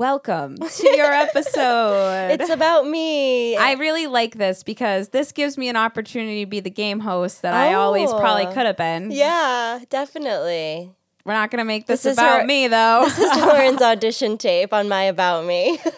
welcome 0.00 0.56
to 0.56 0.96
your 0.96 1.12
episode. 1.12 2.30
It's 2.40 2.48
about 2.48 2.86
me. 2.86 3.54
I 3.54 3.74
really 3.74 4.06
like 4.06 4.34
this 4.38 4.62
because 4.62 5.10
this 5.10 5.30
gives 5.30 5.58
me 5.58 5.68
an 5.68 5.76
opportunity 5.76 6.42
to 6.42 6.48
be 6.48 6.60
the 6.60 6.70
game 6.70 7.00
host 7.00 7.42
that 7.42 7.52
I 7.52 7.74
always 7.74 8.10
probably 8.10 8.46
Oh. 8.46 8.52
could 8.54 8.64
have 8.64 8.78
been. 8.78 9.10
yeah, 9.10 9.80
definitely. 9.90 10.90
We're 11.26 11.34
not 11.34 11.50
going 11.50 11.58
to 11.58 11.64
make 11.66 11.84
this, 11.86 12.04
This 12.04 12.14
about 12.16 12.40
her- 12.40 12.46
me, 12.46 12.66
though. 12.66 13.02
This 13.04 13.18
is 13.18 13.30
Lauren's 13.42 13.82
audition 13.82 14.38
tape 14.38 14.72
on 14.72 14.88
my 14.88 15.02
About 15.02 15.44
Me. 15.44 15.78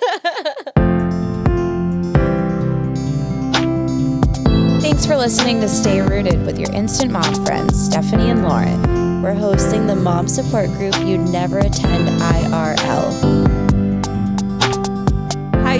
Thanks 4.82 5.06
for 5.06 5.16
listening 5.16 5.60
to 5.60 5.68
Stay 5.68 6.00
Rooted 6.02 6.44
with 6.44 6.58
your 6.58 6.72
instant 6.72 7.12
mom 7.12 7.46
friends, 7.46 7.88
Stephani 7.88 8.30
and 8.32 8.42
Lauren. 8.42 9.22
We're 9.22 9.32
hosting 9.34 9.86
the 9.86 9.94
mom 9.94 10.26
support 10.26 10.66
group 10.70 10.98
you'd 11.06 11.20
never 11.20 11.58
attend 11.60 12.08
IRL. 12.20 13.41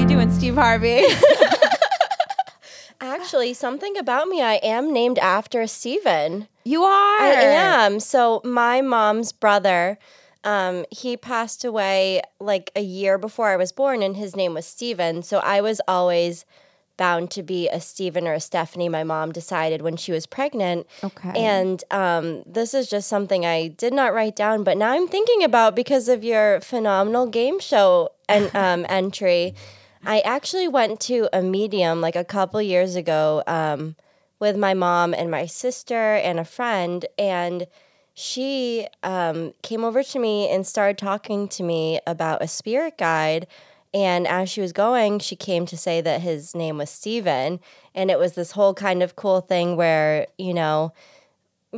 You 0.02 0.08
doing, 0.08 0.32
Steve 0.32 0.56
Harvey? 0.56 1.04
Actually, 3.00 3.54
something 3.54 3.96
about 3.96 4.26
me, 4.26 4.42
I 4.42 4.54
am 4.54 4.92
named 4.92 5.16
after 5.20 5.64
Steven. 5.68 6.48
you 6.64 6.82
are. 6.82 7.20
I 7.20 7.30
am. 7.30 8.00
So 8.00 8.40
my 8.42 8.80
mom's 8.80 9.30
brother, 9.30 9.98
um, 10.42 10.84
he 10.90 11.16
passed 11.16 11.64
away 11.64 12.20
like 12.40 12.72
a 12.74 12.80
year 12.80 13.16
before 13.16 13.50
I 13.50 13.56
was 13.56 13.70
born, 13.70 14.02
and 14.02 14.16
his 14.16 14.34
name 14.34 14.54
was 14.54 14.66
Stephen. 14.66 15.22
So 15.22 15.38
I 15.38 15.60
was 15.60 15.80
always 15.86 16.44
bound 16.96 17.30
to 17.30 17.44
be 17.44 17.68
a 17.68 17.80
Stephen 17.80 18.26
or 18.26 18.32
a 18.32 18.40
Stephanie. 18.40 18.88
My 18.88 19.04
mom 19.04 19.30
decided 19.30 19.82
when 19.82 19.96
she 19.96 20.10
was 20.10 20.26
pregnant. 20.26 20.88
Okay. 21.04 21.30
And 21.36 21.84
um, 21.92 22.42
this 22.44 22.74
is 22.74 22.90
just 22.90 23.06
something 23.08 23.46
I 23.46 23.68
did 23.68 23.92
not 23.92 24.12
write 24.12 24.34
down, 24.34 24.64
but 24.64 24.76
now 24.76 24.90
I'm 24.90 25.06
thinking 25.06 25.44
about 25.44 25.76
because 25.76 26.08
of 26.08 26.24
your 26.24 26.60
phenomenal 26.60 27.28
game 27.28 27.60
show 27.60 28.08
and 28.28 28.50
um, 28.56 28.84
entry. 28.88 29.54
I 30.04 30.20
actually 30.20 30.68
went 30.68 31.00
to 31.02 31.28
a 31.32 31.42
medium 31.42 32.00
like 32.00 32.16
a 32.16 32.24
couple 32.24 32.60
years 32.60 32.96
ago 32.96 33.42
um, 33.46 33.94
with 34.40 34.56
my 34.56 34.74
mom 34.74 35.14
and 35.14 35.30
my 35.30 35.46
sister 35.46 36.14
and 36.14 36.40
a 36.40 36.44
friend, 36.44 37.06
and 37.16 37.68
she 38.12 38.88
um, 39.02 39.54
came 39.62 39.84
over 39.84 40.02
to 40.02 40.18
me 40.18 40.48
and 40.48 40.66
started 40.66 40.98
talking 40.98 41.46
to 41.48 41.62
me 41.62 42.00
about 42.06 42.42
a 42.42 42.48
spirit 42.48 42.98
guide. 42.98 43.46
And 43.94 44.26
as 44.26 44.50
she 44.50 44.60
was 44.60 44.72
going, 44.72 45.18
she 45.20 45.36
came 45.36 45.66
to 45.66 45.76
say 45.76 46.00
that 46.00 46.20
his 46.20 46.54
name 46.54 46.78
was 46.78 46.90
Steven. 46.90 47.60
And 47.94 48.10
it 48.10 48.18
was 48.18 48.32
this 48.32 48.52
whole 48.52 48.74
kind 48.74 49.02
of 49.02 49.16
cool 49.16 49.40
thing 49.40 49.76
where, 49.76 50.26
you 50.36 50.52
know, 50.52 50.92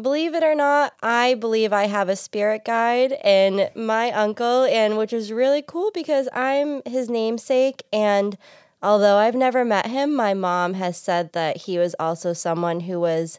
believe 0.00 0.34
it 0.34 0.42
or 0.42 0.54
not, 0.54 0.94
I 1.02 1.34
believe 1.34 1.72
I 1.72 1.86
have 1.86 2.08
a 2.08 2.16
spirit 2.16 2.64
guide 2.64 3.12
and 3.24 3.70
my 3.74 4.10
uncle, 4.12 4.64
and 4.64 4.96
which 4.98 5.12
is 5.12 5.32
really 5.32 5.62
cool 5.62 5.90
because 5.94 6.28
I'm 6.32 6.82
his 6.84 7.08
namesake. 7.08 7.84
And 7.92 8.36
although 8.82 9.16
I've 9.16 9.34
never 9.34 9.64
met 9.64 9.86
him, 9.86 10.14
my 10.14 10.34
mom 10.34 10.74
has 10.74 10.96
said 10.96 11.32
that 11.32 11.58
he 11.58 11.78
was 11.78 11.94
also 11.98 12.32
someone 12.32 12.80
who 12.80 13.00
was 13.00 13.38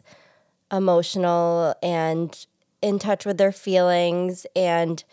emotional 0.72 1.74
and 1.82 2.46
in 2.82 2.98
touch 2.98 3.24
with 3.24 3.38
their 3.38 3.52
feelings 3.52 4.46
and 4.54 5.04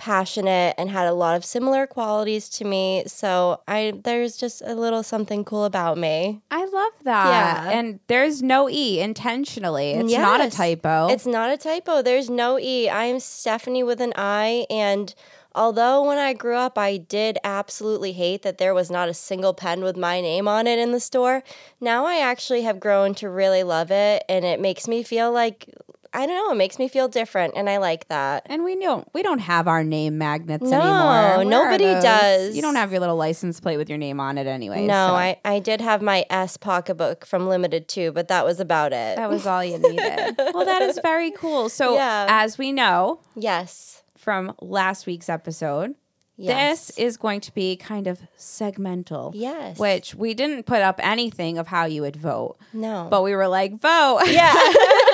passionate 0.00 0.74
and 0.78 0.88
had 0.88 1.06
a 1.06 1.12
lot 1.12 1.36
of 1.36 1.44
similar 1.44 1.86
qualities 1.86 2.48
to 2.48 2.64
me. 2.64 3.04
So 3.06 3.60
I 3.68 3.92
there's 4.02 4.38
just 4.38 4.62
a 4.64 4.74
little 4.74 5.02
something 5.02 5.44
cool 5.44 5.66
about 5.66 5.98
me. 5.98 6.40
I 6.50 6.64
love 6.64 6.92
that. 7.04 7.26
Yeah. 7.26 7.70
And 7.70 8.00
there's 8.06 8.42
no 8.42 8.68
E 8.70 8.98
intentionally. 8.98 9.92
It's 9.92 10.12
not 10.12 10.40
a 10.40 10.48
typo. 10.48 11.08
It's 11.08 11.26
not 11.26 11.50
a 11.50 11.58
typo. 11.58 12.00
There's 12.00 12.30
no 12.30 12.58
E. 12.58 12.88
I'm 12.88 13.20
Stephani 13.20 13.82
with 13.82 14.00
an 14.00 14.14
I. 14.16 14.66
And 14.70 15.14
although 15.54 16.02
when 16.02 16.16
I 16.16 16.32
grew 16.32 16.56
up, 16.56 16.78
I 16.78 16.96
did 16.96 17.36
absolutely 17.44 18.12
hate 18.12 18.40
that 18.40 18.56
there 18.56 18.72
was 18.72 18.90
not 18.90 19.10
a 19.10 19.14
single 19.14 19.52
pen 19.52 19.82
with 19.82 19.98
my 19.98 20.22
name 20.22 20.48
on 20.48 20.66
it 20.66 20.78
in 20.78 20.92
the 20.92 21.00
store, 21.00 21.42
now 21.78 22.06
I 22.06 22.20
actually 22.20 22.62
have 22.62 22.80
grown 22.80 23.14
to 23.16 23.28
really 23.28 23.62
love 23.62 23.90
it. 23.90 24.24
And 24.30 24.46
it 24.46 24.60
makes 24.60 24.88
me 24.88 25.02
feel 25.02 25.30
like, 25.30 25.68
I 26.12 26.26
don't 26.26 26.34
know, 26.34 26.52
it 26.52 26.56
makes 26.56 26.78
me 26.78 26.88
feel 26.88 27.06
different. 27.06 27.54
And 27.56 27.70
I 27.70 27.76
like 27.78 28.08
that. 28.08 28.44
and 28.46 28.64
we 28.64 28.74
don't 28.80 29.06
we 29.14 29.22
don't 29.22 29.38
have 29.38 29.68
our 29.68 29.84
name 29.84 30.18
magnets 30.18 30.64
No, 30.64 30.80
anymore. 30.80 30.92
Are 30.96 31.44
nobody 31.44 31.84
does. 31.84 32.56
You 32.56 32.62
don't 32.62 32.74
have 32.74 32.90
your 32.90 32.98
little 33.00 33.16
license 33.16 33.60
plate 33.60 33.76
with 33.76 33.88
your 33.88 33.98
name 33.98 34.18
on 34.18 34.36
it 34.36 34.46
anyway. 34.48 34.86
No, 34.86 35.08
so 35.08 35.14
I, 35.14 35.38
I 35.44 35.60
did 35.60 35.80
have 35.80 36.02
my 36.02 36.24
S 36.28 36.56
pocketbook 36.56 37.24
from 37.24 37.48
Limited 37.48 37.86
too, 37.86 38.10
but 38.12 38.26
that 38.28 38.44
was 38.44 38.58
about 38.58 38.92
it. 38.92 39.16
that 39.16 39.30
was 39.30 39.46
all 39.46 39.64
you 39.64 39.78
needed. 39.78 40.34
well, 40.52 40.64
that 40.64 40.82
is 40.82 40.98
very 41.02 41.30
cool. 41.30 41.68
So 41.68 41.94
Yeah. 41.94 42.26
as 42.28 42.58
we 42.58 42.72
know 42.72 43.20
yes. 43.36 44.02
from 44.18 44.52
last 44.60 45.06
week's 45.06 45.28
episode, 45.28 45.94
Yes. 46.36 46.86
this 46.88 46.98
is 46.98 47.16
going 47.18 47.42
to 47.42 47.52
be 47.54 47.76
kind 47.76 48.06
of 48.06 48.18
segmental. 48.38 49.32
Yes. 49.34 49.78
Which 49.78 50.14
we 50.14 50.32
didn't 50.32 50.64
put 50.64 50.80
up 50.80 50.98
anything 51.02 51.58
of 51.58 51.66
how 51.66 51.84
you 51.84 52.00
would 52.00 52.16
vote. 52.16 52.56
No. 52.72 53.08
But 53.10 53.22
we 53.22 53.34
were 53.36 53.46
like, 53.46 53.78
vote. 53.78 54.22
yeah. 54.26 54.54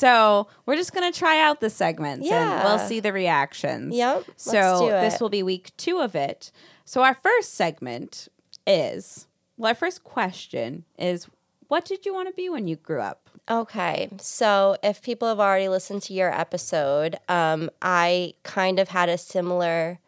So 0.00 0.46
we're 0.64 0.76
just 0.76 0.94
gonna 0.94 1.12
try 1.12 1.38
out 1.40 1.60
the 1.60 1.68
segments 1.68 2.26
and 2.26 2.64
we'll 2.64 2.78
see 2.78 3.00
the 3.00 3.12
reactions. 3.12 3.94
Yep, 3.94 4.24
So 4.36 4.88
this 4.88 5.20
will 5.20 5.28
be 5.28 5.42
week 5.42 5.76
two 5.76 6.00
of 6.00 6.14
it. 6.14 6.50
So 6.86 7.02
our 7.02 7.14
first 7.14 7.54
segment 7.54 8.28
is 8.66 9.26
well, 9.58 9.68
our 9.68 9.74
first 9.74 10.02
question 10.02 10.84
is 10.98 11.28
what 11.68 11.84
did 11.84 12.06
you 12.06 12.14
want 12.14 12.28
to 12.28 12.34
be 12.34 12.48
when 12.48 12.66
you 12.66 12.76
grew 12.76 13.00
up? 13.00 13.28
Okay, 13.48 14.08
so 14.18 14.76
if 14.82 15.02
people 15.02 15.28
have 15.28 15.40
already 15.40 15.68
listened 15.68 16.02
to 16.02 16.14
your 16.14 16.32
episode, 16.32 17.16
um, 17.28 17.68
I 17.82 18.34
kind 18.42 18.78
of 18.78 18.88
had 18.88 19.08
a 19.08 19.18
similar 19.18 19.98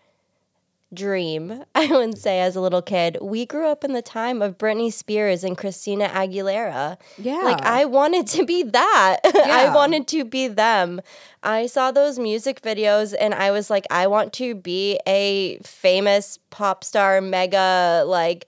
dream, 0.93 1.65
I 1.75 1.87
would 1.87 2.19
say, 2.19 2.41
as 2.41 2.57
a 2.57 2.61
little 2.61 2.83
kid. 2.83 3.19
We 3.21 3.47
grew 3.47 3.69
up 3.69 3.85
in 3.85 3.93
the 3.93 4.03
time 4.03 4.43
of 4.43 4.59
Britney 4.59 4.93
Spears 4.93 5.45
and 5.45 5.57
Christina 5.57 6.09
Aguilera. 6.09 6.99
Yeah. 7.19 7.41
Like, 7.43 7.63
I 7.63 7.85
wanted 7.85 8.27
to 8.29 8.45
be 8.45 8.63
that. 8.63 9.19
Yeah. 9.43 9.71
I 9.71 9.75
wanted 9.75 10.07
to 10.09 10.25
be 10.25 10.47
them. 10.47 11.01
I 11.43 11.67
saw 11.67 11.91
those 11.91 12.19
music 12.19 12.63
videos 12.63 13.13
and 13.19 13.35
I 13.35 13.51
was 13.51 13.71
like, 13.71 13.87
I 13.91 14.07
want 14.07 14.33
to 14.35 14.55
be 14.55 15.01
a 15.07 15.59
famous 15.59 16.39
pop 16.51 16.85
star, 16.85 17.21
mega, 17.21 18.05
like, 18.07 18.47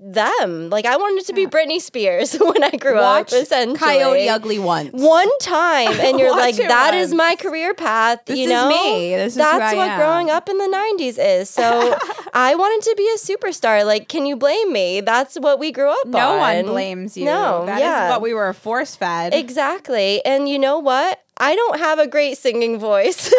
them. 0.00 0.70
Like, 0.70 0.86
I 0.86 0.96
wanted 0.96 1.26
to 1.26 1.32
be 1.32 1.46
Britney 1.46 1.80
Spears 1.80 2.34
when 2.40 2.64
I 2.64 2.70
grew 2.70 2.94
Watch 2.96 3.32
up, 3.32 3.42
essentially. 3.42 3.78
Coyote 3.78 4.28
Ugly 4.28 4.58
once. 4.58 4.90
One 4.92 5.28
time, 5.40 5.92
and 6.00 6.18
you're 6.18 6.30
like, 6.36 6.56
that 6.56 6.94
is 6.94 7.10
once. 7.10 7.18
my 7.18 7.36
career 7.36 7.74
path. 7.74 8.20
This 8.26 8.38
you 8.38 8.44
is 8.44 8.50
know, 8.50 8.68
me. 8.68 9.14
This 9.16 9.32
is 9.32 9.36
that's 9.36 9.74
what 9.76 9.88
am. 9.88 9.98
growing 9.98 10.30
up 10.30 10.48
in 10.48 10.58
the 10.58 10.64
'90s 10.98 11.16
is. 11.18 11.50
So 11.50 11.62
I 12.34 12.54
wanted 12.54 12.88
to 12.90 12.94
be 12.96 13.08
a 13.14 13.18
superstar. 13.18 13.84
Like, 13.84 14.08
can 14.08 14.26
you 14.26 14.36
blame 14.36 14.72
me? 14.72 15.00
That's 15.02 15.36
what 15.36 15.58
we 15.58 15.70
grew 15.72 15.90
up 15.90 16.06
No 16.06 16.32
on. 16.32 16.38
one 16.38 16.64
blames 16.66 17.16
you. 17.16 17.24
No, 17.26 17.66
That 17.66 17.76
is 17.76 17.80
yeah. 17.82 18.08
what 18.10 18.22
we 18.22 18.32
were 18.34 18.52
force 18.52 18.96
fed. 18.96 19.34
Exactly. 19.34 20.24
And 20.24 20.48
you 20.48 20.58
know 20.58 20.78
what? 20.78 21.22
I 21.36 21.54
don't 21.54 21.78
have 21.78 21.98
a 21.98 22.06
great 22.06 22.36
singing 22.38 22.78
voice. 22.78 23.32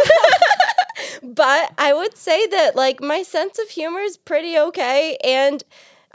but 1.24 1.72
I 1.78 1.94
would 1.94 2.18
say 2.18 2.48
that 2.48 2.76
like 2.76 3.02
my 3.02 3.24
sense 3.24 3.60
of 3.60 3.70
humor 3.70 4.00
is 4.00 4.18
pretty 4.18 4.58
okay 4.58 5.18
and 5.24 5.64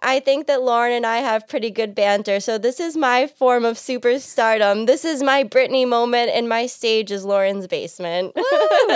I 0.07 0.21
think 0.21 0.47
that 0.47 0.63
Lauren 0.63 0.93
and 0.93 1.05
I 1.05 1.17
have 1.17 1.49
pretty 1.49 1.69
good 1.69 1.93
banter. 1.93 2.39
So 2.39 2.59
this 2.59 2.79
is 2.79 2.97
my 2.97 3.27
form 3.27 3.65
of 3.65 3.77
superstardom. 3.77 4.87
This 4.87 5.05
is 5.05 5.21
my 5.21 5.43
Britney 5.43 5.87
moment 5.87 6.31
and 6.33 6.49
my 6.49 6.67
stage 6.67 7.11
is 7.11 7.25
Lauren's 7.25 7.67
basement. 7.67 8.33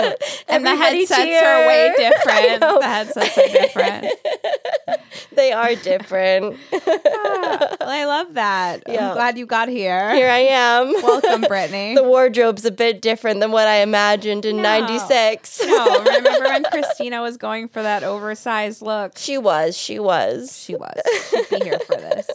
and 0.47 0.65
the 0.65 0.73
headsets 0.73 1.21
cheer. 1.21 1.43
are 1.43 1.67
way 1.67 1.93
different. 1.97 2.61
The 2.81 2.87
headsets 2.87 3.37
are 3.37 3.47
different. 3.47 4.05
They 5.33 5.51
are 5.51 5.75
different. 5.75 6.57
Well, 7.61 7.77
I 7.81 8.05
love 8.05 8.33
that. 8.33 8.83
Yeah. 8.87 9.09
I'm 9.09 9.15
glad 9.15 9.37
you 9.37 9.45
got 9.45 9.69
here. 9.69 10.13
Here 10.13 10.29
I 10.29 10.39
am. 10.39 10.91
Welcome, 11.03 11.41
Britney. 11.49 11.95
the 11.95 12.03
wardrobe's 12.03 12.65
a 12.65 12.71
bit 12.71 13.01
different 13.01 13.39
than 13.39 13.51
what 13.51 13.67
I 13.67 13.77
imagined 13.77 14.45
in 14.45 14.57
No. 14.57 14.63
96. 14.63 15.61
no, 15.65 15.99
remember 16.03 16.39
when 16.41 16.63
Christina 16.65 17.21
was 17.21 17.37
going 17.37 17.67
for 17.67 17.81
that 17.81 18.03
oversized 18.03 18.81
look? 18.81 19.17
She 19.17 19.37
was. 19.37 19.77
She 19.77 19.99
was. 19.99 20.57
She 20.57 20.75
was. 20.75 20.99
She'd 21.29 21.49
be 21.59 21.63
here 21.63 21.79
for 21.79 21.95
this. 21.95 22.29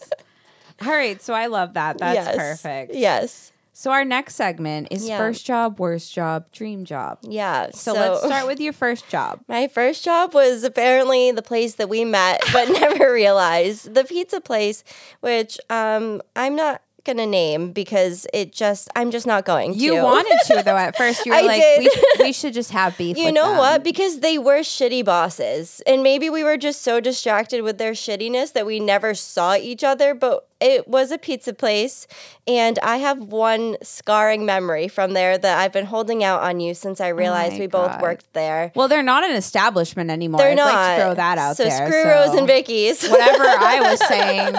All 0.84 0.92
right, 0.92 1.20
so 1.22 1.32
I 1.34 1.46
love 1.46 1.74
that. 1.74 1.98
That's 1.98 2.14
yes. 2.26 2.36
perfect. 2.36 2.94
Yes. 2.94 3.52
So 3.78 3.90
our 3.90 4.06
next 4.06 4.36
segment 4.36 4.88
is 4.90 5.06
Yeah. 5.06 5.18
first 5.18 5.44
job, 5.44 5.78
worst 5.78 6.10
job, 6.10 6.50
dream 6.50 6.86
job. 6.86 7.18
Yeah. 7.20 7.68
So, 7.74 7.92
let's 7.92 8.24
start 8.24 8.46
with 8.46 8.58
your 8.58 8.72
first 8.72 9.06
job. 9.10 9.40
My 9.48 9.68
first 9.68 10.02
job 10.02 10.32
was 10.32 10.64
apparently 10.64 11.30
the 11.30 11.42
place 11.42 11.74
that 11.74 11.90
we 11.90 12.02
met, 12.02 12.40
but 12.54 12.70
never 12.80 13.12
realized 13.12 13.92
the 13.92 14.04
pizza 14.04 14.40
place, 14.40 14.82
which 15.20 15.58
um, 15.68 16.22
I'm 16.34 16.56
not 16.56 16.80
gonna 17.04 17.26
name 17.26 17.70
because 17.72 18.26
it 18.34 18.50
just 18.52 18.88
I'm 18.96 19.10
just 19.10 19.26
not 19.26 19.44
going 19.44 19.74
to. 19.74 19.78
You 19.78 19.94
wanted 20.02 20.38
to 20.46 20.62
though 20.64 20.76
at 20.76 20.96
first. 20.98 21.26
You 21.26 21.32
were 21.32 21.38
I 21.38 21.42
like, 21.42 21.60
did. 21.60 21.78
we, 22.18 22.24
we 22.24 22.32
should 22.32 22.54
just 22.54 22.70
have 22.72 22.96
beef. 22.96 23.18
You 23.18 23.30
know 23.30 23.50
them. 23.50 23.58
what? 23.58 23.84
Because 23.84 24.20
they 24.20 24.38
were 24.38 24.60
shitty 24.60 25.04
bosses. 25.04 25.82
And 25.86 26.02
maybe 26.02 26.30
we 26.30 26.42
were 26.42 26.56
just 26.56 26.80
so 26.82 26.98
distracted 26.98 27.60
with 27.62 27.76
their 27.78 27.92
shittiness 27.92 28.54
that 28.54 28.64
we 28.66 28.80
never 28.80 29.14
saw 29.14 29.54
each 29.54 29.84
other. 29.84 30.14
But 30.14 30.46
it 30.60 30.88
was 30.88 31.10
a 31.10 31.18
pizza 31.18 31.52
place, 31.52 32.06
and 32.46 32.78
I 32.78 32.96
have 32.96 33.18
one 33.18 33.76
scarring 33.82 34.46
memory 34.46 34.88
from 34.88 35.12
there 35.12 35.36
that 35.36 35.58
I've 35.58 35.72
been 35.72 35.86
holding 35.86 36.24
out 36.24 36.42
on 36.42 36.60
you 36.60 36.72
since 36.74 37.00
I 37.00 37.10
oh 37.10 37.14
realized 37.14 37.54
my 37.54 37.60
we 37.60 37.66
both 37.66 38.00
worked 38.00 38.32
there. 38.32 38.72
Well, 38.74 38.88
they're 38.88 39.02
not 39.02 39.24
an 39.24 39.32
establishment 39.36 40.10
anymore. 40.10 40.38
They're 40.38 40.52
I'd 40.52 40.56
not. 40.56 40.74
like 40.74 40.96
to 40.98 41.02
throw 41.04 41.14
that 41.14 41.38
out 41.38 41.56
there. 41.58 41.70
so 41.70 41.76
there. 41.76 41.86
screw 41.88 42.02
so 42.02 42.08
Rose 42.08 42.38
and 42.38 42.46
Vicky's. 42.46 43.06
Whatever 43.08 43.44
I 43.44 43.80
was 43.90 44.06
saying, 44.08 44.54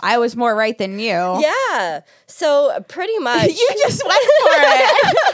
I 0.00 0.18
was 0.18 0.36
more 0.36 0.54
right 0.54 0.76
than 0.76 0.98
you. 0.98 1.08
yeah. 1.08 2.00
So 2.26 2.84
pretty 2.88 3.18
much, 3.18 3.48
You 3.48 3.68
just 3.78 4.02
went 4.06 4.22
for 4.22 4.54
it. 4.54 5.16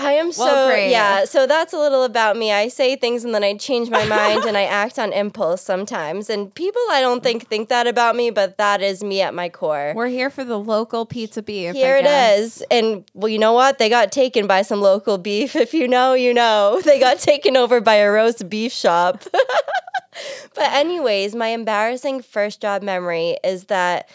I 0.00 0.12
am 0.12 0.32
so 0.32 0.44
Well, 0.44 0.78
yeah. 0.78 1.24
So 1.26 1.46
that's 1.46 1.72
a 1.72 1.78
little 1.78 2.04
about 2.04 2.36
me. 2.36 2.52
I 2.52 2.68
say 2.68 2.96
things 2.96 3.24
and 3.24 3.34
then 3.34 3.44
I 3.44 3.54
change 3.56 3.90
my 3.90 4.04
mind 4.06 4.44
and 4.44 4.56
I 4.56 4.64
act 4.82 4.98
on 4.98 5.12
impulse 5.12 5.62
sometimes. 5.62 6.30
And 6.30 6.52
people 6.54 6.80
I 6.90 7.00
don't 7.02 7.22
think 7.22 7.48
think 7.48 7.68
that 7.68 7.86
about 7.86 8.16
me, 8.16 8.30
but 8.30 8.56
that 8.56 8.80
is 8.80 9.04
me 9.04 9.20
at 9.20 9.34
my 9.34 9.48
core. 9.48 9.92
We're 9.94 10.08
here 10.08 10.30
for 10.30 10.44
the 10.44 10.58
local 10.58 11.04
pizza 11.04 11.42
beef. 11.42 11.74
Here 11.74 11.96
it 11.96 12.06
is. 12.06 12.62
And 12.70 13.04
well, 13.14 13.28
you 13.28 13.38
know 13.38 13.52
what? 13.52 13.78
They 13.78 13.88
got 13.88 14.10
taken 14.10 14.46
by 14.46 14.62
some 14.62 14.80
local 14.80 15.18
beef. 15.18 15.54
If 15.60 15.74
you 15.74 15.86
know, 15.86 16.14
you 16.14 16.34
know. 16.34 16.80
They 16.90 16.98
got 16.98 17.18
taken 17.18 17.56
over 17.56 17.80
by 17.80 17.96
a 17.96 18.10
roast 18.10 18.48
beef 18.48 18.72
shop. 18.72 19.22
but, 20.54 20.72
anyways, 20.72 21.34
my 21.34 21.48
embarrassing 21.48 22.22
first 22.22 22.60
job 22.60 22.82
memory 22.82 23.36
is 23.44 23.64
that 23.64 24.08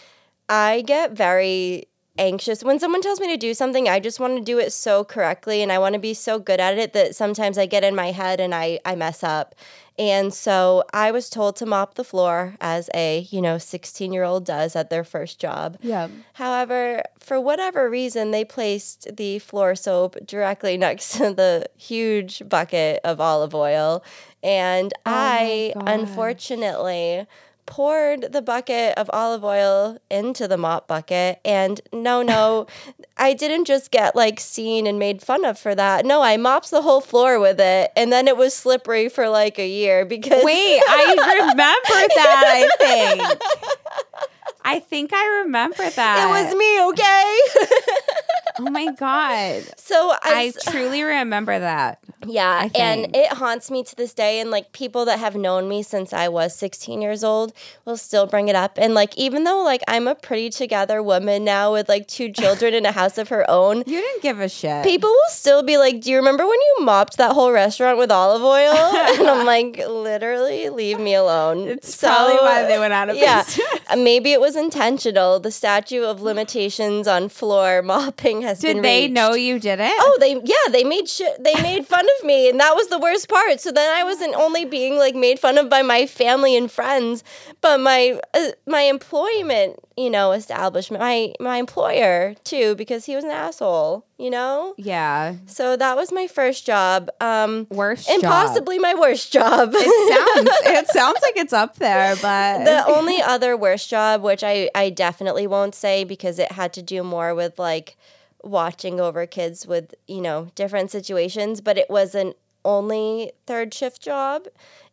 I 0.50 0.82
get 0.82 1.12
very 1.12 1.88
anxious 2.18 2.64
when 2.64 2.80
someone 2.80 3.02
tells 3.02 3.20
me 3.20 3.28
to 3.28 3.38
do 3.38 3.54
something 3.54 3.88
i 3.88 4.00
just 4.00 4.20
want 4.20 4.38
to 4.38 4.44
do 4.44 4.58
it 4.58 4.72
so 4.72 5.04
correctly 5.04 5.62
and 5.62 5.72
i 5.72 5.78
want 5.78 5.94
to 5.94 6.00
be 6.00 6.14
so 6.14 6.40
good 6.40 6.60
at 6.60 6.78
it 6.78 6.94
that 6.94 7.16
sometimes 7.16 7.58
i 7.58 7.66
get 7.66 7.84
in 7.84 7.96
my 7.96 8.12
head 8.12 8.40
and 8.40 8.56
i, 8.56 8.80
I 8.86 8.96
mess 8.96 9.24
up 9.24 9.56
and 9.98 10.34
so 10.34 10.84
i 10.94 11.12
was 11.12 11.30
told 11.30 11.56
to 11.58 11.66
mop 11.66 11.96
the 11.96 12.04
floor 12.04 12.56
as 12.62 12.90
a 12.94 13.28
you 13.32 13.42
know 13.42 13.58
16 13.58 14.14
year 14.14 14.24
old 14.24 14.46
does 14.46 14.76
at 14.76 14.90
their 14.90 15.04
first 15.04 15.40
job 15.40 15.78
Yeah. 15.82 16.08
However, 16.34 17.04
for 17.20 17.40
whatever 17.40 17.90
reason, 17.90 18.32
they 18.32 18.44
placed 18.44 19.16
the 19.16 19.40
floor 19.40 19.76
soap 19.76 20.18
directly 20.26 20.78
next 20.88 21.14
to 21.18 21.34
the 21.34 21.66
huge 21.78 22.48
bucket 22.50 23.00
of 23.04 23.22
olive 23.22 23.56
oil. 23.56 24.04
And 24.44 24.92
oh 25.06 25.12
I, 25.12 25.74
unfortunately, 25.76 27.26
poured 27.66 28.32
the 28.32 28.42
bucket 28.42 28.98
of 28.98 29.10
olive 29.12 29.44
oil 29.44 29.98
into 30.10 30.48
the 30.48 30.58
mop 30.58 30.88
bucket. 30.88 31.40
And 31.44 31.82
no, 31.92 32.22
no, 32.22 32.68
I 33.18 33.34
didn't 33.34 33.66
just 33.66 33.92
get 33.92 34.16
like 34.16 34.40
seen 34.40 34.88
and 34.88 35.00
made 35.00 35.22
fun 35.22 35.46
of 35.46 35.58
for 35.58 35.76
that. 35.76 36.06
No, 36.06 36.22
I 36.22 36.38
mopped 36.38 36.72
the 36.72 36.82
whole 36.82 37.02
floor 37.02 37.40
with 37.40 37.60
it. 37.60 37.92
And 37.96 38.12
then 38.12 38.28
it 38.28 38.38
was 38.38 38.56
slippery 38.56 39.10
for 39.10 39.30
like 39.30 39.60
a 39.60 39.68
year 39.68 40.06
because. 40.06 40.44
Wait, 40.44 40.82
I 40.88 41.16
remember 41.40 42.14
that. 42.16 42.44
I 42.48 42.70
think. 42.78 43.42
I 44.68 44.80
think 44.80 45.14
I 45.14 45.44
remember 45.44 45.88
that. 45.90 46.26
It 46.26 46.28
was 46.28 46.56
me, 46.56 46.84
okay? 46.90 48.25
Oh 48.60 48.70
my 48.70 48.92
god. 48.94 49.64
so 49.78 50.12
I 50.24 50.54
I, 50.56 50.72
truly 50.72 51.04
remember 51.04 51.58
that. 51.60 52.00
Yeah, 52.26 52.70
and 52.74 53.16
it 53.16 53.34
haunts 53.34 53.70
me 53.70 53.84
to 53.84 53.96
this 53.96 54.14
day. 54.14 54.40
And 54.40 54.50
like 54.50 54.72
people 54.72 55.06
that 55.06 55.20
have 55.20 55.36
known 55.36 55.68
me 55.70 55.84
since 55.84 56.14
I 56.14 56.28
was 56.28 56.56
16 56.56 57.02
years 57.02 57.24
old 57.24 57.54
will 57.84 57.98
still 57.98 58.26
bring 58.26 58.48
it 58.48 58.56
up. 58.56 58.78
And 58.78 58.94
like, 58.94 59.16
even 59.18 59.44
though 59.44 59.64
like 59.64 59.82
I'm 59.88 60.08
a 60.08 60.16
pretty 60.16 60.50
together 60.50 61.04
woman 61.04 61.44
now 61.44 61.74
with 61.74 61.88
like 61.90 62.08
two 62.08 62.32
children 62.32 62.74
in 62.74 62.86
a 62.86 62.92
house 62.92 63.18
of 63.18 63.30
her 63.30 63.50
own, 63.50 63.80
You 63.86 64.02
didn't 64.02 64.24
give 64.24 64.40
a 64.40 64.50
shit. 64.50 64.84
people 64.84 65.10
will 65.10 65.30
still 65.30 65.62
be 65.64 65.78
like, 65.78 66.02
Do 66.02 66.10
you 66.12 66.18
remember 66.18 66.44
when 66.46 66.60
you 66.60 66.86
mopped 66.86 67.18
that 67.18 67.34
whole 67.34 67.52
restaurant 67.52 67.98
with 67.98 68.12
olive 68.12 68.42
oil? 68.44 68.74
and 69.20 69.28
I'm 69.28 69.46
like, 69.46 69.78
Literally, 69.78 70.70
leave 70.70 71.00
me 71.00 71.14
alone. 71.14 71.68
It's 71.68 71.98
probably 71.98 72.36
why 72.38 72.64
they 72.64 72.80
went 72.80 72.94
out 72.94 73.10
of 73.10 73.18
yeah, 73.18 73.44
business. 73.44 73.68
maybe 73.98 74.32
it 74.32 74.40
was 74.42 74.56
intentional. 74.56 75.40
The 75.40 75.52
statute 75.52 76.04
of 76.04 76.22
limitations 76.22 77.08
on 77.08 77.30
floor 77.30 77.82
mopping 77.82 78.45
has 78.46 78.60
Did 78.60 78.82
they 78.84 79.02
reached. 79.04 79.14
know 79.14 79.34
you 79.34 79.60
did 79.60 79.80
it? 79.80 79.92
Oh, 80.00 80.18
they 80.20 80.34
yeah, 80.44 80.72
they 80.72 80.84
made 80.84 81.10
shit. 81.10 81.44
They 81.44 81.54
made 81.62 81.86
fun 81.86 82.06
of 82.20 82.26
me, 82.26 82.50
and 82.50 82.60
that 82.60 82.76
was 82.76 82.88
the 82.88 83.00
worst 83.00 83.28
part. 83.28 83.60
So 83.60 83.72
then 83.72 83.92
I 83.98 84.04
wasn't 84.04 84.36
only 84.36 84.64
being 84.66 84.98
like 84.98 85.16
made 85.16 85.40
fun 85.40 85.58
of 85.58 85.70
by 85.70 85.82
my 85.82 86.06
family 86.08 86.56
and 86.56 86.72
friends, 86.72 87.24
but 87.62 87.80
my 87.80 88.20
uh, 88.34 88.52
my 88.66 88.82
employment, 88.82 89.80
you 89.98 90.10
know, 90.10 90.32
establishment, 90.32 91.02
my 91.02 91.34
my 91.40 91.58
employer 91.58 92.36
too, 92.44 92.76
because 92.76 93.06
he 93.06 93.16
was 93.16 93.24
an 93.26 93.32
asshole. 93.32 94.06
You 94.18 94.30
know. 94.30 94.76
Yeah. 94.78 95.36
So 95.46 95.76
that 95.76 95.98
was 95.98 96.10
my 96.14 96.28
first 96.28 96.66
job, 96.66 97.10
um, 97.20 97.68
Worst 97.70 98.10
and 98.10 98.22
job. 98.22 98.32
possibly 98.32 98.80
my 98.80 98.94
worst 98.96 99.34
job. 99.34 99.72
It 99.74 100.36
sounds 100.36 100.50
it 100.80 100.88
sounds 100.88 101.20
like 101.22 101.36
it's 101.36 101.52
up 101.52 101.76
there, 101.76 102.16
but 102.22 102.64
the 102.64 102.86
only 102.88 103.22
other 103.22 103.58
worst 103.58 103.90
job, 103.90 104.22
which 104.22 104.42
I, 104.42 104.70
I 104.74 104.90
definitely 104.90 105.48
won't 105.48 105.76
say 105.76 106.06
because 106.06 106.40
it 106.40 106.54
had 106.54 106.72
to 106.74 106.82
do 106.82 107.04
more 107.04 107.36
with 107.36 107.60
like 107.60 107.98
watching 108.46 109.00
over 109.00 109.26
kids 109.26 109.68
with, 109.68 109.94
you 110.08 110.22
know, 110.22 110.50
different 110.56 110.92
situations, 110.92 111.60
but 111.60 111.78
it 111.78 111.90
was 111.90 112.16
an 112.16 112.34
only 112.64 113.32
third 113.46 113.74
shift 113.74 114.02
job. 114.02 114.46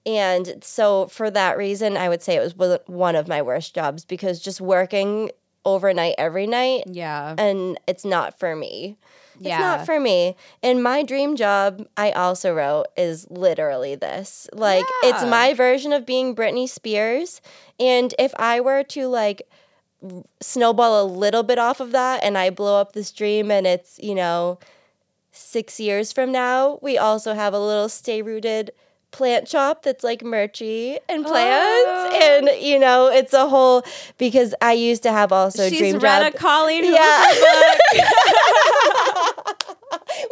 And 0.05 0.63
so 0.63 1.07
for 1.07 1.31
that 1.31 1.57
reason, 1.57 1.97
I 1.97 2.09
would 2.09 2.23
say 2.23 2.37
it 2.37 2.57
was 2.59 2.81
one 2.87 3.15
of 3.15 3.29
my 3.29 3.41
worst 3.41 3.75
jobs 3.75 4.05
because 4.05 4.41
just 4.41 4.61
working 4.61 5.31
overnight 5.65 6.17
every 6.19 6.47
night 6.47 6.83
yeah. 6.87 7.37
and 7.39 7.79
it's 7.87 8.05
not 8.05 8.37
for 8.39 8.57
me. 8.57 8.97
It's 9.37 9.47
Yeah. 9.47 9.59
not 9.59 9.87
for 9.87 9.99
me. 10.01 10.37
And 10.63 10.83
my 10.83 11.03
dream 11.03 11.37
job, 11.37 11.87
I 11.97 12.11
also 12.11 12.53
wrote, 12.53 12.87
is 12.97 13.31
literally 13.31 13.95
this. 13.95 14.49
Like, 14.53 14.85
it's 15.05 15.25
my 15.25 15.55
version 15.55 15.93
of 15.93 16.05
being 16.05 16.35
Britney 16.35 16.69
Spears. 16.69 17.41
And 17.81 18.15
if 18.19 18.35
I 18.39 18.61
were 18.61 18.83
to, 18.85 19.07
like, 19.07 19.43
snowball 20.41 21.03
a 21.03 21.07
little 21.07 21.43
bit 21.43 21.59
off 21.59 21.81
of 21.81 21.93
that 21.93 22.23
and 22.25 22.37
I 22.37 22.51
blow 22.51 22.81
up 22.81 22.93
this 22.93 23.11
dream 23.13 23.51
and 23.51 23.67
it's, 23.67 23.99
you 24.03 24.15
know, 24.15 24.59
six 25.31 25.79
years 25.81 26.13
from 26.13 26.31
now, 26.33 26.79
we 26.83 26.99
also 26.99 27.35
have 27.35 27.55
a 27.55 27.59
little 27.59 27.89
stay 27.89 28.23
rooted 28.23 28.73
plant 29.13 29.47
shop 29.47 29.83
that's 29.83 30.03
like 30.03 30.23
merchy 30.23 30.97
and 31.07 31.25
plants 31.27 31.87
Oh. 31.87 32.21
and 32.49 32.63
you 32.65 32.79
know 32.79 33.09
it's 33.09 33.35
a 33.35 33.47
whole 33.47 33.83
because 34.17 34.55
i 34.63 34.73
used 34.73 35.03
to 35.03 35.13
have 35.13 35.33
also 35.33 35.69
She's 35.69 35.81
dream 35.81 35.99
read 35.99 36.23
job 36.23 36.35
a 36.35 36.39
Colleen 36.39 36.85
yeah. 36.95 37.25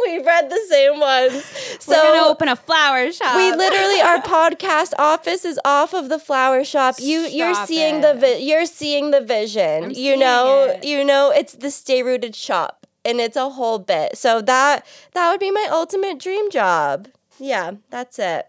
We've 0.05 0.25
read 0.25 0.51
the 0.51 0.61
same 0.69 0.99
ones. 1.01 1.70
We're 1.91 2.03
gonna 2.03 2.23
So 2.25 2.31
open 2.31 2.49
a 2.49 2.57
flower 2.57 3.11
shop. 3.13 3.37
we 3.37 3.51
literally 3.53 4.01
our 4.01 4.19
podcast 4.23 4.93
office 4.99 5.45
is 5.45 5.59
off 5.65 5.93
of 5.95 6.09
the 6.09 6.19
flower 6.19 6.65
shop. 6.65 6.97
You 6.99 7.21
you're 7.21 7.55
Stop 7.55 7.69
seeing 7.69 8.01
the 8.01 8.15
vi- 8.15 8.39
you're 8.39 8.67
seeing 8.67 9.11
the 9.11 9.21
vision. 9.21 9.85
I'm 9.85 9.91
you 9.93 10.17
know, 10.17 10.65
it. 10.77 10.85
you 10.85 11.05
know 11.05 11.31
it's 11.31 11.55
the 11.55 11.71
stay 11.71 12.03
rooted 12.03 12.35
shop 12.37 12.87
and 13.05 13.21
it's 13.21 13.37
a 13.37 13.51
whole 13.51 13.79
bit. 13.79 14.17
So 14.17 14.41
that 14.43 14.87
that 15.13 15.31
would 15.31 15.41
be 15.41 15.51
my 15.51 15.67
ultimate 15.71 16.19
dream 16.19 16.51
job. 16.51 17.09
Yeah, 17.39 17.73
that's 17.91 18.19
it. 18.19 18.47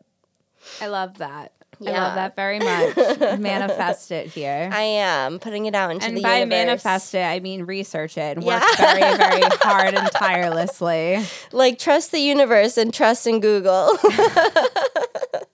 I 0.81 0.88
love 0.88 1.17
that. 1.17 1.51
I 1.87 1.91
love 1.91 2.15
that 2.15 2.35
very 2.35 2.59
much. 2.59 3.39
manifest 3.39 4.11
it 4.11 4.27
here. 4.27 4.69
I 4.73 4.81
am 4.81 5.39
putting 5.39 5.65
it 5.65 5.75
out 5.75 5.91
into 5.91 6.05
the 6.05 6.11
universe. 6.11 6.15
and 6.15 6.17
the 6.17 6.21
by 6.21 6.39
universe. 6.39 6.50
manifest 6.67 7.15
it, 7.15 7.23
I 7.25 7.39
mean 7.39 7.63
research 7.63 8.17
it 8.17 8.38
and 8.38 8.45
work 8.45 8.63
very, 8.77 9.17
very 9.17 9.41
hard 9.61 9.93
and 9.93 10.11
tirelessly. 10.11 11.23
like 11.51 11.79
trust 11.79 12.11
the 12.11 12.19
universe 12.19 12.77
and 12.77 12.93
trust 12.93 13.25
in 13.27 13.39
Google. 13.39 13.97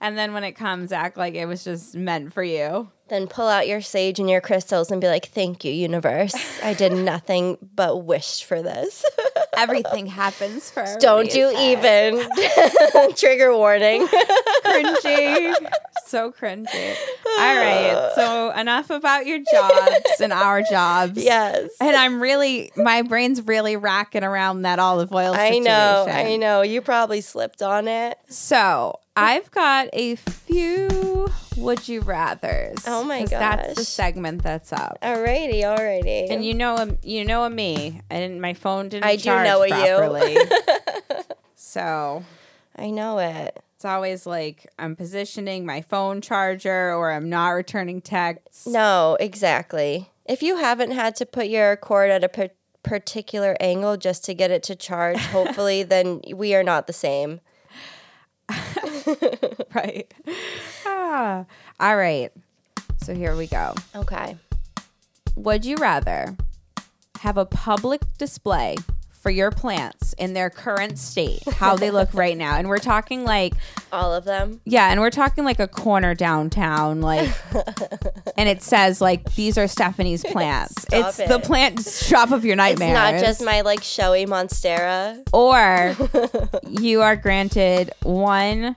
And 0.00 0.16
then 0.16 0.32
when 0.32 0.44
it 0.44 0.52
comes, 0.52 0.92
act 0.92 1.16
like 1.16 1.34
it 1.34 1.46
was 1.46 1.62
just 1.64 1.94
meant 1.94 2.32
for 2.32 2.42
you. 2.42 2.88
then 3.08 3.26
pull 3.26 3.48
out 3.48 3.66
your 3.68 3.80
sage 3.80 4.18
and 4.20 4.30
your 4.30 4.40
crystals 4.40 4.90
and 4.90 5.00
be 5.00 5.08
like, 5.08 5.26
"Thank 5.26 5.64
you, 5.64 5.72
universe. 5.72 6.34
I 6.62 6.74
did 6.74 6.92
nothing 7.12 7.58
but 7.74 8.04
wish 8.04 8.42
for 8.44 8.62
this." 8.62 9.04
Everything 9.56 10.06
happens 10.06 10.70
for 10.70 10.82
a 10.84 10.96
Don't 11.00 11.34
you 11.34 11.50
even. 11.58 12.24
Trigger 13.16 13.54
warning. 13.54 14.06
cringy. 14.64 15.54
so 16.06 16.32
cringy. 16.32 16.94
All 17.38 17.56
right. 17.56 18.12
So 18.14 18.50
enough 18.52 18.90
about 18.90 19.26
your 19.26 19.38
jobs 19.52 20.20
and 20.20 20.32
our 20.32 20.62
jobs. 20.62 21.22
yes. 21.22 21.68
And 21.80 21.94
I'm 21.96 22.20
really, 22.22 22.70
my 22.76 23.02
brain's 23.02 23.42
really 23.46 23.76
racking 23.76 24.24
around 24.24 24.62
that 24.62 24.78
olive 24.78 25.12
oil 25.12 25.34
I 25.34 25.48
situation. 25.48 25.64
know. 25.64 26.06
I 26.08 26.36
know. 26.36 26.62
You 26.62 26.80
probably 26.80 27.20
slipped 27.20 27.60
on 27.62 27.86
it. 27.88 28.16
So 28.28 28.98
I've 29.20 29.50
got 29.50 29.88
a 29.92 30.16
few 30.16 31.28
would 31.56 31.88
you 31.88 32.00
rather's. 32.00 32.84
Oh 32.86 33.04
my 33.04 33.20
gosh. 33.20 33.30
That's 33.30 33.74
the 33.74 33.84
segment 33.84 34.42
that's 34.42 34.72
up. 34.72 34.98
Alrighty, 35.02 35.62
alrighty. 35.62 36.30
And 36.30 36.44
you 36.44 36.54
know, 36.54 36.76
um, 36.76 36.98
you 37.02 37.24
know 37.24 37.48
me, 37.48 38.00
and 38.10 38.40
my 38.40 38.54
phone 38.54 38.88
didn't. 38.88 39.04
I 39.04 39.16
do 39.16 39.30
know 39.30 39.62
a 39.62 39.68
you. 39.68 39.74
properly. 39.74 40.36
so 41.54 42.24
I 42.76 42.90
know 42.90 43.18
it. 43.18 43.62
it's 43.76 43.84
always 43.84 44.26
like 44.26 44.66
I'm 44.78 44.96
positioning 44.96 45.66
my 45.66 45.82
phone 45.82 46.20
charger, 46.20 46.94
or 46.94 47.12
I'm 47.12 47.28
not 47.28 47.50
returning 47.50 48.00
texts. 48.00 48.66
No, 48.66 49.16
exactly. 49.20 50.10
If 50.24 50.42
you 50.42 50.56
haven't 50.56 50.92
had 50.92 51.16
to 51.16 51.26
put 51.26 51.48
your 51.48 51.76
cord 51.76 52.10
at 52.10 52.24
a 52.24 52.28
par- 52.28 52.50
particular 52.82 53.56
angle 53.60 53.96
just 53.96 54.24
to 54.24 54.34
get 54.34 54.50
it 54.50 54.62
to 54.64 54.76
charge, 54.76 55.18
hopefully, 55.26 55.82
then 55.82 56.22
we 56.34 56.54
are 56.54 56.62
not 56.64 56.86
the 56.86 56.92
same. 56.92 57.40
right. 59.74 60.12
Ah. 60.86 61.44
All 61.78 61.96
right. 61.96 62.30
So 63.02 63.14
here 63.14 63.34
we 63.36 63.46
go. 63.46 63.74
Okay. 63.94 64.36
Would 65.36 65.64
you 65.64 65.76
rather 65.76 66.36
have 67.20 67.36
a 67.36 67.44
public 67.46 68.02
display 68.18 68.76
for 69.10 69.30
your 69.30 69.50
plants 69.50 70.14
in 70.14 70.32
their 70.32 70.48
current 70.48 70.98
state, 70.98 71.42
how 71.56 71.76
they 71.76 71.90
look 71.90 72.12
right 72.14 72.36
now? 72.36 72.56
And 72.56 72.68
we're 72.68 72.78
talking 72.78 73.22
like, 73.24 73.52
All 73.92 74.14
of 74.14 74.24
them. 74.24 74.60
yeah, 74.64 74.90
and 74.90 74.98
we're 75.00 75.10
talking 75.10 75.44
like 75.44 75.60
a 75.60 75.68
corner 75.68 76.14
downtown, 76.14 77.02
like, 77.02 77.28
and 78.38 78.48
it 78.48 78.62
says 78.62 79.00
like 79.02 79.34
these 79.34 79.58
are 79.58 79.68
Stephani's 79.68 80.24
plants. 80.32 80.82
Stop 80.82 81.08
it's 81.08 81.16
the 81.18 81.38
plant 81.38 81.84
shop 81.84 82.32
of 82.32 82.44
your 82.46 82.54
It's 82.54 82.58
nightmares. 82.80 82.92
not 82.94 83.20
just 83.20 83.44
my 83.44 83.60
like 83.60 83.82
showy 83.82 84.24
monstera. 84.24 85.22
or 85.34 85.94
you 86.80 87.02
are 87.02 87.16
granted 87.16 87.90
one 88.02 88.74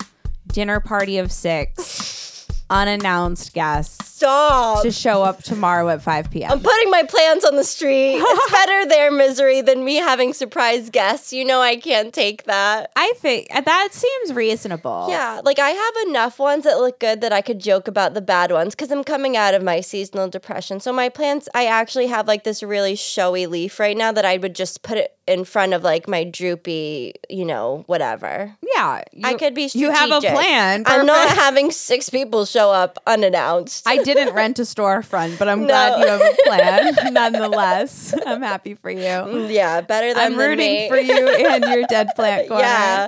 dinner 0.53 0.79
party 0.79 1.17
of 1.17 1.31
six 1.31 2.48
unannounced 2.69 3.53
guests 3.53 4.15
Stop. 4.15 4.81
to 4.83 4.91
show 4.91 5.22
up 5.22 5.43
tomorrow 5.43 5.89
at 5.89 6.01
5 6.01 6.31
p.m. 6.31 6.51
I'm 6.51 6.60
putting 6.60 6.89
my 6.89 7.03
plants 7.03 7.45
on 7.45 7.55
the 7.55 7.63
street. 7.63 8.22
It's 8.33 8.51
better 8.51 8.86
their 8.88 9.12
misery 9.12 9.62
than 9.62 9.83
me 9.83 9.95
having 9.95 10.33
surprise 10.33 10.89
guests. 10.89 11.33
You 11.33 11.45
know 11.45 11.62
I 11.62 11.75
can't 11.75 12.13
take 12.13 12.43
that. 12.43 12.91
I 12.95 13.13
think 13.17 13.48
that 13.50 13.89
seems 13.91 14.33
reasonable. 14.33 15.07
Yeah, 15.10 15.41
like 15.43 15.60
I 15.60 15.69
have 15.69 16.07
enough 16.07 16.39
ones 16.39 16.63
that 16.63 16.77
look 16.77 17.00
good 17.00 17.22
that 17.22 17.31
I 17.31 17.41
could 17.41 17.60
joke 17.60 17.88
about 17.88 18.13
the 18.13 18.22
bad 18.22 18.51
ones 18.51 18.74
because 18.75 18.91
I'm 18.91 19.03
coming 19.03 19.38
out 19.38 19.53
of 19.53 19.62
my 19.62 19.81
seasonal 19.81 20.29
depression. 20.29 20.79
So 20.79 20.91
my 20.91 21.10
plants, 21.10 21.48
I 21.53 21.65
actually 21.67 22.07
have 22.07 22.27
like 22.27 22.43
this 22.43 22.63
really 22.63 22.95
showy 22.95 23.45
leaf 23.45 23.79
right 23.79 23.95
now 23.95 24.12
that 24.12 24.25
I 24.25 24.38
would 24.38 24.55
just 24.55 24.81
put 24.81 24.98
it 24.98 25.15
in 25.25 25.46
front 25.46 25.74
of 25.74 25.84
like 25.84 26.08
my 26.08 26.24
droopy, 26.25 27.13
you 27.30 27.46
know, 27.46 27.84
whatever. 27.88 28.53
Yeah. 28.75 29.01
I 29.24 29.36
could 29.36 29.53
be 29.56 29.70
You 29.74 29.92
have 29.92 30.10
a 30.12 30.15
strategic. 30.20 30.32
plan. 30.36 30.84
I'm 30.86 31.06
not 31.06 31.30
having 31.30 31.72
six 31.72 32.10
people 32.10 32.46
show 32.46 32.72
up 32.72 32.98
unannounced. 33.08 33.88
I 33.88 33.98
didn't 34.03 34.34
rent 34.36 34.60
a 34.60 34.63
storefront, 34.63 35.39
but 35.39 35.48
I'm 35.48 35.62
No. 35.62 35.68
glad 35.68 36.00
you 36.01 36.08
have 36.08 36.22
a 36.22 36.36
plan 36.46 37.13
nonetheless. 37.13 38.13
I'm 38.25 38.42
happy 38.42 38.74
for 38.75 38.89
you. 38.92 39.48
yeah, 39.50 39.80
better 39.82 40.13
than 40.13 40.34
I'm 40.34 40.38
rooting 40.38 40.58
me. 40.74 40.89
for 40.89 40.98
you 40.98 41.27
and 41.30 41.63
your 41.65 41.84
dead 41.88 42.10
plant 42.15 42.50
corner. 42.50 42.63
yeah, 42.63 43.08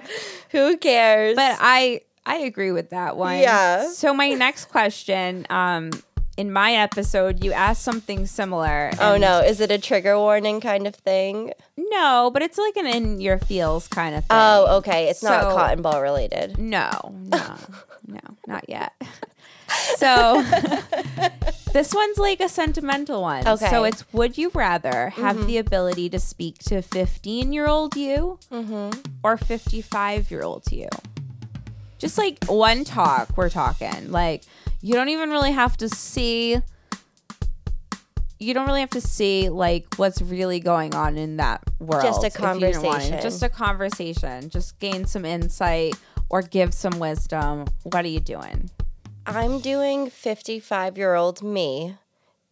who 0.52 0.78
cares? 0.78 1.36
But 1.36 1.58
I 1.60 2.02
I 2.26 2.38
agree 2.38 2.72
with 2.72 2.92
that 2.92 3.18
one. 3.18 3.40
Yeah. 3.40 3.90
So 3.90 4.14
my 4.14 4.30
next 4.32 4.66
question, 4.66 5.46
um, 5.50 5.92
in 6.38 6.51
my 6.51 6.74
episode, 6.74 7.44
you 7.44 7.54
asked 7.54 7.82
something 7.82 8.25
similar. 8.25 8.92
oh 9.00 9.18
no, 9.18 9.39
is 9.39 9.62
it 9.62 9.72
a 9.72 9.77
trigger 9.77 10.18
warning 10.18 10.62
kind 10.62 10.88
of 10.88 10.96
thing? 10.96 11.54
No, 11.77 12.30
but 12.34 12.42
it's 12.42 12.58
like 12.58 12.75
an 12.77 12.86
in 12.86 13.22
your 13.22 13.39
feels 13.39 13.88
kind 13.88 14.15
of 14.15 14.24
oh, 14.30 14.65
thing. 14.65 14.74
Oh, 14.74 14.77
okay, 14.77 15.10
it's 15.10 15.24
not 15.24 15.44
cotton 15.56 15.82
ball 15.82 16.01
related. 16.01 16.58
No, 16.58 16.92
no, 17.13 17.56
no, 18.08 18.20
not 18.48 18.68
yet. 18.68 18.94
So 19.98 20.44
this 21.74 21.94
one's 21.94 22.18
like 22.18 22.39
a 22.39 22.50
sentimental 22.50 23.22
one. 23.22 23.48
Okay. 23.48 23.70
So 23.70 23.84
it's 23.84 24.06
would 24.13 24.38
you 24.38 24.51
rather 24.54 25.10
have 25.10 25.38
mm-hmm. 25.38 25.48
the 25.48 25.58
ability 25.58 26.10
to 26.10 26.20
speak 26.20 26.60
to 26.60 26.82
15 26.82 27.54
year 27.54 27.68
old 27.68 27.96
you 27.96 28.39
mm-hmm. 28.51 29.00
or 29.24 29.38
55 29.38 30.30
year 30.32 30.44
old 30.44 30.72
you? 30.72 30.89
Just 31.98 32.18
like 32.18 32.44
one 32.46 32.84
talk, 32.84 33.36
we're 33.38 33.50
talking. 33.50 34.12
Like 34.12 34.44
you 34.86 34.94
don't 34.94 35.10
even 35.10 35.32
really 35.32 35.51
have 35.51 35.75
to 35.75 35.89
see 35.89 36.62
you 38.38 38.54
don't 38.54 38.68
really 38.68 38.82
have 38.82 38.92
to 38.92 39.01
see 39.01 39.50
like 39.50 39.96
what's 39.96 40.22
really 40.22 40.60
going 40.60 40.94
on 40.94 41.18
in 41.18 41.38
that 41.38 41.63
world. 41.80 42.04
Just 42.04 42.24
a 42.24 42.27
if 42.27 42.38
you 42.38 42.60
didn't 42.60 42.84
want 42.84 43.01
it. 43.01 43.10
conversation. 43.10 43.22
Just 43.22 43.42
a 43.42 43.50
conversation. 43.50 44.50
Just 44.51 44.77
gain 44.77 45.06
some 45.06 45.25
insight 45.25 45.96
or 46.30 46.44
give 46.44 46.72
some 46.72 47.00
wisdom. 47.00 47.65
What 47.82 48.06
are 48.06 48.10
you 48.10 48.20
doing? 48.20 48.70
I'm 49.25 49.60
doing 49.60 50.12
55 50.12 51.00
year 51.00 51.15
old 51.15 51.42
me 51.42 51.96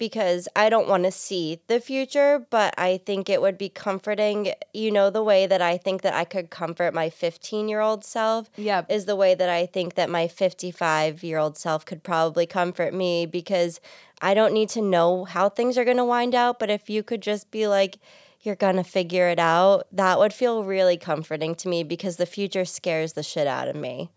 because 0.03 0.49
I 0.53 0.67
don't 0.67 0.89
want 0.89 1.05
to 1.05 1.11
see 1.11 1.59
the 1.67 1.79
future, 1.79 2.45
but 2.49 2.73
I 2.77 2.97
think 2.97 3.29
it 3.29 3.41
would 3.41 3.57
be 3.57 3.69
comforting. 3.69 4.51
You 4.73 4.91
know, 4.91 5.09
the 5.09 5.23
way 5.23 5.47
that 5.47 5.61
I 5.61 5.77
think 5.77 6.01
that 6.01 6.13
I 6.13 6.25
could 6.25 6.49
comfort 6.49 6.93
my 6.93 7.09
15 7.09 7.69
year 7.69 7.79
old 7.79 8.03
self 8.03 8.49
Yep. 8.57 8.87
is 8.89 9.05
the 9.05 9.15
way 9.15 9.33
that 9.33 9.47
I 9.49 9.65
think 9.65 9.95
that 9.95 10.09
my 10.09 10.27
55 10.27 11.23
year 11.23 11.37
old 11.37 11.57
self 11.57 11.85
could 11.85 12.03
probably 12.03 12.45
comfort 12.45 12.93
me 12.93 13.25
because 13.25 13.79
I 14.21 14.33
don't 14.33 14.53
need 14.53 14.67
to 14.71 14.81
know 14.81 15.23
how 15.23 15.47
things 15.47 15.77
are 15.77 15.85
going 15.85 16.03
to 16.03 16.03
wind 16.03 16.35
out. 16.35 16.59
But 16.59 16.69
if 16.69 16.89
you 16.89 17.01
could 17.01 17.21
just 17.21 17.49
be 17.49 17.65
like, 17.65 17.97
you're 18.41 18.55
going 18.55 18.75
to 18.75 18.83
figure 18.83 19.29
it 19.29 19.39
out, 19.39 19.87
that 19.89 20.19
would 20.19 20.33
feel 20.33 20.65
really 20.65 20.97
comforting 20.97 21.55
to 21.55 21.69
me 21.69 21.81
because 21.85 22.17
the 22.17 22.25
future 22.25 22.65
scares 22.65 23.13
the 23.13 23.23
shit 23.23 23.47
out 23.47 23.69
of 23.69 23.75
me. 23.77 24.09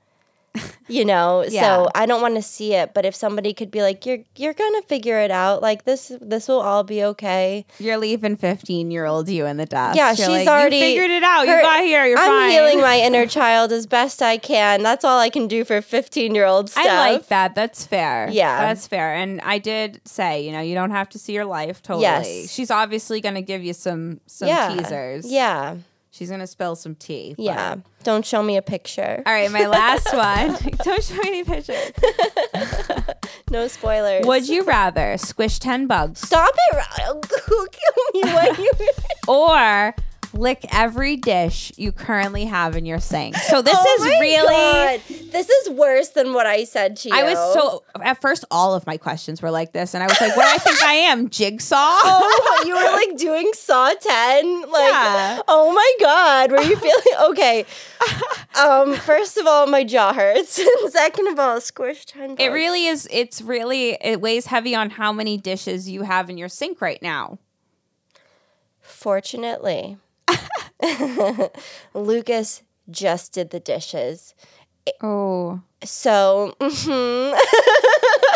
You 0.88 1.04
know, 1.04 1.44
Yeah. 1.48 1.62
so 1.62 1.88
I 1.96 2.06
don't 2.06 2.22
want 2.22 2.36
to 2.36 2.42
see 2.42 2.72
it, 2.74 2.94
but 2.94 3.04
if 3.04 3.12
somebody 3.12 3.52
could 3.52 3.72
be 3.72 3.82
like, 3.82 4.06
"You're 4.06 4.18
you're 4.36 4.52
gonna 4.54 4.82
figure 4.82 5.18
it 5.18 5.32
out. 5.32 5.60
Like 5.60 5.84
this, 5.84 6.12
this 6.20 6.46
will 6.46 6.60
all 6.60 6.84
be 6.84 7.02
okay." 7.02 7.66
You're 7.80 7.96
leaving 7.98 8.36
15 8.36 8.92
year 8.92 9.04
old 9.04 9.28
you 9.28 9.46
in 9.46 9.56
the 9.56 9.66
dust. 9.66 9.96
Yeah, 9.96 10.10
You're 10.10 10.16
she's 10.16 10.28
like, 10.28 10.48
already 10.48 10.78
figured 10.80 11.10
it 11.10 11.24
out. 11.24 11.48
her- 11.48 11.56
you 11.56 11.62
got 11.62 11.82
here. 11.82 12.04
You're 12.06 12.18
I'm 12.18 12.28
fine. 12.28 12.50
healing 12.50 12.80
my 12.80 13.00
inner 13.06 13.26
child 13.26 13.72
as 13.72 13.86
best 13.88 14.22
I 14.22 14.38
can. 14.38 14.84
That's 14.84 15.04
all 15.04 15.18
I 15.18 15.28
can 15.28 15.48
do 15.48 15.64
for 15.64 15.82
15 15.82 16.34
year 16.36 16.46
old 16.46 16.70
stuff. 16.70 16.86
I 16.86 17.10
like 17.10 17.26
that. 17.28 17.56
That's 17.56 17.84
fair. 17.84 18.28
Yeah. 18.30 18.60
That's 18.60 18.86
fair. 18.86 19.12
And 19.14 19.40
I 19.40 19.58
did 19.58 20.00
say, 20.04 20.46
you 20.46 20.52
know, 20.52 20.60
you 20.60 20.74
don't 20.76 20.92
have 20.92 21.08
to 21.10 21.18
see 21.18 21.32
your 21.32 21.46
life 21.46 21.82
totally. 21.82 22.02
Yes. 22.02 22.52
She's 22.52 22.70
obviously 22.70 23.20
to 23.34 23.42
give 23.42 23.64
you 23.64 23.72
some 23.72 24.20
some 24.26 24.48
yeah. 24.48 24.74
teasers. 24.74 25.30
Yeah, 25.30 25.76
She's 26.16 26.30
to 26.40 26.46
spill 26.46 26.76
some 26.76 26.94
tea. 26.94 27.34
but- 27.36 27.44
yeah. 27.44 27.76
Don't 28.04 28.24
show 28.24 28.42
me 28.42 28.56
a 28.56 28.62
picture. 28.62 29.22
All 29.26 29.32
right, 29.32 29.50
my 29.50 29.66
last 29.66 30.06
one. 30.14 30.56
don't 30.84 31.02
show 31.04 31.14
me 31.16 31.20
any 31.28 31.44
pictures. 31.44 31.92
No 33.50 33.68
spoilers. 33.68 34.26
Would 34.26 34.48
you 34.48 34.64
rather 34.64 35.16
squish 35.18 35.60
10 35.60 35.86
bugs 35.86 36.20
stop 36.20 36.52
it? 36.72 37.28
Kill 37.28 38.22
me 38.24 38.32
you. 38.58 38.72
or 39.28 39.94
lick 40.36 40.64
every 40.72 41.16
dish 41.16 41.72
you 41.76 41.90
currently 41.92 42.44
have 42.44 42.76
in 42.76 42.86
your 42.86 43.00
sink? 43.00 43.36
So 43.36 43.62
this 43.62 43.74
Oh 43.76 43.96
is 43.98 44.04
really 44.20 44.46
God. 44.46 45.00
This 45.32 45.48
is 45.50 45.70
worse 45.70 46.10
than 46.10 46.32
what 46.32 46.46
I 46.46 46.64
said 46.64 46.96
to 46.98 47.08
you. 47.08 47.14
I 47.14 47.24
was 47.24 47.54
so 47.54 47.82
at 48.00 48.20
first 48.20 48.44
all 48.50 48.74
of 48.74 48.86
my 48.86 48.96
questions 48.96 49.42
were 49.42 49.50
like 49.50 49.72
this 49.72 49.94
and 49.94 50.02
I 50.02 50.06
was 50.06 50.20
like, 50.20 50.36
what 50.36 50.44
do 50.44 50.54
I 50.54 50.58
think 50.58 50.82
I 50.82 50.92
am? 50.92 51.28
Jigsaw? 51.30 51.76
Oh, 51.78 52.62
you 52.66 52.74
were 52.74 52.92
like 52.92 53.16
doing 53.18 53.50
Saw 53.54 53.92
10? 53.92 54.60
Like, 54.70 54.72
Yeah. 54.92 55.40
oh 55.48 55.72
my 55.72 55.92
God. 56.00 56.52
Were 56.52 56.62
you 56.62 56.76
feeling 56.76 57.02
okay? 57.30 57.64
Um, 58.58 58.94
first 58.94 59.36
of 59.36 59.46
all, 59.46 59.66
my 59.66 59.84
jaw 59.84 60.12
hurts. 60.12 60.60
Second 60.92 61.28
of 61.28 61.38
all, 61.38 61.60
squish 61.60 62.06
10 62.06 62.36
It 62.38 62.48
really 62.48 62.86
is 62.86 63.08
it's 63.10 63.42
really 63.42 63.96
it 64.00 64.20
weighs 64.20 64.46
heavy 64.46 64.74
on 64.74 64.90
how 64.90 65.12
many 65.12 65.36
dishes 65.36 65.88
you 65.88 66.02
have 66.02 66.30
in 66.30 66.38
your 66.38 66.48
sink 66.48 66.80
right 66.80 67.00
now. 67.02 67.38
Fortunately, 68.80 69.98
Lucas 71.94 72.62
just 72.90 73.32
did 73.32 73.50
the 73.50 73.60
dishes. 73.60 74.34
Oh. 75.02 75.60
So, 75.82 76.54
mhm. 76.60 77.32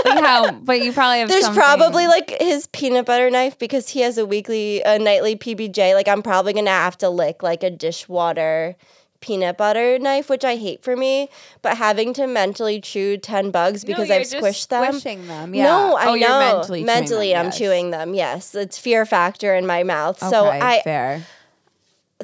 Like 0.04 0.24
how 0.24 0.52
but 0.52 0.82
you 0.82 0.92
probably 0.92 1.20
have 1.20 1.28
there's 1.28 1.44
something- 1.44 1.62
probably 1.62 2.06
like 2.06 2.34
his 2.40 2.66
peanut 2.68 3.06
butter 3.06 3.30
knife 3.30 3.58
because 3.58 3.90
he 3.90 4.00
has 4.00 4.18
a 4.18 4.26
weekly, 4.26 4.82
a 4.82 4.98
nightly 4.98 5.36
PBJ. 5.36 5.94
Like, 5.94 6.08
I'm 6.08 6.22
probably 6.22 6.52
gonna 6.52 6.70
have 6.70 6.96
to 6.98 7.10
lick 7.10 7.42
like 7.42 7.62
a 7.62 7.70
dishwater 7.70 8.76
peanut 9.20 9.58
butter 9.58 9.98
knife, 9.98 10.30
which 10.30 10.44
I 10.44 10.56
hate 10.56 10.82
for 10.82 10.96
me. 10.96 11.28
But 11.62 11.76
having 11.76 12.14
to 12.14 12.26
mentally 12.26 12.80
chew 12.80 13.18
10 13.18 13.50
bugs 13.50 13.84
No, 13.84 13.88
because 13.88 14.08
you're 14.08 14.18
I've 14.18 14.26
squished 14.26 14.68
them. 14.68 14.92
Squishing 14.94 15.26
them. 15.26 15.54
Yeah. 15.54 15.64
No, 15.64 15.96
I 15.96 16.06
oh, 16.06 16.14
know. 16.14 16.54
Mentally, 16.56 16.84
mentally 16.84 17.28
chewing 17.28 17.32
them, 17.32 17.40
I'm 17.40 17.46
yes. 17.46 17.58
chewing 17.58 17.90
them. 17.90 18.14
Yes, 18.14 18.54
it's 18.54 18.78
fear 18.78 19.04
factor 19.04 19.54
in 19.54 19.66
my 19.66 19.82
mouth. 19.82 20.18
so 20.18 20.48
Okay, 20.48 20.60
I, 20.60 20.80
fair. 20.82 21.26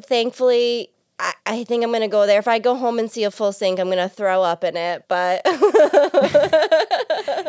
Thankfully, 0.03 0.89
I, 1.19 1.33
I 1.45 1.63
think 1.63 1.83
I'm 1.83 1.91
gonna 1.91 2.07
go 2.07 2.27
there. 2.27 2.37
If 2.39 2.47
I 2.47 2.59
go 2.59 2.75
home 2.75 2.99
and 2.99 3.09
see 3.11 3.23
a 3.23 3.31
full 3.31 3.51
sink, 3.51 3.79
I'm 3.79 3.89
gonna 3.89 4.07
throw 4.09 4.43
up 4.43 4.63
in 4.63 4.77
it. 4.77 5.05
But 5.07 5.41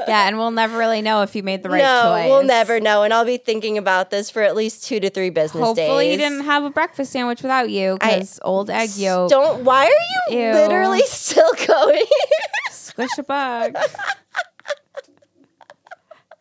Yeah, 0.09 0.27
and 0.27 0.39
we'll 0.39 0.51
never 0.51 0.79
really 0.79 1.03
know 1.03 1.21
if 1.23 1.37
you 1.37 1.43
made 1.43 1.63
the 1.63 1.69
right 1.69 1.83
no, 1.83 2.03
choice. 2.05 2.31
we'll 2.31 2.45
never 2.45 2.81
know. 2.81 3.03
And 3.03 3.13
I'll 3.13 3.27
be 3.27 3.37
thinking 3.37 3.77
about 3.77 4.11
this 4.11 4.31
for 4.31 4.43
at 4.43 4.57
least 4.57 4.85
two 4.85 5.01
to 5.01 5.11
three 5.11 5.29
business 5.29 5.63
Hopefully, 5.63 5.75
days. 5.75 5.89
Hopefully, 5.89 6.11
you 6.13 6.17
didn't 6.17 6.45
have 6.45 6.65
a 6.65 6.71
breakfast 6.71 7.13
sandwich 7.13 7.43
without 7.43 7.69
you 7.69 7.99
because 8.01 8.41
old 8.43 8.71
egg 8.71 8.91
yolk. 8.97 9.31
Don't. 9.31 9.65
Why 9.65 9.85
are 9.85 10.33
you 10.33 10.39
Ew. 10.47 10.53
literally 10.53 11.03
still 11.07 11.53
going? 11.67 12.07
Squish 12.71 13.11
a 13.19 13.23
bug. 13.23 13.77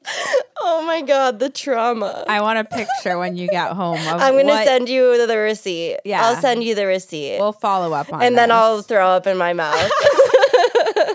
oh 0.61 0.83
my 0.85 1.01
god, 1.01 1.39
the 1.39 1.49
trauma. 1.49 2.23
I 2.27 2.41
want 2.41 2.59
a 2.59 2.63
picture 2.63 3.17
when 3.17 3.35
you 3.37 3.47
get 3.47 3.71
home 3.73 3.99
of 3.99 4.21
I'm 4.21 4.35
gonna 4.35 4.45
what- 4.53 4.65
send 4.65 4.89
you 4.89 5.25
the 5.27 5.37
receipt. 5.37 5.99
Yeah. 6.05 6.23
I'll 6.25 6.35
send 6.35 6.63
you 6.63 6.75
the 6.75 6.85
receipt. 6.85 7.39
We'll 7.39 7.51
follow 7.53 7.93
up 7.93 8.11
on 8.11 8.19
that. 8.19 8.25
and 8.25 8.37
then. 8.37 8.51
I'll 8.51 8.81
throw 8.81 9.07
up 9.07 9.27
in 9.27 9.37
my 9.37 9.53
mouth. 9.53 9.75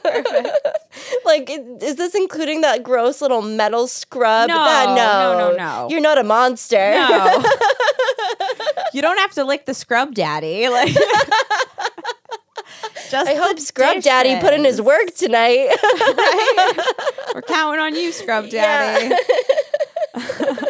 like, 1.24 1.48
is 1.50 1.96
this 1.96 2.14
including 2.14 2.60
that 2.62 2.82
gross 2.82 3.20
little 3.20 3.42
metal 3.42 3.86
scrub? 3.88 4.48
No, 4.48 4.54
That- 4.56 4.94
no, 4.96 5.50
no, 5.50 5.56
no. 5.56 5.88
You're 5.90 6.00
not 6.00 6.18
a 6.18 6.24
monster. 6.24 6.76
No. 6.92 7.42
you 8.92 9.02
don't 9.02 9.18
have 9.18 9.32
to 9.32 9.44
lick 9.44 9.64
the 9.66 9.74
scrub 9.74 10.14
daddy. 10.14 10.68
Like 10.68 10.94
Just 13.12 13.28
I 13.28 13.34
hope 13.34 13.60
Scrub 13.60 14.00
Daddy 14.02 14.40
put 14.40 14.54
in 14.54 14.64
his 14.64 14.80
work 14.80 15.14
tonight. 15.14 15.68
We're 17.34 17.42
counting 17.42 17.78
on 17.78 17.94
you, 17.94 18.10
Scrub 18.10 18.48
Daddy. 18.50 19.14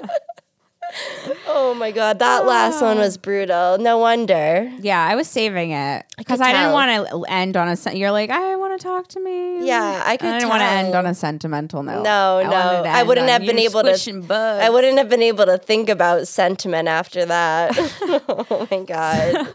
oh 1.46 1.72
my 1.78 1.92
god, 1.92 2.18
that 2.18 2.44
last 2.44 2.82
one 2.82 2.99
was 2.99 3.16
brutal. 3.26 3.78
No 3.78 3.99
wonder. 3.99 4.68
Yeah, 4.80 5.06
I 5.06 5.14
was 5.14 5.28
saving 5.28 5.70
it 5.70 6.04
because 6.18 6.40
could 6.40 6.49
I, 6.49 6.52
didn't 6.52 6.72
want 6.72 7.08
to 7.11 7.32
end 7.32 7.56
on 7.56 7.68
a. 7.68 7.76
sen- 7.76 7.96
You're 7.96 8.11
like, 8.11 8.30
I 8.30 8.56
want 8.56 8.76
to 8.76 8.82
talk 8.84 9.06
to 9.11 9.20
me. 9.20 9.64
Yeah, 9.64 10.02
I 10.04 10.16
could 10.16 10.30
I 10.30 10.38
didn't 10.40 10.49
want 10.49 10.62
to 10.62 10.66
end 10.66 10.96
on 10.96 11.06
a 11.06 11.14
sentimental 11.14 11.84
note. 11.84 12.02
No, 12.02 12.38
I 12.38 12.42
no. 12.42 12.82
I 12.84 13.04
wouldn't 13.04 13.28
have 13.28 13.42
been 13.42 13.61
able 13.61 13.84
to- 13.84 14.20
bugs. 14.22 14.62
I 14.64 14.68
wouldn't 14.68 14.99
have 14.99 15.08
been 15.08 15.22
able 15.22 15.46
to 15.46 15.58
think 15.58 15.88
about 15.88 16.26
sentiment 16.26 16.88
after 16.88 17.25
that. 17.25 17.70
oh 18.28 18.66
my 18.68 18.82
god. 18.82 19.54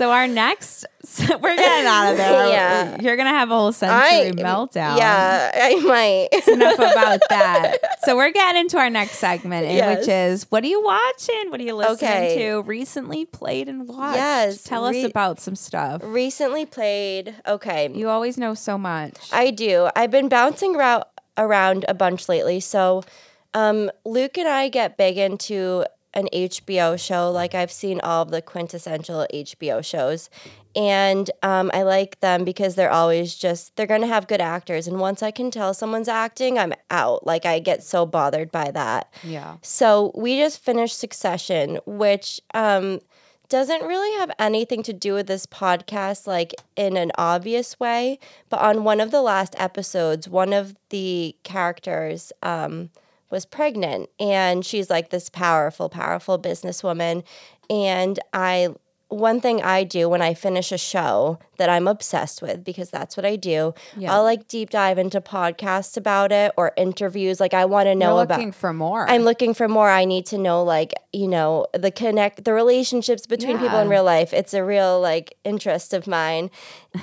So 0.00 0.12
our 0.12 0.26
next, 0.26 0.86
we're 1.28 1.56
getting 1.56 1.86
out 1.86 2.12
of 2.12 2.16
there. 2.16 2.48
Yeah. 2.48 2.96
you're 3.02 3.18
gonna 3.18 3.28
have 3.28 3.50
a 3.50 3.54
whole 3.54 3.70
sensory 3.70 4.28
I 4.28 4.32
meltdown. 4.32 4.96
Yeah, 4.96 5.50
I 5.54 5.74
might. 5.80 6.28
It's 6.32 6.48
enough 6.48 6.74
about 6.78 7.20
that. 7.28 7.76
So 8.04 8.16
we're 8.16 8.30
getting 8.32 8.62
into 8.62 8.78
our 8.78 8.88
next 8.88 9.18
segment, 9.18 9.66
Yes. 9.66 9.98
which 9.98 10.08
is 10.08 10.46
what 10.50 10.64
are 10.64 10.68
you 10.68 10.82
watching? 10.82 11.50
What 11.50 11.60
are 11.60 11.64
you 11.64 11.74
listening 11.74 12.10
Okay. 12.10 12.38
to? 12.48 12.62
Recently 12.62 13.26
played 13.26 13.68
and 13.68 13.86
watched. 13.86 14.16
Yes, 14.16 14.64
tell 14.64 14.86
us 14.86 14.94
re- 14.94 15.04
about 15.04 15.38
some 15.38 15.54
stuff. 15.54 16.00
Recently 16.02 16.64
played. 16.64 17.34
Okay. 17.46 17.90
You 17.92 18.08
always 18.08 18.38
know 18.38 18.54
so 18.54 18.78
much. 18.78 19.18
I 19.34 19.50
do. 19.50 19.90
I've 19.94 20.10
been 20.10 20.30
bouncing 20.30 20.76
around 20.76 21.04
around 21.36 21.84
a 21.90 21.94
bunch 21.94 22.26
lately. 22.26 22.60
So, 22.60 23.04
um, 23.52 23.90
Luke 24.06 24.38
and 24.38 24.48
I 24.48 24.70
get 24.70 24.96
big 24.96 25.18
into 25.18 25.84
an 26.14 26.28
HBO 26.32 26.98
show. 26.98 27.30
Like 27.30 27.54
I've 27.54 27.72
seen 27.72 28.00
all 28.00 28.22
of 28.22 28.30
the 28.30 28.42
quintessential 28.42 29.26
HBO 29.32 29.84
shows, 29.84 30.30
and 30.74 31.30
um, 31.42 31.70
I 31.74 31.82
like 31.82 32.20
them 32.20 32.44
because 32.44 32.74
they're 32.74 32.90
always 32.90 33.34
just 33.34 33.76
they're 33.76 33.86
gonna 33.86 34.06
have 34.06 34.28
good 34.28 34.40
actors. 34.40 34.86
And 34.86 35.00
once 35.00 35.22
I 35.22 35.30
can 35.30 35.50
tell 35.50 35.74
someone's 35.74 36.08
acting, 36.08 36.58
I'm 36.58 36.74
out. 36.90 37.26
Like 37.26 37.46
I 37.46 37.58
get 37.58 37.82
so 37.82 38.06
bothered 38.06 38.50
by 38.50 38.70
that. 38.70 39.12
yeah. 39.22 39.56
So 39.62 40.12
we 40.14 40.38
just 40.38 40.62
finished 40.62 40.98
Succession, 40.98 41.78
which 41.86 42.40
um, 42.54 43.00
doesn't 43.48 43.82
really 43.82 44.16
have 44.18 44.30
anything 44.38 44.82
to 44.84 44.92
do 44.92 45.12
with 45.14 45.26
this 45.26 45.44
podcast, 45.44 46.26
like 46.26 46.54
in 46.76 46.96
an 46.96 47.10
obvious 47.18 47.78
way. 47.80 48.18
But 48.48 48.60
on 48.60 48.84
one 48.84 49.00
of 49.00 49.10
the 49.10 49.20
last 49.22 49.54
episodes, 49.58 50.28
one 50.28 50.52
of 50.52 50.76
the 50.90 51.34
characters 51.42 52.32
um, 52.42 52.90
was 53.30 53.44
pregnant, 53.46 54.10
and 54.18 54.64
she's 54.64 54.90
like 54.90 55.10
this 55.10 55.28
powerful, 55.28 55.88
powerful 55.88 56.38
businesswoman. 56.38 57.24
And 57.68 58.18
I, 58.32 58.68
one 59.10 59.40
thing 59.40 59.60
I 59.60 59.84
do 59.84 60.08
when 60.08 60.22
I 60.22 60.34
finish 60.34 60.70
a 60.72 60.78
show 60.78 61.38
that 61.58 61.68
I'm 61.68 61.86
obsessed 61.88 62.40
with, 62.40 62.64
because 62.64 62.90
that's 62.90 63.16
what 63.16 63.26
I 63.26 63.36
do, 63.36 63.74
Yeah. 63.96 64.14
I'll 64.14 64.22
like 64.22 64.48
deep 64.48 64.70
dive 64.70 64.98
into 64.98 65.20
podcasts 65.20 65.96
about 65.96 66.32
it 66.32 66.52
or 66.56 66.72
interviews. 66.76 67.40
Like 67.40 67.52
I 67.52 67.64
want 67.64 67.86
to 67.86 67.94
know 67.94 68.14
You're 68.14 68.22
about. 68.22 68.38
looking 68.38 68.52
for 68.52 68.72
more. 68.72 69.10
I'm 69.10 69.22
looking 69.22 69.52
for 69.52 69.68
more. 69.68 69.90
I 69.90 70.04
need 70.04 70.26
to 70.26 70.38
know, 70.38 70.62
like, 70.62 70.94
you 71.12 71.26
know, 71.28 71.66
the 71.74 71.90
connect, 71.90 72.44
the 72.44 72.52
relationships 72.54 73.26
between 73.26 73.58
people 73.58 73.78
in 73.80 73.88
real 73.88 74.04
life. 74.04 74.32
It's 74.32 74.54
a 74.54 74.64
real, 74.64 75.00
like, 75.00 75.36
interest 75.44 75.92
of 75.92 76.06
mine. 76.06 76.50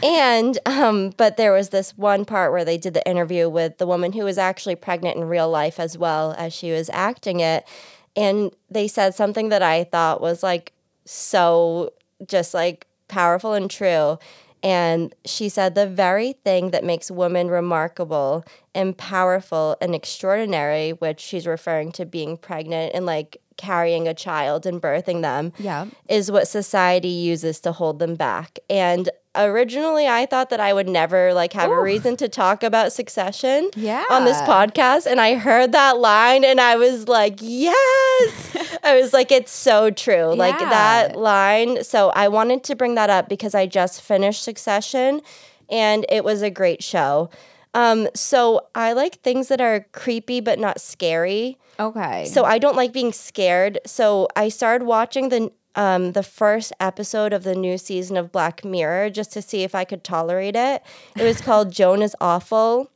and, 0.01 0.57
um, 0.65 1.11
but 1.17 1.37
there 1.37 1.51
was 1.51 1.69
this 1.69 1.97
one 1.97 2.23
part 2.25 2.51
where 2.51 2.65
they 2.65 2.77
did 2.77 2.93
the 2.93 3.07
interview 3.07 3.49
with 3.49 3.77
the 3.77 3.85
woman 3.85 4.13
who 4.13 4.23
was 4.23 4.37
actually 4.37 4.75
pregnant 4.75 5.17
in 5.17 5.25
real 5.25 5.49
life 5.49 5.79
as 5.79 5.97
well 5.97 6.33
as 6.37 6.53
she 6.53 6.71
was 6.71 6.89
acting 6.93 7.41
it. 7.41 7.67
And 8.15 8.51
they 8.69 8.87
said 8.87 9.13
something 9.13 9.49
that 9.49 9.61
I 9.61 9.83
thought 9.83 10.21
was 10.21 10.41
like 10.41 10.73
so 11.05 11.91
just 12.25 12.53
like 12.53 12.87
powerful 13.07 13.53
and 13.53 13.69
true. 13.69 14.17
And 14.63 15.13
she 15.23 15.49
said, 15.49 15.75
the 15.75 15.87
very 15.87 16.33
thing 16.33 16.71
that 16.71 16.83
makes 16.83 17.11
women 17.11 17.47
remarkable 17.47 18.43
and 18.73 18.97
powerful 18.97 19.77
and 19.79 19.93
extraordinary, 19.93 20.91
which 20.91 21.19
she's 21.19 21.45
referring 21.45 21.91
to 21.93 22.05
being 22.05 22.37
pregnant 22.37 22.93
and 22.95 23.05
like 23.05 23.37
carrying 23.55 24.07
a 24.07 24.13
child 24.13 24.65
and 24.65 24.81
birthing 24.81 25.21
them, 25.21 25.53
Yeah. 25.59 25.85
is 26.09 26.31
what 26.31 26.47
society 26.47 27.07
uses 27.09 27.59
to 27.61 27.71
hold 27.71 27.99
them 27.99 28.15
back. 28.15 28.59
And 28.69 29.09
originally 29.37 30.07
I 30.07 30.25
thought 30.25 30.49
that 30.49 30.59
I 30.59 30.73
would 30.73 30.87
never 30.87 31.33
like 31.33 31.53
have 31.53 31.69
a 31.71 31.79
reason 31.81 32.17
to 32.17 32.27
talk 32.29 32.63
about 32.63 32.91
succession 32.93 33.69
Yeah. 33.75 34.03
on 34.09 34.25
this 34.25 34.37
podcast 34.41 35.05
and 35.09 35.19
I 35.21 35.35
heard 35.35 35.71
that 35.73 35.97
line 35.97 36.43
and 36.43 36.59
I 36.59 36.75
was 36.75 37.07
like, 37.07 37.39
"Yes." 37.41 38.77
I 38.83 38.99
was 38.99 39.13
like, 39.13 39.31
"It's 39.31 39.51
so 39.51 39.89
true." 39.91 40.33
Like 40.35 40.57
that 40.59 41.15
line. 41.15 41.83
So 41.83 42.09
I 42.09 42.27
wanted 42.27 42.63
to 42.65 42.75
bring 42.75 42.95
that 42.95 43.09
up 43.09 43.29
because 43.29 43.53
I 43.55 43.65
just 43.65 44.01
finished 44.01 44.43
Succession 44.43 45.21
and 45.69 46.05
it 46.09 46.23
was 46.23 46.41
a 46.41 46.49
great 46.49 46.83
show. 46.83 47.29
Um 47.73 48.07
so 48.15 48.67
I 48.73 48.93
like 48.93 49.15
things 49.21 49.49
that 49.49 49.61
are 49.61 49.85
creepy 49.91 50.39
but 50.41 50.59
not 50.59 50.79
scary. 50.81 51.57
Okay. 51.79 52.25
So 52.25 52.43
I 52.43 52.57
don't 52.57 52.75
like 52.75 52.91
being 52.93 53.13
scared. 53.13 53.79
So 53.85 54.27
I 54.35 54.49
started 54.49 54.85
watching 54.85 55.29
the 55.29 55.51
um, 55.77 56.11
the 56.13 56.23
first 56.23 56.73
episode 56.79 57.31
of 57.31 57.43
the 57.43 57.55
new 57.55 57.77
season 57.77 58.17
of 58.17 58.31
Black 58.31 58.65
Mirror 58.65 59.11
just 59.11 59.31
to 59.33 59.41
see 59.41 59.63
if 59.63 59.73
I 59.73 59.85
could 59.85 60.03
tolerate 60.03 60.55
it. 60.55 60.83
It 61.15 61.23
was 61.23 61.39
called 61.47 61.71
Joan 61.71 62.01
is 62.01 62.15
Awful. 62.19 62.91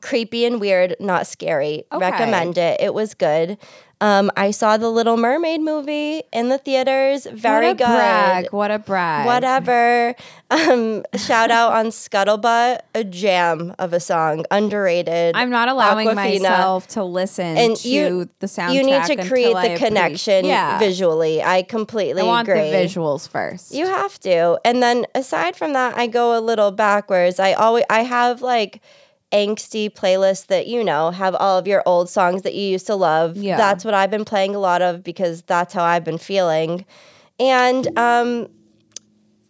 Creepy 0.00 0.44
and 0.44 0.60
weird, 0.60 0.96
not 0.98 1.26
scary. 1.26 1.84
Okay. 1.92 2.10
Recommend 2.10 2.56
it. 2.56 2.80
It 2.80 2.94
was 2.94 3.14
good. 3.14 3.58
Um, 4.02 4.30
I 4.34 4.50
saw 4.50 4.78
the 4.78 4.88
Little 4.88 5.18
Mermaid 5.18 5.60
movie 5.60 6.22
in 6.32 6.48
the 6.48 6.56
theaters. 6.56 7.26
Very 7.30 7.66
what 7.66 7.72
a 7.72 7.74
good. 7.76 7.84
brag. 7.86 8.46
What 8.52 8.70
a 8.70 8.78
brag. 8.78 9.26
Whatever. 9.26 10.14
Um, 10.50 11.04
shout 11.16 11.50
out 11.50 11.72
on 11.74 11.86
Scuttlebutt, 11.86 12.80
a 12.94 13.04
jam 13.04 13.74
of 13.78 13.92
a 13.92 14.00
song, 14.00 14.46
underrated. 14.50 15.36
I'm 15.36 15.50
not 15.50 15.68
allowing 15.68 16.08
Aquafina. 16.08 16.14
myself 16.42 16.88
to 16.88 17.04
listen 17.04 17.56
And 17.58 17.76
to 17.76 17.88
you- 17.88 18.28
the 18.40 18.46
soundtrack. 18.46 18.74
you 18.74 18.82
need 18.82 19.04
to 19.04 19.28
create 19.28 19.52
the 19.52 19.58
appreciate- 19.58 19.78
connection 19.78 20.44
Yeah. 20.46 20.78
visually. 20.78 21.42
I 21.42 21.62
completely 21.62 22.22
I 22.22 22.26
want 22.26 22.48
agree. 22.48 22.70
the 22.70 22.76
visuals 22.76 23.28
first. 23.28 23.72
You 23.74 23.86
have 23.86 24.18
to. 24.20 24.58
And 24.64 24.82
then 24.82 25.06
aside 25.14 25.56
from 25.56 25.74
that, 25.74 25.96
I 25.98 26.06
go 26.06 26.36
a 26.36 26.40
little 26.40 26.70
backwards. 26.70 27.38
I 27.38 27.52
always 27.52 27.84
I 27.90 28.02
have 28.04 28.40
like 28.42 28.80
angsty 29.32 29.88
playlists 29.90 30.46
that 30.48 30.66
you 30.66 30.82
know 30.82 31.10
have 31.10 31.34
all 31.36 31.56
of 31.58 31.66
your 31.66 31.82
old 31.86 32.08
songs 32.08 32.42
that 32.42 32.54
you 32.54 32.62
used 32.62 32.86
to 32.86 32.94
love. 32.94 33.36
Yeah. 33.36 33.56
That's 33.56 33.84
what 33.84 33.94
I've 33.94 34.10
been 34.10 34.24
playing 34.24 34.54
a 34.54 34.58
lot 34.58 34.82
of 34.82 35.02
because 35.02 35.42
that's 35.42 35.72
how 35.72 35.84
I've 35.84 36.04
been 36.04 36.18
feeling. 36.18 36.84
And 37.38 37.96
um 37.98 38.48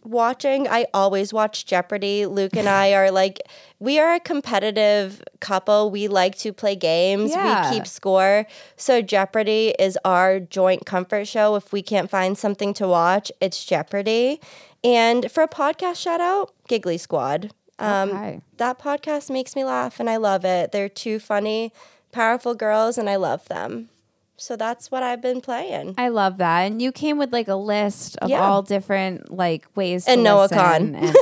watching 0.04 0.66
I 0.68 0.86
always 0.94 1.32
watch 1.32 1.66
Jeopardy. 1.66 2.26
Luke 2.26 2.56
and 2.56 2.68
I 2.68 2.92
are 2.94 3.10
like 3.10 3.40
we 3.78 3.98
are 3.98 4.14
a 4.14 4.20
competitive 4.20 5.22
couple. 5.40 5.90
We 5.90 6.08
like 6.08 6.36
to 6.38 6.52
play 6.52 6.76
games. 6.76 7.30
Yeah. 7.30 7.70
We 7.70 7.76
keep 7.76 7.86
score. 7.86 8.46
So 8.76 9.00
Jeopardy 9.00 9.74
is 9.78 9.98
our 10.04 10.40
joint 10.40 10.84
comfort 10.84 11.26
show. 11.26 11.54
If 11.56 11.72
we 11.72 11.82
can't 11.82 12.10
find 12.10 12.36
something 12.36 12.74
to 12.74 12.88
watch, 12.88 13.32
it's 13.40 13.64
Jeopardy. 13.64 14.40
And 14.82 15.30
for 15.30 15.42
a 15.42 15.48
podcast 15.48 15.96
shout 15.96 16.20
out, 16.20 16.52
Giggly 16.68 16.98
Squad. 16.98 17.52
Um, 17.80 18.10
Okay. 18.10 18.40
That 18.58 18.78
podcast 18.78 19.30
makes 19.30 19.56
me 19.56 19.64
laugh 19.64 19.98
and 20.00 20.08
I 20.10 20.16
love 20.16 20.44
it. 20.44 20.70
They're 20.72 20.88
two 20.88 21.18
funny, 21.18 21.72
powerful 22.12 22.54
girls 22.54 22.98
and 22.98 23.08
I 23.08 23.16
love 23.16 23.46
them. 23.48 23.88
So 24.36 24.56
that's 24.56 24.90
what 24.90 25.02
I've 25.02 25.20
been 25.20 25.40
playing. 25.42 25.94
I 25.98 26.08
love 26.08 26.38
that. 26.38 26.60
And 26.62 26.80
you 26.80 26.92
came 26.92 27.18
with 27.18 27.30
like 27.32 27.48
a 27.48 27.54
list 27.56 28.16
of 28.18 28.30
Yeah. 28.30 28.40
all 28.40 28.62
different 28.62 29.30
like 29.30 29.66
ways 29.74 30.04
to 30.06 30.12
And 30.12 30.22
Noah 30.24 30.42
listen. 30.42 30.58
Kahan. 30.58 30.94
And, 30.94 31.16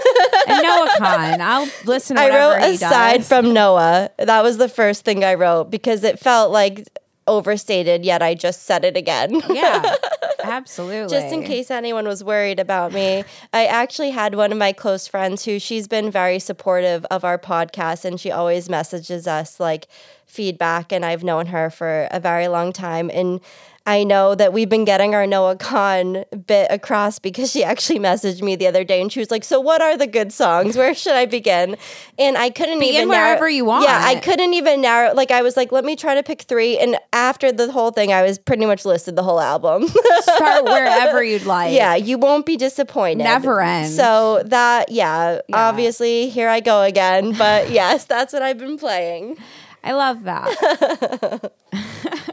and 0.49 0.63
Noah 0.63 0.89
Kahan. 0.99 1.41
I'll 1.41 1.69
listen 1.85 2.17
to 2.17 2.23
I 2.23 2.29
wrote 2.29 2.63
aside 2.63 3.19
does. 3.19 3.29
from 3.29 3.53
Noah. 3.53 4.11
That 4.19 4.43
was 4.43 4.59
the 4.59 4.69
first 4.69 5.05
thing 5.05 5.25
I 5.25 5.35
wrote 5.35 5.65
because 5.71 6.05
it 6.05 6.19
felt 6.21 6.53
like 6.53 6.87
overstated, 7.29 8.05
yet 8.05 8.23
I 8.23 8.35
just 8.35 8.63
said 8.63 8.85
it 8.85 8.97
again. 8.97 9.41
yeah. 9.51 9.95
Absolutely. 10.43 11.15
Just 11.15 11.33
in 11.33 11.43
case 11.45 11.71
anyone 11.71 12.07
was 12.07 12.25
worried 12.25 12.59
about 12.59 12.93
me, 12.93 13.25
I 13.53 13.67
actually 13.67 14.11
had 14.11 14.35
one 14.35 14.51
of 14.51 14.59
my 14.59 14.73
close 14.73 15.07
friends 15.07 15.45
who 15.45 15.59
she's 15.59 15.87
been 15.87 16.11
very 16.11 16.39
supportive 16.39 17.05
of 17.07 17.25
our 17.25 17.39
podcast 17.39 18.05
and 18.05 18.19
she 18.21 18.31
always 18.31 18.69
messages 18.69 19.27
us 19.27 19.61
like 19.61 19.89
feedback. 20.27 20.93
And 20.93 21.05
I've 21.05 21.25
known 21.25 21.47
her 21.47 21.71
for 21.71 22.09
a 22.11 22.21
very 22.21 22.49
long 22.49 22.73
time. 22.73 23.11
And 23.13 23.41
I 23.89 24.05
know 24.05 24.35
that 24.35 24.53
we've 24.53 24.69
been 24.69 24.85
getting 24.85 25.15
our 25.15 25.27
Noah 25.27 25.57
Kahan 25.57 26.27
bit 26.47 26.71
across 26.71 27.19
because 27.19 27.51
she 27.51 27.65
actually 27.65 27.99
messaged 27.99 28.43
me 28.43 28.55
the 28.55 28.67
other 28.67 28.85
day 28.85 29.01
and 29.01 29.11
she 29.11 29.19
was 29.19 29.31
like, 29.31 29.43
So, 29.45 29.61
what 29.61 29.81
are 29.81 29.97
the 29.97 30.07
good 30.07 30.31
songs? 30.31 30.77
Where 30.77 30.95
should 30.95 31.15
I 31.15 31.25
begin? 31.25 31.75
And 32.19 32.37
I 32.37 32.51
couldn't 32.51 32.81
Begin 32.81 32.95
even 32.97 33.09
narrow- 33.09 33.29
wherever 33.31 33.49
you 33.49 33.65
want. 33.65 33.85
Yeah, 33.85 33.99
I 34.05 34.17
couldn't 34.17 34.53
even 34.53 34.83
narrow. 34.83 35.15
Like, 35.15 35.31
I 35.31 35.41
was 35.41 35.57
like, 35.57 35.73
Let 35.73 35.87
me 35.87 35.97
try 35.97 36.15
to 36.15 36.23
pick 36.23 36.43
three. 36.43 36.79
And 36.79 36.99
after 37.15 37.51
the 37.51 37.73
whole 37.73 37.91
thing, 37.91 38.13
I 38.13 38.21
was 38.23 38.39
pretty 38.39 38.67
much 38.67 38.85
listed 38.85 39.17
the 39.17 39.23
whole 39.23 39.41
album. 39.41 39.89
Start 40.21 40.65
wherever 40.65 41.23
you'd 41.23 41.47
like. 41.47 41.73
Yeah, 41.73 41.95
you 41.95 42.19
won't 42.19 42.45
be 42.45 42.59
disappointed. 42.59 43.25
Never 43.25 43.63
end. 43.63 43.91
So 43.91 44.43
that, 44.45 44.91
yeah, 44.91 45.41
Yeah. 45.49 45.67
obviously, 45.69 46.29
here 46.29 46.51
I 46.51 46.61
go 46.61 46.83
again. 46.83 47.33
But 47.39 47.71
yes, 47.81 48.05
that's 48.05 48.35
what 48.35 48.43
I've 48.43 48.59
been 48.59 48.77
playing. 48.77 49.39
I 49.83 49.93
love 49.93 50.25
that. 50.25 51.53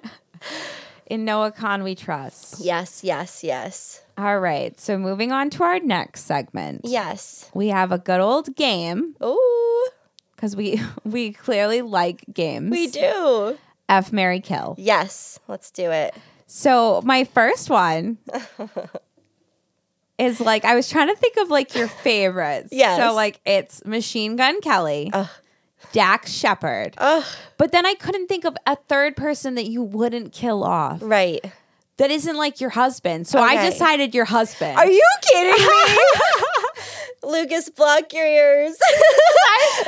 in 1.05 1.25
Noah 1.25 1.51
Kahan 1.51 1.83
we 1.83 1.95
trust. 1.95 2.59
Yes, 2.59 3.03
yes, 3.03 3.43
yes. 3.43 4.01
All 4.17 4.39
right. 4.39 4.79
So 4.79 4.97
moving 4.97 5.31
on 5.31 5.49
to 5.51 5.63
our 5.63 5.79
next 5.79 6.23
segment. 6.23 6.81
Yes. 6.83 7.49
We 7.53 7.67
have 7.67 7.91
a 7.91 7.97
good 7.97 8.19
old 8.21 8.55
game 8.55 9.15
Ooh, 9.23 9.87
because 10.35 10.55
we 10.55 10.81
we 11.03 11.31
clearly 11.33 11.81
like 11.81 12.23
games. 12.33 12.71
we 12.71 12.87
do. 12.87 13.57
F 13.87 14.11
Mary 14.11 14.39
Kill. 14.39 14.75
Yes. 14.77 15.39
Let's 15.47 15.69
do 15.71 15.91
it. 15.91 16.15
So 16.47 17.01
my 17.03 17.23
first 17.23 17.69
one 17.69 18.17
is 20.17 20.39
like 20.39 20.65
I 20.65 20.75
was 20.75 20.89
trying 20.89 21.09
to 21.09 21.15
think 21.15 21.37
of 21.37 21.49
like 21.49 21.75
your 21.75 21.87
favorites. 21.87 22.69
Yes. 22.71 22.99
So 22.99 23.13
like 23.13 23.39
it's 23.45 23.83
Machine 23.85 24.35
Gun 24.35 24.61
Kelly, 24.61 25.09
Ugh. 25.13 25.27
Dax 25.91 26.31
Shepard. 26.31 26.95
Ugh. 26.97 27.23
But 27.57 27.71
then 27.71 27.85
I 27.85 27.93
couldn't 27.95 28.27
think 28.27 28.45
of 28.45 28.55
a 28.65 28.75
third 28.75 29.15
person 29.15 29.55
that 29.55 29.67
you 29.67 29.81
wouldn't 29.81 30.33
kill 30.33 30.63
off. 30.63 30.99
Right. 31.01 31.43
That 31.97 32.11
isn't 32.11 32.35
like 32.35 32.59
your 32.59 32.71
husband. 32.71 33.27
So 33.27 33.39
I 33.39 33.69
decided 33.69 34.13
your 34.13 34.25
husband. 34.25 34.77
Are 34.77 34.87
you 34.87 35.07
kidding 35.21 35.65
me? 35.65 35.99
Lucas, 37.25 37.69
block 37.69 38.13
your 38.13 38.25
ears. 38.25 38.77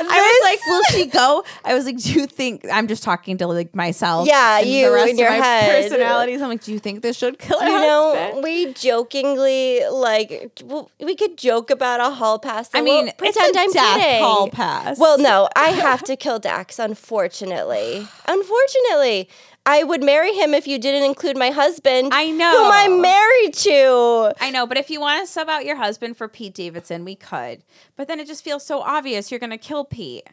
was 0.00 0.50
like, 0.50 0.66
will 0.66 0.82
she 0.90 1.06
go? 1.06 1.44
I 1.64 1.74
was 1.74 1.84
like, 1.84 1.98
do 1.98 2.12
you 2.12 2.26
think 2.26 2.64
I'm 2.70 2.86
just 2.88 3.02
talking 3.02 3.38
to 3.38 3.46
like 3.46 3.74
myself? 3.74 4.26
Yeah, 4.26 4.58
and 4.60 4.68
you 4.68 4.86
the 4.86 4.92
rest 4.92 5.10
in 5.10 5.18
your 5.18 5.28
of 5.32 5.38
my 5.38 5.44
head. 5.44 5.82
personalities. 5.82 6.42
I'm 6.42 6.48
like, 6.48 6.62
do 6.62 6.72
you 6.72 6.78
think 6.78 7.02
this 7.02 7.16
should 7.16 7.38
kill 7.38 7.60
her 7.60 7.66
you 7.66 7.72
know, 7.80 8.14
husband? 8.16 8.44
we 8.44 8.72
jokingly 8.74 9.82
like 9.90 10.62
we 11.00 11.14
could 11.16 11.36
joke 11.38 11.70
about 11.70 12.00
a 12.00 12.10
hall 12.14 12.38
pass. 12.38 12.70
I 12.74 12.80
mean, 12.80 13.04
we'll 13.06 13.12
pretend 13.14 13.56
it's 13.56 13.56
a 13.56 13.60
I'm 13.60 13.72
death 13.72 14.00
kidding. 14.00 14.22
hall 14.22 14.48
pass. 14.50 14.98
Well, 14.98 15.18
no, 15.18 15.48
I 15.56 15.68
have 15.86 16.02
to 16.04 16.16
kill 16.16 16.38
Dax. 16.38 16.78
Unfortunately, 16.78 18.06
unfortunately, 18.26 19.28
I 19.66 19.82
would 19.84 20.02
marry 20.02 20.32
him 20.32 20.54
if 20.54 20.66
you 20.66 20.78
didn't 20.78 21.02
include 21.04 21.36
my 21.36 21.50
husband. 21.50 22.10
I 22.14 22.30
know. 22.30 22.50
whom 22.50 22.72
I'm 22.72 23.02
married 23.02 23.52
to. 23.54 24.34
I 24.40 24.50
know, 24.50 24.66
but 24.66 24.78
if 24.78 24.88
you 24.88 24.98
want 25.00 25.20
to 25.26 25.30
sub 25.30 25.48
out 25.48 25.66
your 25.66 25.76
husband 25.76 26.16
for 26.16 26.26
Pete 26.26 26.54
Davidson, 26.54 27.04
we 27.04 27.14
could. 27.14 27.62
But 27.94 28.08
then 28.08 28.18
it 28.18 28.26
just 28.26 28.42
feels 28.42 28.64
so 28.64 28.80
obvious 28.80 29.30
you're 29.30 29.40
gonna 29.40 29.58
kill 29.58 29.84
Pete. 29.84 30.26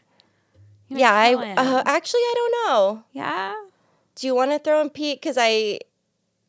You're 0.88 1.00
Yeah, 1.00 1.12
I 1.12 1.34
uh, 1.34 1.82
actually 1.84 2.20
I 2.20 2.34
don't 2.34 2.52
know. 2.68 3.04
yeah. 3.12 3.54
Do 4.14 4.26
you 4.26 4.34
want 4.34 4.52
to 4.52 4.58
throw 4.58 4.80
in 4.80 4.88
Pete? 4.88 5.20
Because 5.20 5.36
I 5.38 5.80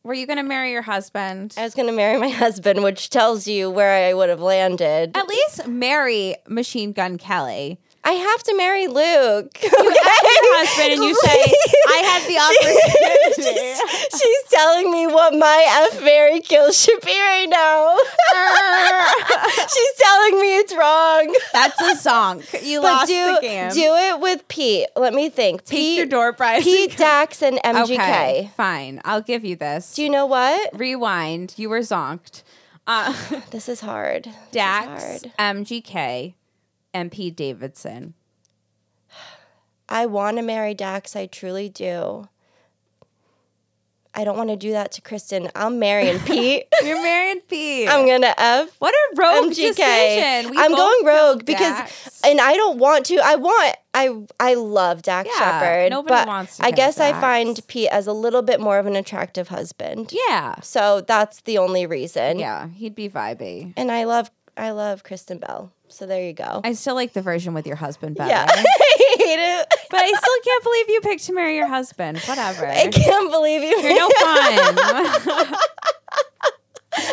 Were 0.02 0.14
you 0.14 0.26
gonna 0.26 0.42
marry 0.42 0.70
your 0.72 0.80
husband? 0.82 1.54
I 1.58 1.64
was 1.64 1.74
going 1.74 1.88
to 1.88 1.92
marry 1.92 2.18
my 2.18 2.28
husband, 2.30 2.82
which 2.82 3.10
tells 3.10 3.46
you 3.46 3.68
where 3.68 4.08
I 4.08 4.14
would 4.14 4.30
have 4.30 4.40
landed. 4.40 5.14
At 5.14 5.28
least 5.28 5.66
marry 5.68 6.36
Machine 6.48 6.92
Gun 6.92 7.18
Kelly. 7.18 7.78
I 8.08 8.12
have 8.12 8.42
to 8.44 8.56
marry 8.56 8.86
Luke. 8.86 9.58
You 9.62 9.68
have 9.68 10.22
your 10.40 10.56
husband 10.56 10.92
and 10.94 11.04
you 11.04 11.14
say, 11.14 11.40
I 11.88 11.98
had 12.08 12.22
the 12.26 12.38
opportunity. 12.40 13.74
she's, 14.10 14.20
she's 14.20 14.42
telling 14.50 14.90
me 14.90 15.06
what 15.06 15.34
my 15.34 15.88
F 15.92 16.02
Mary 16.02 16.40
kill 16.40 16.72
should 16.72 17.00
be 17.02 17.20
right 17.20 17.48
now. 17.50 17.96
she's 19.68 19.92
telling 19.98 20.40
me 20.40 20.58
it's 20.58 20.74
wrong. 20.74 21.36
That's 21.52 21.80
a 21.82 21.96
song. 21.96 22.42
You 22.62 22.80
But 22.80 22.92
lost 22.92 23.06
do 23.08 23.34
the 23.34 23.40
game. 23.42 23.70
do 23.72 23.94
it 23.94 24.20
with 24.20 24.48
Pete. 24.48 24.86
Let 24.96 25.12
me 25.12 25.28
think. 25.28 25.64
Take 25.64 25.78
Pete, 25.78 25.96
your 25.98 26.06
door 26.06 26.32
prize. 26.32 26.64
Pete, 26.64 26.96
Dax, 26.96 27.42
and 27.42 27.58
MGK. 27.62 27.82
Okay, 27.92 28.50
fine. 28.56 29.00
I'll 29.04 29.20
give 29.22 29.44
you 29.44 29.56
this. 29.56 29.94
Do 29.94 30.02
you 30.02 30.08
know 30.10 30.24
what? 30.26 30.70
Rewind. 30.78 31.54
You 31.58 31.68
were 31.68 31.80
zonked. 31.80 32.42
Uh, 32.86 33.12
This 33.50 33.68
is 33.68 33.80
hard. 33.80 34.24
This 34.24 34.34
is 34.34 34.50
Dax, 34.52 35.02
hard. 35.04 35.32
MGK, 35.38 36.34
and 36.98 37.10
Pete 37.12 37.36
Davidson. 37.36 38.14
I 39.88 40.06
want 40.06 40.36
to 40.36 40.42
marry 40.42 40.74
Dax. 40.74 41.16
I 41.16 41.26
truly 41.26 41.68
do. 41.68 42.28
I 44.14 44.24
don't 44.24 44.36
want 44.36 44.50
to 44.50 44.56
do 44.56 44.72
that 44.72 44.90
to 44.92 45.00
Kristen. 45.00 45.48
I'm 45.54 45.78
marrying 45.78 46.18
Pete. 46.26 46.64
You're 46.82 47.00
marrying 47.00 47.40
Pete. 47.42 47.88
I'm 47.88 48.04
gonna 48.06 48.34
F. 48.36 48.74
what 48.80 48.92
a 48.92 49.16
rogue 49.16 49.52
MGK. 49.52 49.76
decision. 49.76 50.50
We 50.50 50.58
I'm 50.58 50.72
going 50.72 51.06
rogue 51.06 51.44
because, 51.44 51.60
Dax. 51.78 52.20
and 52.24 52.40
I 52.40 52.54
don't 52.54 52.78
want 52.78 53.06
to. 53.06 53.16
I 53.22 53.36
want. 53.36 53.76
I 53.94 54.22
I 54.40 54.54
love 54.54 55.02
Dax 55.02 55.28
Yeah, 55.38 55.60
Shepard. 55.60 55.90
nobody 55.90 56.08
but 56.14 56.26
wants 56.26 56.56
to 56.56 56.64
I 56.64 56.70
guess 56.72 56.98
I 56.98 57.12
find 57.20 57.60
Pete 57.68 57.88
as 57.92 58.06
a 58.08 58.12
little 58.12 58.42
bit 58.42 58.60
more 58.60 58.78
of 58.78 58.86
an 58.86 58.96
attractive 58.96 59.48
husband. 59.48 60.12
yeah, 60.28 60.56
So 60.62 61.00
that's 61.00 61.42
the 61.42 61.58
only 61.58 61.86
reason. 61.86 62.38
yeah, 62.40 62.68
he'd 62.70 62.94
be 62.96 63.08
vibey. 63.08 63.72
And 63.76 63.90
I 63.92 64.04
love 64.04 64.30
I 64.56 64.70
love 64.72 65.04
Kristen 65.04 65.38
Bell. 65.38 65.70
So 65.90 66.06
there 66.06 66.22
you 66.24 66.32
go. 66.32 66.60
I 66.64 66.72
still 66.74 66.94
like 66.94 67.12
the 67.12 67.22
version 67.22 67.54
with 67.54 67.66
your 67.66 67.76
husband 67.76 68.16
better. 68.16 68.30
yeah. 68.30 68.46
I 68.48 69.16
hate 69.18 69.38
it. 69.38 69.74
But 69.90 70.00
I 70.00 70.06
still 70.08 70.40
can't 70.44 70.64
believe 70.64 70.88
you 70.90 71.00
picked 71.00 71.24
to 71.24 71.32
marry 71.32 71.56
your 71.56 71.66
husband. 71.66 72.18
Whatever. 72.20 72.66
I 72.66 72.88
can't 72.88 73.30
believe 73.30 73.62
you. 73.62 73.78
You're 73.80 73.98
no 73.98 74.08
fun. 74.10 75.54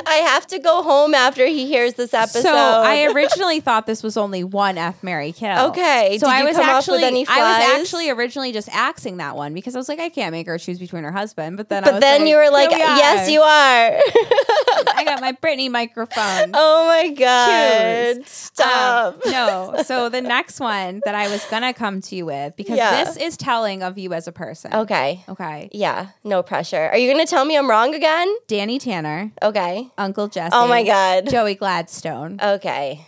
I 0.07 0.15
have 0.27 0.47
to 0.47 0.59
go 0.59 0.81
home 0.83 1.13
after 1.13 1.45
he 1.45 1.67
hears 1.67 1.93
this 1.95 2.13
episode. 2.13 2.41
So 2.43 2.53
I 2.55 3.03
originally 3.13 3.59
thought 3.59 3.85
this 3.85 4.03
was 4.03 4.17
only 4.17 4.43
one 4.43 4.77
F 4.77 5.03
Mary 5.03 5.31
kill. 5.31 5.69
Okay, 5.69 6.17
So 6.19 6.27
I 6.27 6.39
you 6.39 6.45
was 6.45 6.55
come 6.55 6.69
up 6.69 6.87
with 6.87 7.01
actually 7.03 7.25
I 7.27 7.39
was 7.69 7.79
actually 7.81 8.09
originally 8.09 8.51
just 8.51 8.69
axing 8.71 9.17
that 9.17 9.35
one 9.35 9.53
because 9.53 9.75
I 9.75 9.79
was 9.79 9.89
like 9.89 9.99
I 9.99 10.09
can't 10.09 10.31
make 10.31 10.47
her 10.47 10.57
choose 10.57 10.79
between 10.79 11.03
her 11.03 11.11
husband. 11.11 11.57
But 11.57 11.69
then 11.69 11.83
I 11.83 11.87
But 11.87 11.93
was 11.95 12.01
then 12.01 12.27
you 12.27 12.35
were 12.37 12.49
like, 12.49 12.69
"Here 12.69 12.79
we 12.79 12.83
"Yes, 12.83 13.29
you 13.29 13.41
are." 13.41 13.45
I 14.97 15.03
got 15.05 15.21
my 15.21 15.33
Britney 15.33 15.69
microphone. 15.69 16.51
oh 16.53 16.85
my 16.87 17.09
god! 17.13 18.15
Choose. 18.17 18.29
Stop. 18.29 19.15
Um, 19.25 19.31
no. 19.31 19.75
So 19.83 20.09
the 20.09 20.21
next 20.21 20.59
one 20.59 21.01
that 21.05 21.15
I 21.15 21.29
was 21.29 21.43
gonna 21.45 21.73
come 21.73 22.01
to 22.01 22.15
you 22.15 22.25
with 22.25 22.55
because 22.55 22.77
Yeah. 22.77 23.03
this 23.03 23.17
is 23.17 23.37
telling 23.37 23.83
of 23.83 23.97
you 23.97 24.13
as 24.13 24.27
a 24.27 24.31
person. 24.31 24.73
okay. 24.73 25.23
Okay. 25.29 25.69
Yeah. 25.71 26.07
No 26.23 26.43
pressure. 26.43 26.89
Are 26.91 26.97
you 26.97 27.11
gonna 27.11 27.25
tell 27.25 27.45
me 27.45 27.57
I'm 27.57 27.69
wrong 27.69 27.93
again? 27.95 28.33
Danny 28.47 28.79
Tanner, 28.79 29.31
Okay. 29.41 29.74
Uncle 29.97 30.27
Jesse. 30.27 30.51
Oh 30.53 30.67
my 30.67 30.83
god. 30.83 31.29
Joey 31.29 31.55
Gladstone. 31.55 32.39
Okay. 32.41 33.05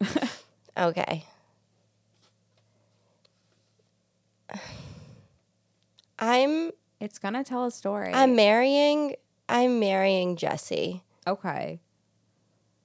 okay. 0.78 1.24
I'm 6.18 6.70
It's 7.00 7.18
gonna 7.18 7.44
tell 7.44 7.64
a 7.64 7.70
story. 7.70 8.12
I'm 8.12 8.36
marrying 8.36 9.16
I'm 9.48 9.78
marrying 9.80 10.36
Jesse. 10.36 11.02
okay. 11.26 11.80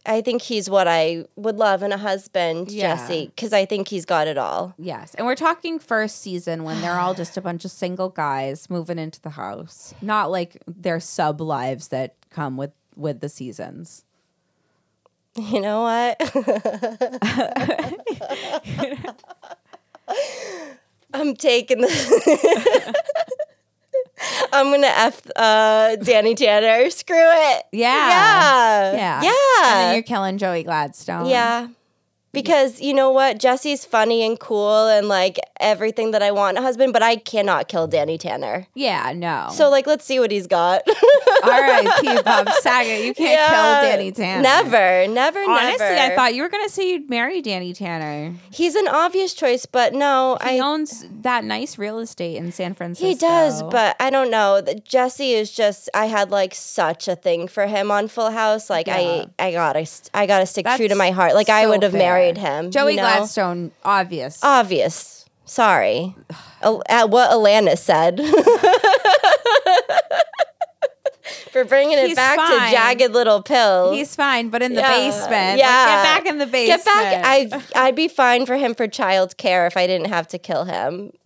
I 0.06 0.22
think 0.22 0.42
he's 0.42 0.70
what 0.70 0.88
I 0.88 1.26
would 1.36 1.58
love 1.58 1.84
in 1.84 1.92
a 1.92 1.98
husband, 1.98 2.72
Yeah. 2.72 2.96
Jesse, 2.96 3.28
because 3.28 3.52
I 3.54 3.66
think 3.66 3.90
he's 3.90 4.06
got 4.06 4.28
it 4.28 4.38
all. 4.38 4.74
Yes. 4.80 5.14
And 5.14 5.28
we're 5.28 5.36
talking 5.36 5.78
first 5.78 6.22
season 6.22 6.64
when 6.64 6.82
they're 6.82 6.98
all 6.98 7.14
just 7.14 7.38
a 7.38 7.42
bunch 7.50 7.64
of 7.66 7.70
single 7.72 8.10
guys 8.10 8.70
moving 8.70 8.98
into 8.98 9.22
the 9.22 9.32
house. 9.32 9.94
Not 10.02 10.32
like 10.32 10.64
their 10.66 11.00
sub 11.02 11.42
lives 11.42 11.90
that 11.90 12.16
come 12.32 12.56
with 12.58 12.72
with 13.00 13.20
the 13.22 13.30
seasons. 13.30 14.04
You 15.36 15.62
know 15.62 15.82
what? 15.84 16.18
I'm 21.14 21.36
taking 21.36 21.82
the. 21.82 22.96
I'm 24.52 24.72
gonna 24.72 24.88
f 24.88 25.22
uh, 25.36 25.96
Danny 25.98 26.36
Tanner. 26.36 26.90
Screw 26.90 27.16
it. 27.18 27.64
Yeah. 27.72 28.92
Yeah. 28.94 29.22
Yeah. 29.24 29.32
And 29.64 29.80
then 29.80 29.94
you're 29.94 30.04
killing 30.04 30.38
Joey 30.38 30.64
Gladstone. 30.64 31.28
yeah. 31.28 31.68
Because 32.32 32.80
you 32.80 32.94
know 32.94 33.10
what, 33.10 33.40
Jesse's 33.40 33.86
funny 33.86 34.24
and 34.24 34.40
cool 34.40 34.88
and 34.88 35.08
like 35.08 35.40
everything 35.60 36.12
that 36.12 36.22
I 36.22 36.32
want 36.32 36.58
in 36.58 36.64
a 36.64 36.66
husband, 36.66 36.94
but 36.94 37.02
I 37.02 37.16
cannot 37.16 37.68
kill 37.68 37.88
Danny 37.88 38.18
Tanner. 38.20 38.68
Yeah, 38.76 39.14
no. 39.16 39.48
So 39.52 39.70
like, 39.70 39.88
let's 39.88 40.06
see 40.06 40.20
what 40.20 40.30
he's 40.32 40.46
got. 40.46 40.84
all 41.44 41.50
right, 41.50 41.88
P 42.02 42.22
Bob 42.22 42.50
Saget, 42.62 43.04
you 43.06 43.14
can't 43.16 43.32
Yeah. 43.32 43.82
kill 43.82 43.90
Danny 43.90 44.12
Tanner. 44.12 44.42
Never, 44.44 45.08
never, 45.08 45.40
Honestly, 45.40 45.78
never. 45.80 46.14
I 46.14 46.16
thought 46.16 46.36
you 46.36 46.44
were 46.44 46.50
gonna 46.50 46.70
say 46.70 46.92
you'd 46.92 47.10
marry 47.10 47.42
Danny 47.42 47.74
Tanner. 47.74 48.36
he's 48.52 48.76
an 48.76 48.88
obvious 48.88 49.34
choice, 49.34 49.66
but 49.66 49.94
no, 49.94 50.38
He 50.44 50.60
I 50.60 50.64
owns 50.64 51.06
that 51.22 51.44
nice 51.44 51.78
real 51.80 51.98
estate 52.00 52.36
in 52.38 52.52
San 52.52 52.74
Francisco. 52.76 53.08
He 53.08 53.16
does, 53.16 53.64
but 53.64 53.96
I 54.00 54.10
don't 54.12 54.30
know. 54.30 54.62
Jesse 54.84 55.34
is 55.34 55.52
just. 55.52 55.90
I 55.94 56.06
had 56.06 56.30
like 56.30 56.54
such 56.54 57.08
a 57.08 57.16
thing 57.16 57.48
for 57.48 57.66
him 57.66 57.90
on 57.90 58.08
Full 58.08 58.30
House. 58.32 58.70
Like 58.70 58.86
Yeah. 58.88 59.26
I, 59.40 59.48
I 59.48 59.52
gotta, 59.52 59.88
I 60.14 60.26
gotta 60.28 60.46
stick 60.46 60.68
true 60.76 60.88
to 60.88 60.96
my 60.96 61.10
heart. 61.12 61.34
Like 61.34 61.50
I 61.50 61.66
would 61.68 61.82
have 61.84 61.92
fair. 61.94 62.19
Married 62.20 62.38
him. 62.38 62.72
Joey 62.72 62.92
you 62.92 62.98
know? 62.98 63.04
Gladstone, 63.04 63.72
obvious. 63.84 64.40
Obvious. 64.44 65.26
Sorry. 65.46 66.16
At 66.88 67.10
what 67.10 67.32
Alana 67.32 67.78
said. 67.78 68.20
for 71.52 71.64
bringing 71.66 71.98
it 71.98 72.08
He's 72.08 72.16
back 72.16 72.36
fine. 72.38 72.52
to 72.52 72.72
jagged 72.72 73.12
little 73.12 73.42
pill. 73.42 73.92
He's 73.94 74.16
fine, 74.16 74.50
but 74.50 74.62
in 74.62 74.74
the 74.76 74.82
Yeah. 74.82 74.90
basement. 74.92 75.32
Like, 75.32 75.58
Yeah. 75.60 75.86
get 75.86 76.04
back 76.04 76.26
in 76.28 76.38
the 76.38 76.46
basement. 76.46 76.84
Get 76.86 76.86
back. 76.86 77.26
I 77.76 77.88
I'd 77.88 77.96
be 77.96 78.08
fine 78.08 78.46
for 78.46 78.56
him 78.58 78.76
for 78.76 78.88
child 78.88 79.38
care 79.38 79.66
if 79.66 79.76
I 79.76 79.88
didn't 79.88 80.08
have 80.10 80.28
to 80.30 80.38
kill 80.38 80.66
him. 80.66 81.12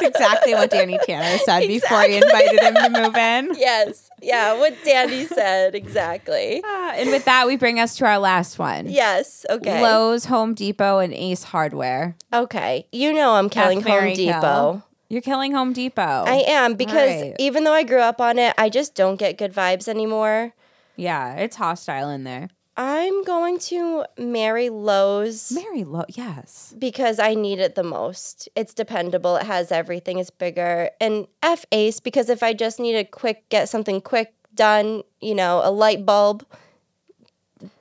That's 0.00 0.16
exactly 0.16 0.54
what 0.54 0.70
Danny 0.70 0.98
Tanner 1.04 1.38
said 1.38 1.66
before 1.66 2.02
he 2.02 2.16
invited 2.16 2.60
him 2.60 2.74
to 2.74 3.02
move 3.02 3.16
in. 3.16 3.54
yes. 3.58 4.10
Yeah. 4.22 4.58
What 4.58 4.74
Danny 4.84 5.26
said 5.26 5.74
exactly. 5.74 6.62
Ah, 6.64 6.92
and 6.96 7.10
with 7.10 7.24
that, 7.24 7.46
we 7.46 7.56
bring 7.56 7.80
us 7.80 7.96
to 7.96 8.06
our 8.06 8.18
last 8.18 8.58
one. 8.58 8.88
Yes. 8.88 9.44
Okay. 9.48 9.82
Lowe's, 9.82 10.26
Home 10.26 10.54
Depot, 10.54 10.98
and 10.98 11.12
Ace 11.12 11.42
Hardware. 11.42 12.16
Okay. 12.32 12.86
You 12.92 13.12
know 13.12 13.34
I'm 13.34 13.48
killing 13.48 13.80
Home. 13.82 14.14
Depot. 14.14 14.82
You're 15.08 15.22
killing 15.22 15.52
Home 15.52 15.72
Depot. 15.72 16.02
I 16.26 16.44
am 16.46 16.74
because 16.74 17.22
right. 17.22 17.36
even 17.38 17.64
though 17.64 17.72
I 17.72 17.82
grew 17.82 18.00
up 18.00 18.20
on 18.20 18.38
it, 18.38 18.54
I 18.58 18.68
just 18.68 18.94
don't 18.94 19.16
get 19.16 19.38
good 19.38 19.54
vibes 19.54 19.88
anymore. 19.88 20.52
Yeah, 20.96 21.36
it's 21.36 21.56
hostile 21.56 22.10
in 22.10 22.24
there. 22.24 22.48
I'm 22.78 23.24
going 23.24 23.58
to 23.58 24.04
marry 24.16 24.68
Lowe's 24.68 25.50
Mary 25.50 25.82
Lo 25.82 26.04
yes. 26.10 26.72
because 26.78 27.18
I 27.18 27.34
need 27.34 27.58
it 27.58 27.74
the 27.74 27.82
most. 27.82 28.48
It's 28.54 28.72
dependable. 28.72 29.34
It 29.34 29.42
has 29.46 29.72
everything. 29.72 30.18
It's 30.20 30.30
bigger. 30.30 30.90
And 31.00 31.26
F 31.42 31.66
Ace 31.72 31.98
because 31.98 32.30
if 32.30 32.40
I 32.40 32.54
just 32.54 32.78
need 32.78 32.94
a 32.94 33.04
quick 33.04 33.48
get 33.48 33.68
something 33.68 34.00
quick 34.00 34.32
done, 34.54 35.02
you 35.20 35.34
know, 35.34 35.60
a 35.64 35.72
light 35.72 36.06
bulb, 36.06 36.46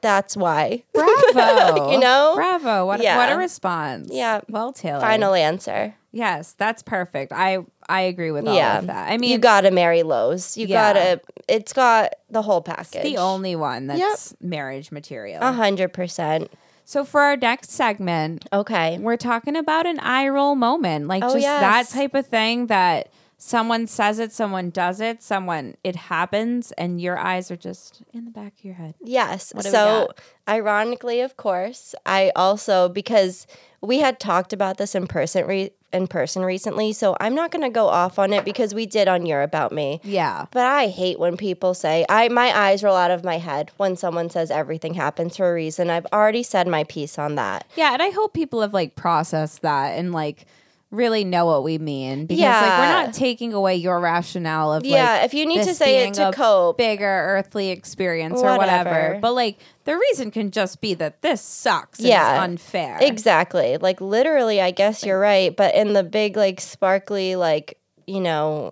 that's 0.02 0.36
why. 0.36 0.84
Bravo. 0.94 1.92
You 1.92 2.00
know? 2.00 2.34
Bravo. 2.34 2.88
What 2.88 3.00
what 3.00 3.32
a 3.32 3.38
response. 3.38 4.10
Yeah. 4.12 4.42
Well 4.50 4.74
tailored. 4.74 5.02
Final 5.02 5.36
answer. 5.36 5.94
Yes, 6.18 6.54
that's 6.54 6.82
perfect. 6.82 7.32
I 7.32 7.60
I 7.88 8.02
agree 8.02 8.32
with 8.32 8.48
all 8.48 8.56
yeah. 8.56 8.80
of 8.80 8.88
that. 8.88 9.12
I 9.12 9.18
mean 9.18 9.30
you 9.30 9.38
gotta 9.38 9.70
marry 9.70 10.02
Lowe's. 10.02 10.58
You 10.58 10.66
Yeah. 10.66 10.94
gotta. 10.94 11.22
It's 11.48 11.74
got 11.74 12.14
the 12.30 12.42
whole 12.42 12.64
it's 12.68 12.70
package. 12.92 13.04
the 13.04 13.18
only 13.18 13.56
one 13.56 13.86
that's 13.88 14.36
marriage 14.42 14.92
material. 14.92 15.42
A 15.44 15.52
hundred 15.52 15.94
percent. 15.94 16.52
So 16.86 17.04
for 17.06 17.22
our 17.22 17.38
next 17.38 17.70
segment, 17.70 18.48
Okay. 18.52 18.98
we're 18.98 19.18
talking 19.18 19.56
about 19.56 19.86
an 19.86 20.00
eye 20.00 20.28
roll 20.30 20.56
moment. 20.56 21.08
Like 21.08 21.24
Oh, 21.24 21.34
just 21.34 21.44
that 21.46 21.88
type 21.90 22.16
of 22.16 22.26
thing 22.26 22.68
that 22.68 23.10
someone 23.38 23.86
says 23.86 24.18
it, 24.18 24.32
someone 24.32 24.72
does 24.72 25.00
it, 25.00 25.22
someone 25.22 25.76
it 25.84 25.96
happens, 25.96 26.72
and 26.72 27.00
your 27.00 27.20
eyes 27.20 27.52
are 27.52 27.56
just 27.58 28.02
in 28.12 28.26
the 28.26 28.32
back 28.32 28.54
of 28.58 28.66
your 28.66 28.74
head. 28.74 28.96
Yes. 29.04 29.54
So, 29.60 30.10
ironically, 30.50 31.22
of 31.22 31.38
course, 31.38 31.94
I 32.06 32.32
also 32.36 32.90
because 32.90 33.46
we 33.82 34.00
had 34.00 34.20
talked 34.20 34.54
about 34.54 34.78
this 34.78 34.96
in 34.96 35.08
person 35.08 35.46
re- 35.48 35.72
in 35.94 36.08
person 36.08 36.44
recently, 36.44 36.92
so 36.92 37.16
I'm 37.20 37.34
not 37.34 37.52
going 37.52 37.64
to 37.64 37.70
go 37.70 37.88
off 37.88 38.20
on 38.20 38.34
it 38.34 38.44
because 38.44 38.74
we 38.74 38.86
did 38.86 39.08
on 39.08 39.26
your 39.26 39.42
about 39.42 39.72
me. 39.72 40.02
Yeah. 40.04 40.46
But 40.52 40.66
I 40.66 40.88
hate 40.88 41.20
when 41.20 41.38
people 41.38 41.74
say 41.74 42.06
I 42.10 42.28
my 42.30 42.58
eyes 42.58 42.84
roll 42.84 42.96
out 42.96 43.12
of 43.12 43.24
my 43.24 43.38
head 43.38 43.72
when 43.78 43.96
someone 43.96 44.30
says 44.30 44.52
everything 44.52 44.96
happens 44.96 45.38
for 45.38 45.50
a 45.50 45.54
reason. 45.54 45.90
I've 45.90 46.08
already 46.08 46.44
said 46.44 46.68
my 46.68 46.84
piece 46.84 47.18
on 47.18 47.36
that. 47.36 47.66
Yeah, 47.76 47.94
and 47.94 48.02
I 48.02 48.10
hope 48.10 48.34
people 48.34 48.62
have 48.62 48.74
like 48.74 48.96
processed 48.96 49.62
that 49.62 49.98
and 49.98 50.12
like 50.12 50.46
really 50.90 51.26
know 51.26 51.46
what 51.46 51.64
we 51.64 51.78
mean 51.78 52.26
because 52.26 52.42
like 52.42 52.80
we're 52.80 53.04
not 53.06 53.14
taking 53.14 53.54
away 53.54 53.76
your 53.76 54.00
rationale 54.00 54.72
of 54.72 54.86
Yeah, 54.86 55.16
like 55.16 55.26
if 55.26 55.34
you 55.34 55.46
need 55.46 55.64
to 55.64 55.74
say 55.76 56.08
it 56.08 56.14
to 56.14 56.32
cope. 56.34 56.78
bigger 56.78 57.06
earthly 57.06 57.72
experience 57.72 58.40
or 58.42 58.58
whatever. 58.58 58.90
Whatever. 58.90 59.20
But 59.22 59.34
like 59.34 59.58
the 59.84 59.98
reason 59.98 60.32
can 60.32 60.50
just 60.52 60.80
be 60.80 60.94
that 60.94 61.22
this 61.22 61.42
sucks. 61.42 62.00
Yeah. 62.00 62.36
it's 62.36 62.44
unfair. 62.44 62.98
Exactly. 63.02 63.78
Like 63.78 64.00
literally, 64.00 64.62
I 64.62 64.72
guess 64.72 65.04
you're 65.06 65.20
right. 65.20 65.56
But 65.56 65.76
in 65.76 65.92
the 65.94 66.04
big, 66.04 66.38
like 66.38 66.62
sparkly, 66.62 67.36
like 67.36 67.78
you 68.06 68.22
know, 68.22 68.72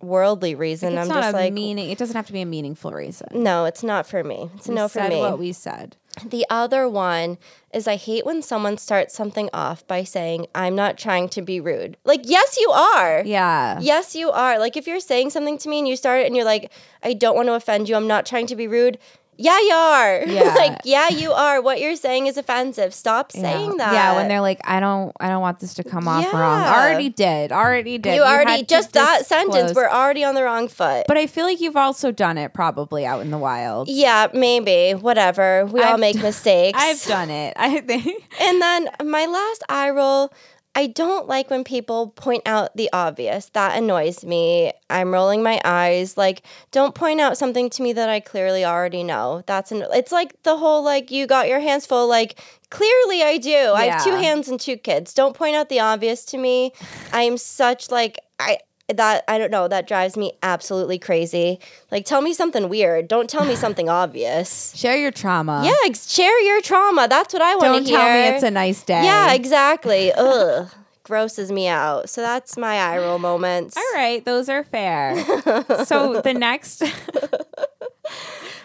worldly 0.00 0.54
reason, 0.54 0.92
It's 0.96 1.10
I'm 1.10 1.16
just 1.22 1.32
like, 1.34 1.52
meaning. 1.52 1.90
It 1.90 1.98
doesn't 1.98 2.14
have 2.14 2.26
to 2.28 2.32
be 2.32 2.42
a 2.42 2.46
meaningful 2.46 2.92
reason. 2.92 3.26
no, 3.32 3.64
it's 3.64 3.82
not 3.82 4.06
for 4.06 4.22
me. 4.22 4.50
It's 4.54 4.68
We 4.68 4.74
no 4.74 4.86
for 4.88 5.02
me. 5.08 5.18
What 5.18 5.38
we 5.40 5.52
said. 5.52 5.96
The 6.24 6.46
other 6.48 6.88
one 6.88 7.38
is 7.72 7.86
I 7.86 7.96
hate 7.96 8.24
when 8.24 8.40
someone 8.40 8.78
starts 8.78 9.14
something 9.14 9.50
off 9.52 9.86
by 9.86 10.02
saying, 10.02 10.46
I'm 10.54 10.74
not 10.74 10.96
trying 10.96 11.28
to 11.30 11.42
be 11.42 11.60
rude. 11.60 11.98
Like, 12.04 12.22
yes, 12.24 12.56
you 12.58 12.70
are. 12.70 13.22
Yeah. 13.24 13.78
Yes, 13.80 14.14
you 14.14 14.30
are. 14.30 14.58
Like, 14.58 14.76
if 14.76 14.86
you're 14.86 15.00
saying 15.00 15.30
something 15.30 15.58
to 15.58 15.68
me 15.68 15.80
and 15.80 15.88
you 15.88 15.96
start 15.96 16.22
it 16.22 16.26
and 16.26 16.34
you're 16.34 16.44
like, 16.44 16.72
I 17.02 17.12
don't 17.12 17.36
want 17.36 17.48
to 17.48 17.54
offend 17.54 17.88
you, 17.88 17.96
I'm 17.96 18.06
not 18.06 18.24
trying 18.24 18.46
to 18.46 18.56
be 18.56 18.66
rude. 18.66 18.98
Yeah, 19.38 19.58
you 19.60 19.72
are. 19.74 20.22
Yeah. 20.36 20.54
like, 20.54 20.78
yeah, 20.84 21.08
you 21.08 21.32
are. 21.32 21.60
What 21.62 21.80
you're 21.80 21.96
saying 21.96 22.26
is 22.26 22.36
offensive. 22.36 22.92
Stop 22.92 23.32
Yeah. 23.34 23.40
saying 23.42 23.76
that. 23.78 23.92
Yeah, 23.92 24.14
when 24.16 24.28
they're 24.28 24.40
like, 24.40 24.60
I 24.64 24.80
don't, 24.80 25.12
I 25.20 25.28
don't 25.28 25.40
want 25.40 25.60
this 25.60 25.74
to 25.74 25.84
come 25.84 26.08
off 26.08 26.32
wrong. 26.32 26.62
Already 26.64 27.08
did. 27.08 27.52
Already 27.52 27.98
did. 27.98 28.14
you 28.16 28.22
already, 28.22 28.64
just 28.64 28.92
that 28.92 29.24
sentence, 29.26 29.74
we're 29.74 29.88
already 29.88 30.24
on 30.24 30.34
the 30.34 30.42
wrong 30.42 30.68
foot. 30.68 31.04
But 31.08 31.16
I 31.16 31.26
feel 31.26 31.44
like 31.44 31.60
you've 31.60 31.76
also 31.76 32.10
done 32.12 32.38
it 32.38 32.52
probably 32.54 33.06
out 33.06 33.20
in 33.22 33.30
the 33.30 33.38
wild. 33.38 33.88
yeah, 33.88 34.26
maybe. 34.34 34.92
Whatever. 34.92 35.66
We 35.66 35.80
all 35.82 35.94
I've 35.94 36.00
make 36.00 36.16
d- 36.16 36.22
mistakes. 36.22 36.78
I've 36.82 37.02
done 37.04 37.30
it. 37.30 37.54
I 37.56 37.80
think. 37.80 38.06
And 38.40 38.60
then 38.60 38.88
my 39.04 39.26
last 39.26 39.62
eye 39.68 39.90
roll, 39.90 40.32
I 40.76 40.88
don't 40.88 41.26
like 41.26 41.48
when 41.48 41.64
people 41.64 42.08
point 42.08 42.42
out 42.44 42.76
the 42.76 42.90
obvious. 42.92 43.46
That 43.46 43.78
annoys 43.78 44.26
me. 44.26 44.72
I'm 44.90 45.10
rolling 45.10 45.42
my 45.42 45.58
eyes. 45.64 46.18
Like, 46.18 46.42
don't 46.70 46.94
point 46.94 47.18
out 47.18 47.38
something 47.38 47.70
to 47.70 47.82
me 47.82 47.94
that 47.94 48.10
I 48.10 48.20
clearly 48.20 48.62
already 48.62 49.02
know. 49.02 49.42
That's 49.46 49.72
an, 49.72 49.86
it's 49.92 50.12
like 50.12 50.42
the 50.42 50.58
whole 50.58 50.84
like 50.84 51.10
you 51.10 51.26
got 51.26 51.48
your 51.48 51.60
hands 51.60 51.86
full. 51.86 52.06
Like, 52.06 52.38
clearly 52.68 53.22
I 53.22 53.38
do. 53.38 53.72
I 53.74 53.84
have 53.86 54.04
two 54.04 54.16
hands 54.16 54.48
and 54.48 54.60
two 54.60 54.76
kids. 54.76 55.14
Don't 55.14 55.34
point 55.34 55.56
out 55.56 55.70
the 55.70 55.80
obvious 55.80 56.26
to 56.26 56.36
me. 56.36 56.72
I 57.10 57.22
am 57.22 57.38
such 57.38 57.90
like 57.90 58.18
I 58.38 58.58
that 58.88 59.24
I 59.26 59.38
don't 59.38 59.50
know 59.50 59.66
that 59.68 59.88
drives 59.88 60.16
me 60.16 60.32
absolutely 60.42 60.98
crazy. 60.98 61.58
Like, 61.90 62.04
tell 62.04 62.22
me 62.22 62.32
something 62.32 62.68
weird. 62.68 63.08
Don't 63.08 63.28
tell 63.28 63.44
me 63.44 63.56
something 63.64 63.88
obvious. 63.88 64.74
Share 64.76 64.96
your 64.96 65.10
trauma. 65.10 65.62
Yeah, 65.64 65.74
ex- 65.86 66.10
share 66.10 66.40
your 66.42 66.60
trauma. 66.60 67.08
That's 67.08 67.32
what 67.32 67.42
I 67.42 67.56
want 67.56 67.84
to 67.84 67.90
hear. 67.90 67.98
Don't 67.98 68.06
tell 68.06 68.14
me 68.14 68.36
it's 68.36 68.42
a 68.44 68.50
nice 68.50 68.82
day. 68.82 69.02
Yeah, 69.04 69.32
exactly. 69.34 70.12
Ugh. 70.12 70.68
Grosses 71.02 71.52
me 71.52 71.68
out. 71.68 72.10
So 72.10 72.20
that's 72.20 72.56
my 72.56 72.78
eye 72.78 72.98
roll 72.98 73.20
moments. 73.20 73.76
All 73.76 73.82
right, 73.94 74.24
those 74.24 74.48
are 74.48 74.64
fair. 74.64 75.16
so 75.84 76.20
the 76.20 76.34
next, 76.34 76.82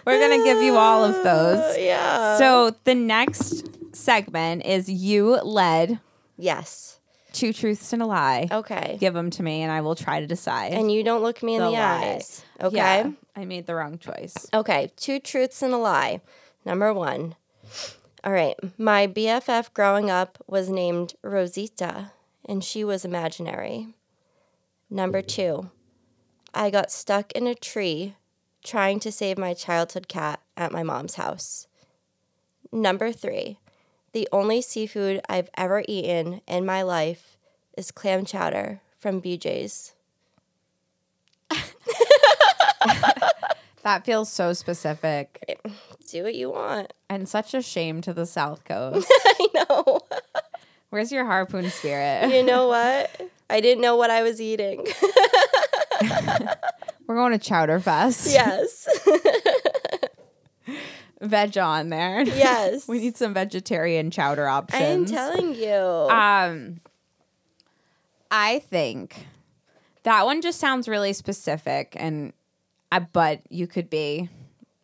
we're 0.06 0.20
gonna 0.20 0.44
give 0.44 0.60
you 0.64 0.76
all 0.76 1.04
of 1.04 1.24
those. 1.24 1.78
Yeah. 1.78 2.40
So 2.40 2.76
the 2.84 2.96
next 2.96 3.70
segment 3.96 4.66
is 4.66 4.90
you 4.90 5.40
led 5.44 6.00
yes. 6.36 6.98
Two 7.34 7.54
truths 7.54 7.94
and 7.94 8.02
a 8.02 8.06
lie. 8.06 8.48
Okay. 8.52 8.98
Give 9.00 9.14
them 9.14 9.30
to 9.32 9.44
me, 9.44 9.62
and 9.62 9.72
I 9.72 9.82
will 9.82 9.96
try 9.96 10.20
to 10.20 10.28
decide. 10.28 10.74
And 10.74 10.92
you 10.92 11.04
don't 11.04 11.24
look 11.24 11.42
me 11.44 11.56
in 11.56 11.62
The 11.62 11.72
the, 11.72 11.78
eyes. 11.78 12.44
Okay. 12.62 12.76
Yeah, 12.76 13.12
I 13.36 13.46
made 13.46 13.66
the 13.66 13.76
wrong 13.76 13.98
choice. 13.98 14.36
Okay. 14.54 14.92
Two 14.96 15.20
truths 15.20 15.62
and 15.62 15.74
a 15.74 15.78
lie. 15.78 16.22
Number 16.66 16.94
one. 16.94 17.36
All 18.24 18.34
right. 18.34 18.56
My 18.78 19.08
BFF 19.08 19.74
growing 19.74 20.10
up 20.10 20.44
was 20.48 20.70
named 20.70 21.16
Rosita, 21.24 22.12
and 22.46 22.64
she 22.64 22.84
was 22.84 23.06
imaginary. 23.06 23.88
Number 24.90 25.22
two. 25.22 25.72
I 26.54 26.70
got 26.70 26.92
stuck 26.92 27.32
in 27.32 27.48
a 27.48 27.56
tree 27.56 28.16
trying 28.64 29.00
to 29.00 29.12
save 29.12 29.38
my 29.38 29.54
childhood 29.54 30.08
cat 30.08 30.42
at 30.58 30.72
my 30.72 30.84
mom's 30.84 31.16
house. 31.16 31.68
Number 32.72 33.12
three. 33.12 33.58
The 34.14 34.28
only 34.32 34.62
seafood 34.62 35.22
I've 35.30 35.50
ever 35.58 35.84
eaten 35.88 36.42
in 36.48 36.66
my 36.66 36.82
life 36.82 37.38
is 37.78 37.92
clam 37.92 38.26
chowder 38.26 38.82
from 39.00 39.22
BJ's. 39.22 39.94
That 43.84 44.06
feels 44.06 44.32
so 44.32 44.54
specific 44.54 45.60
Do 46.08 46.24
what 46.24 46.36
you 46.36 46.52
want. 46.52 46.94
and 47.10 47.28
such 47.28 47.56
a 47.56 47.64
shame 47.64 48.00
to 48.02 48.14
the 48.14 48.28
South 48.28 48.64
Coast. 48.64 49.08
I 49.26 49.48
know. 49.56 50.00
Where's 50.92 51.12
your 51.12 51.26
harpoon 51.26 51.68
spirit? 51.72 52.30
You 52.32 52.44
know 52.44 52.68
what? 52.68 53.32
I 53.50 53.60
didn't 53.60 53.82
know 53.82 53.96
what 53.96 54.12
I 54.12 54.22
was 54.22 54.40
eating. 54.40 54.86
We're 57.08 57.16
going 57.16 57.32
to 57.32 57.40
Chowder 57.40 57.80
Fest. 57.80 58.32
yes. 58.32 58.88
Veg 61.22 61.58
on 61.58 61.90
there. 61.90 62.22
Yes. 62.26 62.88
we 62.88 63.00
need 63.00 63.16
some 63.18 63.34
vegetarian 63.34 64.12
chowder 64.12 64.48
options. 64.48 65.12
I'm 65.12 65.16
telling 65.16 65.56
you. 65.56 65.74
Um, 65.74 66.82
I 68.30 68.60
think 68.60 69.28
that 70.04 70.26
one 70.26 70.42
just 70.42 70.60
sounds 70.60 70.88
really 70.88 71.14
specific, 71.14 71.96
and 71.98 72.34
I 72.92 73.00
but 73.00 73.42
you 73.50 73.68
could 73.68 73.90
be 73.90 74.30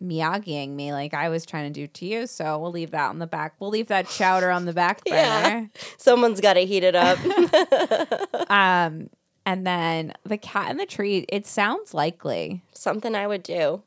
Miyagiing 0.03 0.75
me 0.75 0.93
like 0.93 1.15
I 1.15 1.29
was 1.29 1.43
trying 1.43 1.73
to 1.73 1.79
do 1.79 1.87
to 1.87 2.05
you. 2.05 2.27
So 2.27 2.59
we'll 2.59 2.69
leave 2.71 2.91
that 2.91 3.09
on 3.09 3.17
the 3.17 3.25
back. 3.25 3.55
We'll 3.59 3.71
leave 3.71 3.87
that 3.87 4.07
chowder 4.07 4.51
on 4.51 4.65
the 4.65 4.73
back 4.73 5.03
burner. 5.05 5.17
Yeah. 5.17 5.65
Someone's 5.97 6.39
got 6.39 6.53
to 6.53 6.65
heat 6.65 6.83
it 6.83 6.95
up. 6.95 7.17
Um, 8.49 9.09
and 9.45 9.67
then 9.67 10.13
the 10.23 10.37
cat 10.37 10.71
in 10.71 10.77
the 10.77 10.85
tree. 10.85 11.25
It 11.29 11.45
sounds 11.45 11.93
likely. 11.93 12.61
Something 12.73 13.13
I 13.15 13.27
would 13.27 13.43
do. 13.43 13.81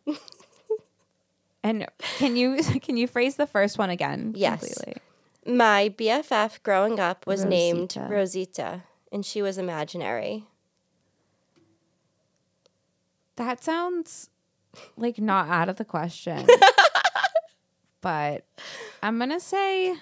And 1.62 1.86
can 2.18 2.36
you 2.36 2.62
can 2.82 2.96
you 2.96 3.06
phrase 3.06 3.36
the 3.36 3.46
first 3.46 3.78
one 3.78 3.90
again? 3.90 4.32
Yes. 4.36 4.60
completely? 4.60 5.02
My 5.46 5.94
BFF 5.96 6.62
growing 6.62 7.00
up 7.00 7.26
was 7.26 7.44
named 7.44 7.96
Rosita. 7.96 8.14
Rosita, 8.14 8.82
and 9.10 9.24
she 9.24 9.40
was 9.42 9.58
imaginary. 9.58 10.44
That 13.36 13.64
sounds 13.64 14.28
like 14.96 15.18
not 15.18 15.48
out 15.48 15.68
of 15.68 15.76
the 15.76 15.84
question. 15.84 16.46
but 18.02 18.44
I'm 19.02 19.16
going 19.16 19.30
to 19.30 19.40
say 19.40 19.96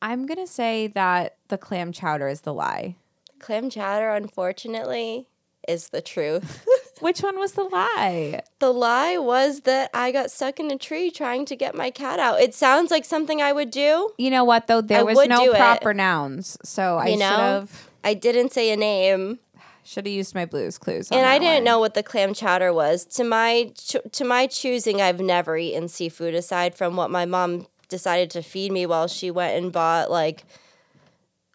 I'm 0.00 0.26
going 0.26 0.38
to 0.38 0.46
say 0.46 0.86
that 0.88 1.36
the 1.48 1.58
clam 1.58 1.92
chowder 1.92 2.28
is 2.28 2.42
the 2.42 2.54
lie. 2.54 2.96
Clam 3.38 3.70
chowder, 3.70 4.10
unfortunately, 4.10 5.28
is 5.66 5.88
the 5.88 6.00
truth. 6.00 6.66
Which 7.00 7.20
one 7.20 7.38
was 7.38 7.52
the 7.52 7.64
lie? 7.64 8.42
the 8.58 8.72
lie 8.72 9.18
was 9.18 9.60
that 9.60 9.90
I 9.94 10.10
got 10.12 10.30
stuck 10.30 10.58
in 10.58 10.70
a 10.70 10.78
tree 10.78 11.10
trying 11.10 11.44
to 11.46 11.56
get 11.56 11.74
my 11.74 11.90
cat 11.90 12.18
out. 12.18 12.40
It 12.40 12.54
sounds 12.54 12.90
like 12.90 13.04
something 13.04 13.40
I 13.40 13.52
would 13.52 13.70
do. 13.70 14.10
You 14.18 14.30
know 14.30 14.44
what 14.44 14.66
though? 14.66 14.80
There 14.80 15.00
I 15.00 15.02
was 15.02 15.28
no 15.28 15.44
do 15.44 15.52
it. 15.52 15.56
proper 15.56 15.94
nouns. 15.94 16.58
So 16.64 16.98
I 16.98 17.10
should 17.10 17.22
have 17.22 17.88
I 18.04 18.14
didn't 18.14 18.52
say 18.52 18.70
a 18.70 18.76
name. 18.76 19.38
Should 19.84 20.06
have 20.06 20.14
used 20.14 20.34
my 20.34 20.44
Blue's 20.44 20.76
Clues. 20.76 21.10
and 21.10 21.24
I 21.24 21.38
didn't 21.38 21.64
know 21.64 21.78
what 21.78 21.94
the 21.94 22.02
clam 22.02 22.34
chowder 22.34 22.72
was. 22.74 23.06
To 23.06 23.24
my 23.24 23.72
to 24.12 24.24
my 24.24 24.46
choosing, 24.46 25.00
I've 25.00 25.20
never 25.20 25.56
eaten 25.56 25.88
seafood 25.88 26.34
aside 26.34 26.74
from 26.74 26.94
what 26.94 27.10
my 27.10 27.24
mom 27.24 27.66
decided 27.88 28.30
to 28.32 28.42
feed 28.42 28.70
me 28.70 28.84
while 28.84 29.08
she 29.08 29.30
went 29.30 29.56
and 29.56 29.72
bought 29.72 30.10
like 30.10 30.44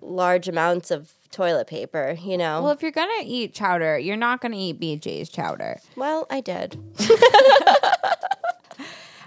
large 0.01 0.47
amounts 0.47 0.89
of 0.89 1.13
toilet 1.34 1.67
paper. 1.67 2.17
You 2.22 2.38
know. 2.38 2.62
Well, 2.63 2.72
if 2.72 2.82
you're 2.82 2.91
gonna 2.91 3.24
eat 3.24 3.54
chowder, 3.54 3.98
you're 4.00 4.15
not 4.15 4.39
gonna 4.41 4.56
eat 4.58 4.80
BJ's 4.80 5.30
chowder. 5.30 5.80
Well, 5.98 6.26
I 6.30 6.39
did. 6.39 6.78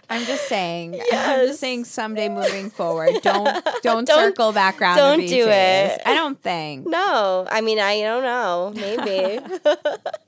I'm 0.09 0.25
just 0.25 0.47
saying. 0.49 1.01
I'm 1.13 1.49
just 1.49 1.59
saying. 1.59 1.85
Someday 1.85 2.29
moving 2.29 2.71
forward, 2.71 3.15
don't 3.23 3.45
don't, 3.83 4.07
Don't- 4.07 4.07
circle 4.07 4.53
back 4.53 4.81
around. 4.81 4.97
don't 4.97 5.27
do 5.27 5.49
it. 5.49 6.01
I 6.07 6.15
don't 6.15 6.41
think. 6.41 6.87
No, 6.87 7.47
I 7.51 7.61
mean 7.61 7.81
I 7.81 8.01
don't 8.03 8.23
know. 8.23 8.73
Maybe. 8.77 9.41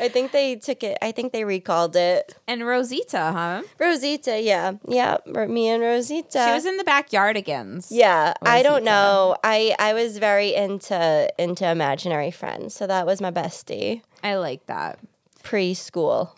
I 0.00 0.08
think 0.08 0.32
they 0.32 0.56
took 0.56 0.82
it. 0.82 0.98
I 1.02 1.12
think 1.12 1.32
they 1.32 1.44
recalled 1.44 1.96
it. 1.96 2.34
And 2.46 2.66
Rosita, 2.66 3.18
huh? 3.32 3.62
Rosita, 3.78 4.40
yeah, 4.40 4.72
yeah, 4.86 5.18
me 5.26 5.68
and 5.68 5.82
Rosita. 5.82 6.44
She 6.46 6.52
was 6.52 6.66
in 6.66 6.76
the 6.76 6.84
backyard 6.84 7.24
backyardigans. 7.24 7.88
yeah, 7.90 8.34
I 8.42 8.62
don't 8.62 8.84
know. 8.84 9.36
I 9.42 9.74
I 9.78 9.94
was 9.94 10.18
very 10.18 10.54
into 10.54 11.28
into 11.38 11.68
imaginary 11.68 12.30
friends, 12.30 12.74
so 12.74 12.86
that 12.86 13.06
was 13.06 13.20
my 13.20 13.30
bestie 13.30 14.02
I 14.22 14.36
like 14.36 14.66
that. 14.66 14.98
preschool. 15.42 16.30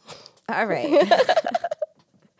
All 0.48 0.66
right. 0.66 1.12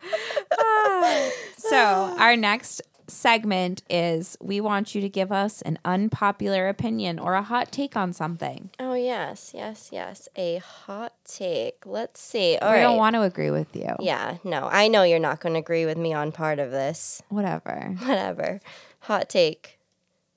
Ah. 0.59 1.29
so, 1.57 2.15
our 2.17 2.37
next 2.37 2.81
segment 3.07 3.83
is 3.89 4.37
we 4.41 4.59
want 4.61 4.93
you 4.93 5.01
to 5.01 5.09
give 5.09 5.31
us 5.31 5.61
an 5.61 5.79
unpopular 5.85 6.67
opinion 6.67 7.19
or 7.19 7.33
a 7.35 7.41
hot 7.41 7.71
take 7.71 7.95
on 7.95 8.13
something. 8.13 8.69
Oh 8.79 8.93
yes, 8.93 9.51
yes, 9.55 9.89
yes. 9.91 10.27
A 10.35 10.57
hot 10.57 11.13
take. 11.25 11.85
Let's 11.85 12.19
see. 12.19 12.57
All 12.57 12.69
we 12.71 12.77
right. 12.77 12.83
don't 12.83 12.97
want 12.97 13.15
to 13.15 13.21
agree 13.21 13.51
with 13.51 13.75
you. 13.75 13.95
yeah, 13.99 14.37
no, 14.43 14.67
I 14.71 14.87
know 14.87 15.03
you're 15.03 15.19
not 15.19 15.39
going 15.39 15.53
to 15.53 15.59
agree 15.59 15.85
with 15.85 15.97
me 15.97 16.13
on 16.13 16.31
part 16.31 16.59
of 16.59 16.71
this. 16.71 17.21
Whatever. 17.29 17.95
Whatever. 17.99 18.59
Hot 19.01 19.29
take. 19.29 19.79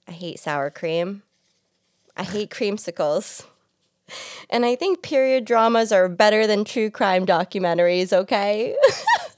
I 0.06 0.12
hate 0.12 0.38
sour 0.38 0.70
cream. 0.70 1.22
I 2.16 2.24
hate 2.24 2.50
creamsicles. 2.50 3.44
And 4.50 4.64
I 4.66 4.74
think 4.74 5.02
period 5.02 5.44
dramas 5.44 5.92
are 5.92 6.09
better 6.09 6.46
than 6.46 6.64
true 6.64 6.90
crime 6.90 7.24
documentaries, 7.24 8.12
okay? 8.12 8.76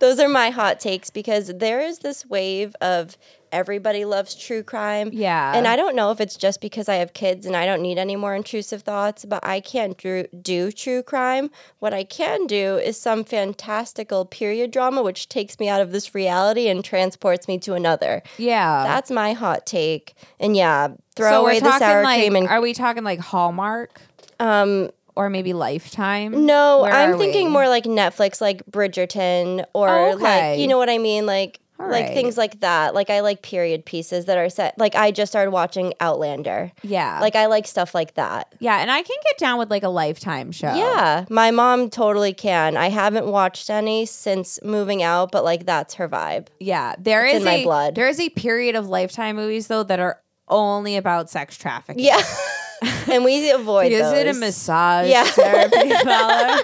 Those 0.00 0.18
are 0.18 0.28
my 0.28 0.50
hot 0.50 0.80
takes 0.80 1.10
because 1.10 1.48
there 1.48 1.80
is 1.80 2.00
this 2.00 2.26
wave 2.26 2.74
of 2.80 3.16
everybody 3.52 4.04
loves 4.04 4.34
true 4.34 4.62
crime. 4.62 5.10
Yeah. 5.12 5.52
And 5.54 5.66
I 5.66 5.76
don't 5.76 5.96
know 5.96 6.10
if 6.10 6.20
it's 6.20 6.36
just 6.36 6.60
because 6.60 6.88
I 6.88 6.96
have 6.96 7.12
kids 7.12 7.46
and 7.46 7.56
I 7.56 7.66
don't 7.66 7.82
need 7.82 7.98
any 7.98 8.16
more 8.16 8.34
intrusive 8.34 8.82
thoughts, 8.82 9.24
but 9.24 9.44
I 9.44 9.60
can't 9.60 9.96
do, 9.96 10.26
do 10.40 10.70
true 10.70 11.02
crime. 11.02 11.50
What 11.78 11.94
I 11.94 12.04
can 12.04 12.46
do 12.46 12.76
is 12.76 13.00
some 13.00 13.24
fantastical 13.24 14.24
period 14.24 14.70
drama 14.70 15.02
which 15.02 15.28
takes 15.28 15.58
me 15.58 15.68
out 15.68 15.80
of 15.80 15.92
this 15.92 16.14
reality 16.14 16.68
and 16.68 16.84
transports 16.84 17.48
me 17.48 17.58
to 17.60 17.74
another. 17.74 18.22
Yeah. 18.36 18.84
That's 18.84 19.10
my 19.10 19.32
hot 19.32 19.66
take. 19.66 20.14
And 20.38 20.56
yeah, 20.56 20.88
throw 21.16 21.30
so 21.30 21.40
away 21.42 21.60
the 21.60 21.78
sour 21.78 22.02
like, 22.02 22.20
cream 22.20 22.36
and 22.36 22.48
are 22.48 22.60
we 22.60 22.74
talking 22.74 23.04
like 23.04 23.20
Hallmark 23.20 24.00
um 24.40 24.88
or 25.18 25.28
maybe 25.28 25.52
Lifetime? 25.52 26.46
no, 26.46 26.82
Where 26.82 26.92
I'm 26.92 27.18
thinking 27.18 27.46
we? 27.48 27.52
more 27.52 27.68
like 27.68 27.84
Netflix, 27.84 28.40
like 28.40 28.64
Bridgerton, 28.70 29.64
or 29.74 29.88
Oh, 29.88 30.10
like 30.14 30.58
you 30.60 30.66
know 30.68 30.78
what 30.78 30.88
I 30.88 30.98
mean, 30.98 31.26
like 31.26 31.60
All 31.80 31.88
like 31.90 32.06
right. 32.06 32.14
things 32.14 32.36
like 32.38 32.60
that. 32.60 32.94
Like 32.94 33.10
I 33.10 33.20
like 33.20 33.42
period 33.42 33.84
pieces 33.84 34.24
that 34.26 34.38
are 34.38 34.48
set. 34.48 34.78
Like 34.78 34.94
I 34.94 35.10
just 35.10 35.30
started 35.32 35.50
watching 35.50 35.92
Outlander. 36.00 36.72
Yeah. 36.82 37.18
Like 37.20 37.34
I 37.36 37.46
like 37.46 37.66
stuff 37.66 37.94
like 37.94 38.14
that. 38.14 38.54
yeah, 38.60 38.78
and 38.80 38.90
I 38.90 39.02
can 39.02 39.16
get 39.26 39.38
down 39.38 39.58
with 39.58 39.70
like 39.70 39.82
a 39.82 39.88
Lifetime 39.88 40.52
show. 40.52 40.72
Yeah, 40.74 41.24
my 41.30 41.50
mom 41.50 41.90
totally 41.90 42.32
can. 42.32 42.76
I 42.76 42.88
haven't 42.88 43.26
watched 43.26 43.70
any 43.70 44.06
since 44.06 44.58
moving 44.62 45.02
out, 45.02 45.30
but 45.32 45.42
like 45.44 45.66
that's 45.66 45.94
her 45.94 46.08
vibe. 46.08 46.46
Yeah, 46.60 46.94
there 46.98 47.24
It's 47.26 47.36
is 47.36 47.40
in 47.42 47.44
my 47.44 47.62
blood. 47.64 47.94
there 47.96 48.08
is 48.08 48.20
a 48.20 48.28
period 48.30 48.74
of 48.76 48.88
Lifetime 48.88 49.36
movies 49.36 49.66
though 49.66 49.82
that 49.84 49.98
are 50.00 50.20
only 50.48 50.96
about 50.96 51.28
sex 51.28 51.56
trafficking. 51.58 52.02
Yeah, 52.04 52.22
and 53.12 53.24
we 53.24 53.50
avoid 53.50 53.92
Is 53.92 54.02
those. 54.02 54.12
it 54.14 54.26
a 54.28 54.34
massage 54.38 55.08
Yeah. 55.08 55.24
therapy 55.24 55.90
parlor 56.04 56.56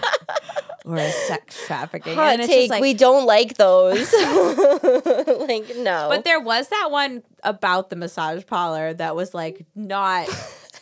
or 0.85 0.97
a 0.97 1.11
sex 1.11 1.67
trafficking? 1.67 2.15
Hot 2.15 2.33
and 2.35 2.43
it's 2.43 2.49
take. 2.53 2.71
like, 2.71 2.83
we 2.83 2.95
don't 2.95 3.27
like 3.27 3.57
those. 3.57 4.13
like 4.13 5.77
no. 5.77 6.07
but 6.11 6.25
there 6.25 6.41
was 6.41 6.69
that 6.69 6.89
one 6.91 7.23
about 7.43 7.91
the 7.91 7.97
massage 7.97 8.45
parlor 8.47 8.93
that 8.95 9.17
was 9.17 9.35
like 9.35 9.65
not 9.75 10.29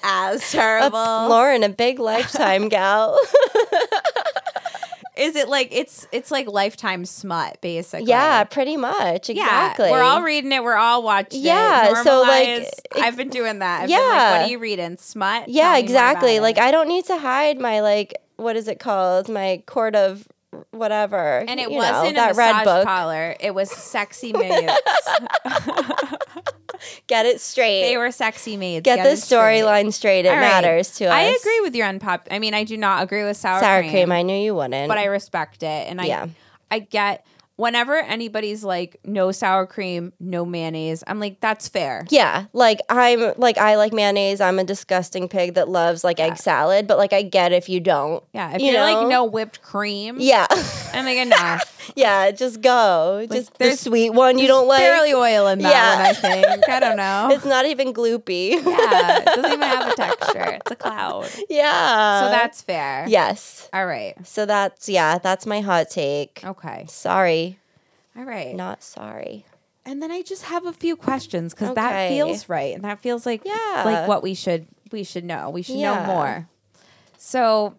as 0.03 0.42
A- 0.42 0.57
terrible. 0.57 0.99
Lauren, 0.99 1.62
a 1.62 1.68
big 1.68 1.99
lifetime 1.99 2.68
gal. 2.68 3.18
Is 5.16 5.37
it 5.37 5.48
like 5.48 5.68
it's 5.72 6.07
it's 6.11 6.31
like 6.31 6.48
Lifetime 6.48 7.05
smut 7.05 7.61
basically? 7.61 8.07
yeah, 8.09 8.44
pretty 8.44 8.77
much. 8.79 9.29
Yeah, 9.29 9.42
Exactly. 9.42 9.90
we're 9.90 10.01
all 10.03 10.22
reading 10.22 10.53
it. 10.53 10.62
We're 10.64 10.75
all 10.77 11.03
watching 11.03 11.42
Yeah, 11.42 11.90
it. 11.90 12.05
so, 12.05 12.22
like, 12.22 12.48
it- 12.48 12.81
I've 12.96 13.16
been 13.16 13.29
doing 13.29 13.59
that. 13.59 13.83
I've 13.83 13.88
been 13.88 13.96
like, 13.98 14.07
Yeah. 14.07 14.38
what 14.38 14.46
are 14.46 14.51
you 14.51 14.59
reading? 14.59 14.96
Smut? 14.96 15.48
Yeah, 15.48 15.62
Tell 15.64 15.72
me 15.72 15.79
more 15.79 15.85
exactly. 15.85 16.40
Like. 16.40 16.59
I 16.59 16.70
don't 16.70 16.88
need 16.88 17.05
to 17.07 17.18
hide 17.18 17.59
my 17.61 17.81
like 17.81 18.14
what 18.37 18.57
is 18.57 18.68
it 18.68 18.79
called? 18.81 19.29
My 19.29 19.62
court 19.66 19.94
of 19.94 20.27
whatever. 20.70 21.44
and 21.46 21.61
it 21.61 21.70
you 21.70 21.77
wasn't 21.77 22.16
that 22.16 22.33
a 22.33 22.35
red 22.35 22.64
book. 22.64 22.85
parlor. 22.87 23.37
It 23.38 23.55
was 23.55 23.70
sexy 23.70 24.33
maids. 24.33 24.72
Get 27.07 27.27
it 27.27 27.40
straight. 27.40 27.83
they 27.83 27.97
were 27.97 28.11
sexy 28.11 28.57
maids. 28.57 28.85
Get 28.85 29.03
the 29.03 29.12
it 29.12 29.16
straight. 29.18 29.62
storyline 29.62 29.92
straight. 29.92 30.25
It 30.27 30.31
right. 30.31 30.40
matters 30.40 30.92
to 30.97 31.07
us. 31.07 31.12
I 31.12 31.23
agree 31.23 31.61
with 31.61 31.75
your 31.75 31.87
unpop. 31.87 32.21
I 32.31 32.38
mean, 32.38 32.55
I 32.55 32.64
do 32.64 32.77
not 32.77 33.03
agree 33.03 33.25
with 33.25 33.37
sour, 33.37 33.61
Sour 33.61 33.81
cream, 33.83 33.92
cream. 33.92 34.12
I 34.12 34.23
knew 34.23 34.37
you 34.37 34.55
wouldn't. 34.55 34.88
but 34.88 34.99
I 34.99 35.05
respect 35.07 35.62
it, 35.62 35.88
and 35.88 36.01
I 36.01 36.05
Yeah. 36.07 36.27
I 36.71 36.79
get 36.81 37.25
whenever 37.62 37.94
anybody's 37.94 38.64
like 38.64 38.96
no 39.05 39.31
sour 39.33 39.66
cream, 39.66 40.12
no 40.18 40.44
mayonnaise. 40.44 41.05
I'm 41.07 41.20
like 41.20 41.40
that's 41.40 41.68
fair. 41.68 42.05
yeah, 42.11 42.46
like 42.53 42.81
I'm 42.88 43.33
like 43.37 43.57
I 43.59 43.77
like 43.77 43.92
mayonnaise. 43.92 44.40
I'm 44.40 44.59
a 44.59 44.64
disgusting 44.64 45.29
pig 45.29 45.55
that 45.55 45.68
loves 45.68 46.03
like 46.05 46.18
egg 46.18 46.37
salad, 46.37 46.87
but 46.88 46.98
like 46.98 47.12
I 47.12 47.22
get 47.22 47.53
if 47.53 47.68
you 47.68 47.79
don't. 47.81 48.22
Yeah, 48.33 48.55
if 48.55 48.61
You 48.61 48.77
are 48.77 48.92
like 48.92 49.09
no 49.09 49.25
whipped 49.25 49.62
cream, 49.62 50.16
Yeah, 50.18 50.46
I'm 50.92 51.05
like 51.05 51.18
enough. 51.18 51.92
yeah. 51.96 52.31
Just 52.33 52.61
go. 52.61 53.27
just 53.31 53.57
the 53.59 53.77
sweet 53.77 54.11
one 54.11 54.38
you 54.38 54.46
don't 54.48 54.66
like. 54.66 54.81
barely 54.81 55.12
oil 55.14 55.46
in 55.48 55.61
that 55.61 55.70
Yeah. 55.72 55.96
one. 55.96 56.07
I 56.07 56.12
think 56.53 56.68
I 56.68 56.81
don't 56.81 56.96
know. 57.05 57.29
It's 57.33 57.44
not 57.44 57.66
even 57.66 57.92
gloopy. 57.92 58.51
yeah, 58.64 59.18
it 59.18 59.25
doesn't 59.25 59.46
even 59.53 59.61
have 59.62 59.92
a 59.92 59.94
texture. 59.94 60.59
It's 60.61 60.70
a 60.70 60.77
cloud. 60.77 61.29
Yeah. 61.48 62.20
So 62.22 62.29
that's 62.31 62.62
fair. 62.62 63.05
yes. 63.09 63.68
All 63.72 63.87
right. 63.87 64.14
So 64.27 64.46
that's 64.46 64.88
yeah. 64.88 65.18
That's 65.18 65.44
my 65.46 65.61
hot 65.61 65.90
take. 65.90 66.40
Okay. 66.44 66.87
Sorry, 66.88 67.51
All 68.16 68.25
right. 68.25 68.55
not 68.55 68.83
sorry. 68.83 69.46
And 69.85 70.01
then 70.03 70.11
I 70.12 70.22
just 70.22 70.44
have 70.44 70.64
a 70.66 70.72
few 70.72 70.94
questions 70.96 71.55
because 71.55 71.75
that 71.75 72.09
feels 72.09 72.48
right, 72.48 72.75
and 72.75 72.85
that 72.85 73.01
feels 73.01 73.27
like 73.27 73.42
Yeah. 73.44 73.83
like 73.85 74.07
what 74.09 74.22
we 74.22 74.35
should 74.35 74.66
we 74.92 75.03
should 75.05 75.25
know. 75.25 75.48
We 75.51 75.62
should 75.62 75.77
Yeah. 75.77 76.07
know 76.07 76.12
more. 76.14 76.48
So 77.16 77.75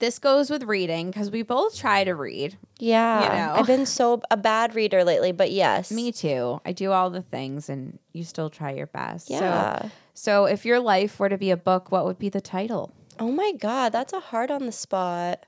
this 0.00 0.18
goes 0.18 0.48
with 0.50 0.62
reading 0.64 1.08
because 1.10 1.30
we 1.30 1.42
both 1.42 1.76
try 1.76 2.02
to 2.04 2.14
read. 2.14 2.56
Yeah, 2.78 3.22
You 3.22 3.28
know. 3.46 3.54
I've 3.60 3.66
been 3.66 3.84
so 3.86 4.22
a 4.30 4.36
bad 4.36 4.74
reader 4.74 5.04
lately, 5.04 5.32
but 5.32 5.50
yes, 5.50 5.90
Me 5.90 6.12
too. 6.12 6.60
I 6.64 6.72
do 6.72 6.92
all 6.92 7.10
the 7.10 7.22
things, 7.22 7.68
and 7.68 7.98
you 8.12 8.22
still 8.24 8.48
try 8.48 8.70
your 8.72 8.86
best. 8.86 9.28
Yeah. 9.28 9.82
So, 9.82 9.90
so 10.14 10.44
if 10.46 10.64
your 10.64 10.78
life 10.80 11.18
were 11.20 11.28
to 11.28 11.36
be 11.38 11.50
a 11.50 11.56
book, 11.56 11.90
what 11.92 12.04
would 12.06 12.18
be 12.18 12.28
the 12.28 12.40
title? 12.40 12.92
Oh 13.20 13.30
my 13.32 13.52
god, 13.58 13.90
that's 13.92 14.12
a 14.12 14.20
hard 14.20 14.50
on 14.50 14.66
the 14.66 14.72
spot. 14.72 15.44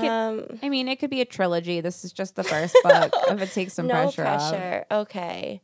Could- 0.00 0.08
Um, 0.08 0.58
I 0.62 0.68
mean, 0.68 0.88
it 0.88 0.96
could 0.96 1.10
be 1.10 1.20
a 1.20 1.24
trilogy. 1.24 1.80
This 1.80 2.04
is 2.04 2.12
just 2.12 2.36
the 2.36 2.44
first 2.44 2.76
book. 2.82 3.12
If 3.30 3.40
it 3.42 3.52
takes 3.52 3.72
some 3.74 3.86
no 3.86 3.94
pressure, 4.10 4.22
pressure. 4.22 4.84
off. 4.90 5.00
Okay, 5.02 5.62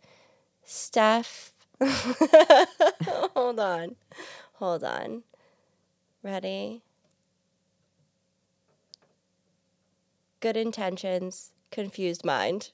Steph. 0.64 1.52
Hold 3.34 3.58
on, 3.58 3.96
hold 4.54 4.84
on. 4.84 5.22
Ready? 6.22 6.82
Good 10.40 10.56
intentions, 10.56 11.52
confused 11.70 12.24
mind. 12.24 12.70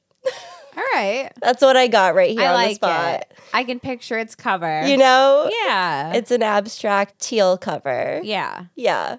All 0.76 0.84
right. 0.94 1.30
That's 1.40 1.62
what 1.62 1.76
I 1.76 1.86
got 1.86 2.14
right 2.14 2.30
here 2.30 2.48
I 2.48 2.54
on 2.62 2.68
the 2.68 2.74
spot. 2.74 3.14
it. 3.20 3.32
I 3.52 3.64
can 3.64 3.80
picture 3.80 4.18
its 4.18 4.34
cover. 4.34 4.86
You 4.86 4.96
know, 4.98 5.50
Yeah. 5.64 6.12
it's 6.12 6.30
an 6.30 6.42
abstract 6.42 7.18
teal 7.20 7.56
cover. 7.58 8.20
yeah. 8.22 8.64
Yeah. 8.74 9.16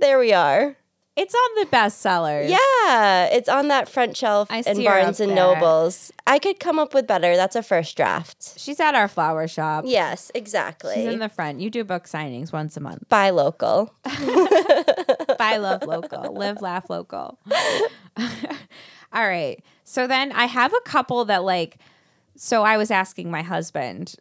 There 0.00 0.18
we 0.18 0.32
are. 0.32 0.76
It's 1.18 1.34
on 1.34 1.64
the 1.64 1.76
bestsellers. 1.76 2.48
Yeah, 2.48 3.24
it's 3.24 3.48
on 3.48 3.66
that 3.68 3.88
front 3.88 4.16
shelf 4.16 4.46
I 4.52 4.62
in 4.64 4.84
Barnes 4.84 5.18
and. 5.18 5.34
Nobles. 5.34 6.12
I 6.28 6.38
could 6.38 6.60
come 6.60 6.78
up 6.78 6.94
with 6.94 7.08
better. 7.08 7.34
That's 7.34 7.56
a 7.56 7.62
first 7.62 7.96
draft. 7.96 8.56
She's 8.56 8.78
at 8.78 8.94
our 8.94 9.08
flower 9.08 9.48
shop. 9.48 9.82
Yes, 9.84 10.30
exactly. 10.32 10.94
She's 10.94 11.06
in 11.06 11.18
the 11.18 11.28
front. 11.28 11.60
You 11.60 11.70
do 11.70 11.82
book 11.82 12.04
signings 12.04 12.52
once 12.52 12.76
a 12.76 12.80
month. 12.80 13.08
Buy 13.08 13.30
local. 13.30 13.92
Buy 15.38 15.56
love 15.56 15.82
local. 15.82 16.34
Live 16.34 16.62
laugh 16.62 16.88
local. 16.88 17.40
All 19.12 19.26
right. 19.26 19.60
So 19.82 20.06
then 20.06 20.30
I 20.30 20.44
have 20.44 20.72
a 20.72 20.80
couple 20.82 21.24
that 21.24 21.42
like 21.42 21.78
so 22.36 22.62
I 22.62 22.76
was 22.76 22.92
asking 22.92 23.28
my 23.28 23.42
husband 23.42 24.14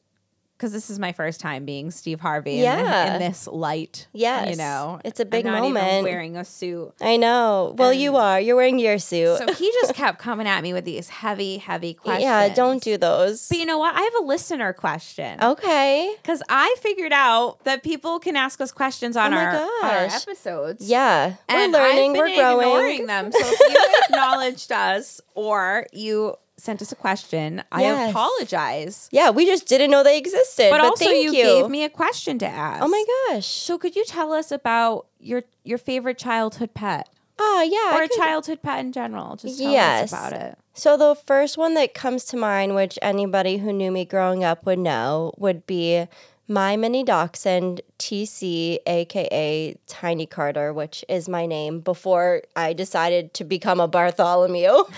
because 0.57 0.71
this 0.71 0.89
is 0.89 0.97
my 0.97 1.11
first 1.11 1.39
time 1.39 1.65
being 1.65 1.91
Steve 1.91 2.19
Harvey 2.19 2.65
in- 2.65 2.79
in, 2.79 3.19
this 3.19 3.45
light. 3.47 4.07
you 4.11 4.55
know, 4.55 4.99
It's 5.05 5.19
a 5.19 5.25
big 5.25 5.45
I'm 5.45 5.61
moment. 5.61 6.03
wearing 6.03 6.35
a 6.35 6.43
suit. 6.43 6.93
I 6.99 7.17
know. 7.17 7.75
Well, 7.77 7.93
you 7.93 8.15
um, 8.15 8.23
are. 8.23 8.39
You're 8.41 8.55
wearing 8.55 8.79
your 8.79 8.97
suit. 8.97 9.37
So 9.37 9.53
he 9.53 9.71
just 9.73 9.93
kept 9.93 10.17
coming 10.17 10.47
at 10.47 10.63
me 10.63 10.73
with 10.73 10.83
these 10.85 11.09
heavy, 11.09 11.57
heavy 11.57 11.93
questions. 11.93 12.23
yeah, 12.23 12.49
don't 12.53 12.81
do 12.81 12.97
those. 12.97 13.47
But 13.47 13.59
you 13.59 13.65
know 13.67 13.77
what? 13.77 13.93
I 13.93 14.01
have 14.01 14.15
a 14.19 14.23
listener 14.25 14.73
question. 14.73 15.39
okay. 15.43 16.15
Because 16.21 16.41
I 16.49 16.75
figured 16.79 17.13
out 17.13 17.63
that 17.65 17.83
people 17.83 18.19
can 18.19 18.35
ask 18.35 18.59
us 18.59 18.71
questions 18.71 19.15
on, 19.15 19.33
Oh 19.33 19.37
our, 19.37 19.55
on 19.55 19.69
our 19.83 20.05
episodes. 20.05 20.89
Yeah. 20.89 21.35
And 21.47 21.71
we're 21.71 21.79
learning. 21.79 22.13
We're 22.13 22.35
growing. 22.35 22.67
ignoring 22.67 23.05
them. 23.05 23.31
So 23.31 23.39
if 23.41 23.59
you 23.59 23.85
acknowledged 24.09 24.71
us 24.71 25.21
or 25.35 25.85
you 25.93 26.35
sent 26.57 26.81
us 26.81 26.91
a 26.91 26.95
question, 26.95 27.63
I 27.71 27.83
apologize. 28.09 29.09
Yeah, 29.11 29.29
we 29.29 29.45
just 29.45 29.67
didn't 29.67 29.91
know 29.91 30.03
they 30.03 30.17
existed. 30.17 30.69
But, 30.71 30.79
But, 30.79 30.85
also, 30.85 31.09
you, 31.09 31.31
you. 31.31 31.43
gave 31.43 31.69
me 31.69 31.83
a 31.83 31.89
question 31.89 32.39
to 32.39 32.47
ask. 32.47 32.83
oh 32.83 32.87
my 32.87 33.03
gosh. 33.29 33.45
So 33.45 33.77
could 33.77 33.95
you 33.95 34.03
tell 34.05 34.33
us 34.33 34.51
about 34.51 35.07
your 35.19 35.43
your 35.63 35.77
favorite 35.77 36.17
childhood 36.17 36.73
pet 36.73 37.09
Oh 37.39 37.61
yeah. 37.61 37.99
Or 37.99 38.03
a 38.03 38.07
could- 38.07 38.17
childhood 38.17 38.61
pet 38.63 38.79
in 38.79 38.91
general? 38.91 39.35
Just 39.35 39.59
tell 39.59 39.71
Yes. 39.71 40.11
us 40.11 40.19
about 40.19 40.33
it. 40.41 40.57
So 40.73 40.97
the 40.97 41.13
first 41.15 41.57
one 41.57 41.75
that 41.75 41.93
comes 41.93 42.25
to 42.25 42.37
mind, 42.37 42.73
which 42.75 42.97
anybody 43.01 43.57
who 43.57 43.71
knew 43.71 43.91
me 43.91 44.05
growing 44.05 44.43
up 44.43 44.65
would 44.65 44.79
know, 44.79 45.33
would 45.37 45.65
be 45.67 46.07
my 46.47 46.77
mini 46.77 47.03
dachshund 47.03 47.81
TC, 47.99 48.77
aka 48.87 49.75
Tiny 49.87 50.25
Carter, 50.25 50.71
which 50.73 51.03
is 51.09 51.27
my 51.27 51.45
name 51.45 51.81
before 51.81 52.43
I 52.55 52.73
decided 52.73 53.33
to 53.35 53.43
become 53.43 53.79
a 53.79 53.87
Bartholomew. 53.87 54.67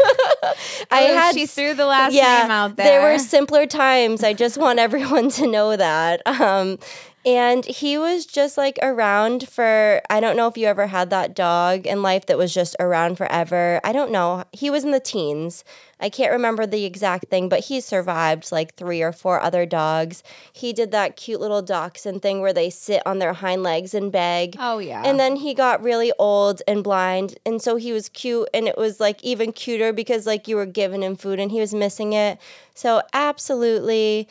I 0.91 1.08
Oh, 1.10 1.16
had 1.16 1.34
she 1.34 1.45
threw 1.45 1.74
the 1.74 1.86
last 1.86 2.14
yeah, 2.14 2.41
name 2.43 2.52
out 2.52 2.76
There 2.76 3.02
there. 3.02 3.12
were 3.14 3.18
simpler 3.20 3.66
times. 3.66 4.24
I 4.24 4.34
just 4.34 4.58
want 4.58 4.80
everyone 4.88 5.30
to 5.32 5.47
know 5.47 5.76
that. 5.76 6.22
Um, 6.28 6.78
and 7.26 7.65
he 7.65 7.97
was 7.97 8.26
just 8.26 8.57
like 8.57 8.80
around 8.82 9.49
for, 9.49 10.01
I 10.09 10.22
don't 10.22 10.38
know 10.38 10.47
if 10.47 10.57
you 10.57 10.67
ever 10.67 10.88
had 10.88 11.09
that 11.09 11.36
dog 11.36 11.86
in 11.86 12.01
life 12.01 12.26
that 12.28 12.38
was 12.38 12.53
just 12.53 12.78
around 12.80 13.17
forever. 13.17 13.82
I 13.84 13.91
don't 13.91 14.11
know. 14.11 14.45
He 14.53 14.70
was 14.70 14.86
in 14.86 14.91
the 14.91 15.01
teens. 15.01 15.65
I 15.99 16.09
can't 16.09 16.32
remember 16.32 16.65
the 16.65 16.86
exact 16.86 17.26
thing, 17.30 17.49
but 17.49 17.65
he 17.65 17.82
survived 17.82 18.53
like 18.53 18.76
three 18.76 19.01
or 19.01 19.11
four 19.11 19.41
other 19.41 19.65
dogs. 19.65 20.24
He 20.53 20.72
did 20.72 20.91
that 20.91 21.17
cute 21.17 21.41
little 21.41 21.61
dachshund 21.61 22.22
thing 22.22 22.39
where 22.39 22.53
they 22.53 22.70
sit 22.70 23.01
on 23.05 23.20
their 23.20 23.34
hind 23.34 23.63
legs 23.63 23.93
and 23.93 24.13
beg. 24.13 24.55
Oh 24.57 24.80
yeah. 24.80 25.03
And 25.05 25.20
then 25.20 25.36
he 25.36 25.53
got 25.53 25.84
really 25.84 26.13
old 26.17 26.61
and 26.70 26.82
blind. 26.84 27.38
And 27.45 27.61
so 27.61 27.76
he 27.76 27.91
was 27.91 28.07
cute. 28.07 28.47
And 28.53 28.65
it 28.65 28.78
was 28.78 29.01
like 29.01 29.22
even 29.24 29.51
cuter 29.51 29.91
because 29.91 30.26
like 30.26 30.47
you 30.47 30.55
were 30.55 30.65
giving 30.65 31.03
him 31.03 31.17
food 31.17 31.39
and 31.39 31.51
he 31.51 31.59
was 31.59 31.74
missing 31.74 32.13
it. 32.13 32.39
So 32.74 33.01
absolutely 33.11 34.30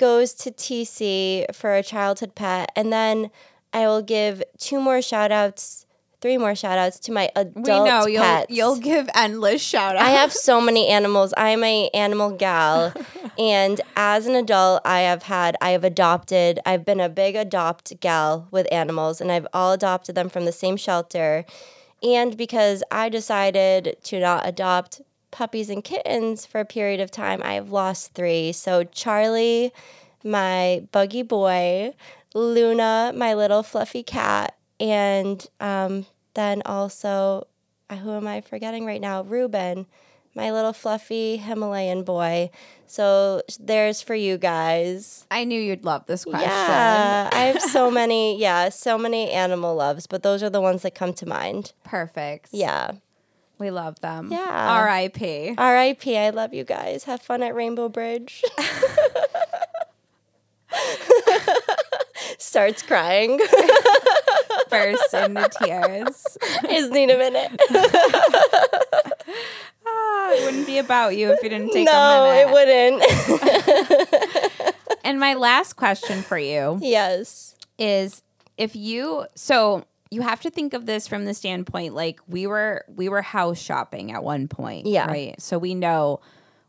goes 0.00 0.32
to 0.32 0.50
TC 0.50 1.54
for 1.54 1.74
a 1.74 1.82
childhood 1.82 2.34
pet. 2.34 2.72
And 2.74 2.90
then 2.90 3.30
I 3.72 3.86
will 3.86 4.00
give 4.00 4.42
two 4.58 4.80
more 4.80 5.02
shout 5.02 5.30
outs, 5.30 5.84
three 6.22 6.38
more 6.38 6.54
shout 6.54 6.78
outs 6.78 6.98
to 7.00 7.12
my 7.12 7.30
adult 7.36 7.56
we 7.56 7.90
know 7.90 8.06
you'll 8.06 8.22
pets. 8.22 8.46
you'll 8.48 8.78
give 8.78 9.10
endless 9.14 9.62
shout 9.62 9.96
outs. 9.96 10.04
I 10.04 10.10
have 10.12 10.32
so 10.32 10.58
many 10.58 10.88
animals. 10.88 11.34
I'm 11.36 11.62
a 11.62 11.90
animal 11.90 12.30
gal, 12.30 12.94
and 13.38 13.80
as 13.94 14.26
an 14.26 14.34
adult, 14.34 14.80
I 14.86 15.00
have 15.00 15.24
had 15.24 15.56
I 15.60 15.70
have 15.70 15.84
adopted. 15.84 16.60
I've 16.64 16.84
been 16.84 17.00
a 17.00 17.10
big 17.10 17.36
adopt 17.36 18.00
gal 18.00 18.48
with 18.50 18.66
animals, 18.72 19.20
and 19.20 19.30
I've 19.30 19.46
all 19.52 19.72
adopted 19.72 20.14
them 20.14 20.30
from 20.30 20.46
the 20.46 20.52
same 20.52 20.78
shelter. 20.78 21.44
And 22.02 22.34
because 22.38 22.82
I 22.90 23.10
decided 23.10 23.98
to 24.04 24.20
not 24.20 24.48
adopt 24.48 25.02
puppies 25.30 25.70
and 25.70 25.82
kittens 25.84 26.46
for 26.46 26.60
a 26.60 26.64
period 26.64 27.00
of 27.00 27.10
time, 27.10 27.42
I 27.42 27.54
have 27.54 27.70
lost 27.70 28.14
three. 28.14 28.52
So 28.52 28.84
Charlie, 28.84 29.72
my 30.24 30.86
buggy 30.92 31.22
boy, 31.22 31.94
Luna, 32.34 33.12
my 33.14 33.34
little 33.34 33.62
fluffy 33.62 34.02
cat, 34.02 34.56
and 34.78 35.46
um, 35.60 36.06
then 36.34 36.62
also 36.64 37.46
uh, 37.90 37.96
who 37.96 38.12
am 38.12 38.26
I 38.26 38.40
forgetting 38.40 38.86
right 38.86 39.00
now? 39.00 39.22
Ruben, 39.22 39.86
my 40.34 40.52
little 40.52 40.72
fluffy 40.72 41.36
Himalayan 41.38 42.04
boy. 42.04 42.50
So 42.86 43.42
there's 43.58 44.00
for 44.00 44.14
you 44.14 44.38
guys. 44.38 45.26
I 45.30 45.44
knew 45.44 45.60
you'd 45.60 45.84
love 45.84 46.06
this 46.06 46.24
question. 46.24 46.48
Yeah, 46.48 47.28
I 47.32 47.40
have 47.46 47.62
so 47.72 47.90
many, 47.90 48.40
yeah, 48.40 48.68
so 48.68 48.96
many 48.96 49.30
animal 49.30 49.74
loves, 49.74 50.06
but 50.06 50.22
those 50.22 50.42
are 50.42 50.50
the 50.50 50.60
ones 50.60 50.82
that 50.82 50.94
come 50.94 51.12
to 51.14 51.26
mind. 51.26 51.72
Perfect. 51.84 52.50
Yeah. 52.52 52.92
We 53.60 53.70
love 53.70 54.00
them. 54.00 54.32
Yeah. 54.32 54.48
R.I.P. 54.48 55.54
R.I.P. 55.56 56.16
I 56.16 56.30
love 56.30 56.52
you 56.54 56.64
guys. 56.64 57.04
Have 57.04 57.20
fun 57.20 57.42
at 57.42 57.54
Rainbow 57.54 57.90
Bridge. 57.90 58.42
Starts 62.38 62.80
crying. 62.82 63.38
Burst 64.70 65.14
into 65.14 65.48
tears. 65.62 66.38
Just 66.62 66.90
need 66.90 67.10
a 67.10 67.18
minute. 67.18 67.60
Ah, 69.92 70.30
it 70.32 70.44
wouldn't 70.44 70.66
be 70.66 70.78
about 70.78 71.16
you 71.16 71.32
if 71.32 71.42
you 71.42 71.48
didn't 71.48 71.72
take 71.72 71.84
no, 71.86 71.92
a 71.92 72.28
minute. 72.28 72.46
No, 72.46 72.48
it 72.48 73.00
wouldn't. 74.20 74.74
And 75.02 75.18
my 75.18 75.34
last 75.34 75.72
question 75.74 76.22
for 76.22 76.38
you 76.38 76.78
yes. 76.80 77.56
is 77.78 78.22
if 78.56 78.76
you 78.76 79.26
so 79.34 79.84
you 80.10 80.22
have 80.22 80.40
to 80.40 80.50
think 80.50 80.74
of 80.74 80.86
this 80.86 81.06
from 81.06 81.24
the 81.24 81.34
standpoint 81.34 81.94
like 81.94 82.20
we 82.26 82.46
were 82.46 82.84
we 82.94 83.08
were 83.08 83.22
house 83.22 83.58
shopping 83.60 84.10
at 84.12 84.22
one 84.24 84.48
point. 84.48 84.86
Yeah. 84.86 85.06
Right. 85.06 85.40
So 85.40 85.58
we 85.58 85.74
know 85.74 86.20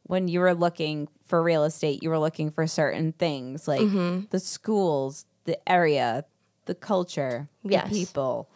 when 0.03 0.27
you 0.27 0.39
were 0.41 0.53
looking 0.53 1.07
for 1.25 1.41
real 1.41 1.63
estate, 1.63 2.03
you 2.03 2.09
were 2.09 2.19
looking 2.19 2.51
for 2.51 2.67
certain 2.67 3.13
things 3.13 3.67
like 3.67 3.81
Mm-hmm. 3.81 4.25
the 4.29 4.39
schools, 4.39 5.25
the 5.45 5.57
area, 5.69 6.25
the 6.65 6.75
culture, 6.75 7.47
Yes. 7.63 7.89
the 7.89 7.95
people, 7.95 8.49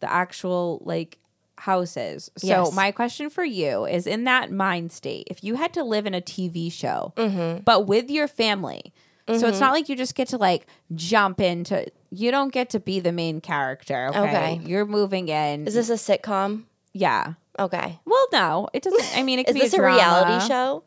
the 0.00 0.10
actual 0.12 0.82
like 0.84 1.18
houses. 1.56 2.30
So 2.36 2.46
Yes. 2.46 2.74
my 2.74 2.90
question 2.90 3.30
for 3.30 3.44
you 3.44 3.84
is 3.86 4.06
in 4.06 4.24
that 4.24 4.50
mind 4.50 4.92
state, 4.92 5.28
if 5.30 5.44
you 5.44 5.54
had 5.56 5.72
to 5.74 5.84
live 5.84 6.06
in 6.06 6.14
a 6.14 6.20
TV 6.20 6.70
show, 6.72 7.12
Mm-hmm. 7.16 7.62
but 7.64 7.86
with 7.86 8.10
your 8.10 8.28
family. 8.28 8.92
So 9.28 9.34
it's 9.34 9.44
mm-hmm. 9.44 9.60
not 9.60 9.72
like 9.72 9.88
you 9.88 9.96
just 9.96 10.14
get 10.14 10.28
to 10.28 10.38
like 10.38 10.66
jump 10.94 11.40
into 11.40 11.86
you 12.10 12.30
don't 12.30 12.52
get 12.52 12.70
to 12.70 12.80
be 12.80 13.00
the 13.00 13.12
main 13.12 13.40
character. 13.40 14.08
Okay. 14.08 14.20
Okay. 14.20 14.60
You're 14.64 14.86
moving 14.86 15.28
in. 15.28 15.66
Is 15.66 15.74
this 15.74 15.90
a 15.90 15.94
sitcom? 15.94 16.64
yeah. 16.92 17.34
Okay. 17.58 17.98
Well, 18.04 18.26
no, 18.32 18.68
it 18.72 18.82
doesn't. 18.82 19.18
I 19.18 19.22
mean, 19.22 19.38
it 19.38 19.44
could 19.46 19.50
Is 19.50 19.54
be 19.54 19.60
this 19.66 19.74
a 19.74 19.78
drama, 19.78 19.96
reality 19.96 20.46
show? 20.46 20.84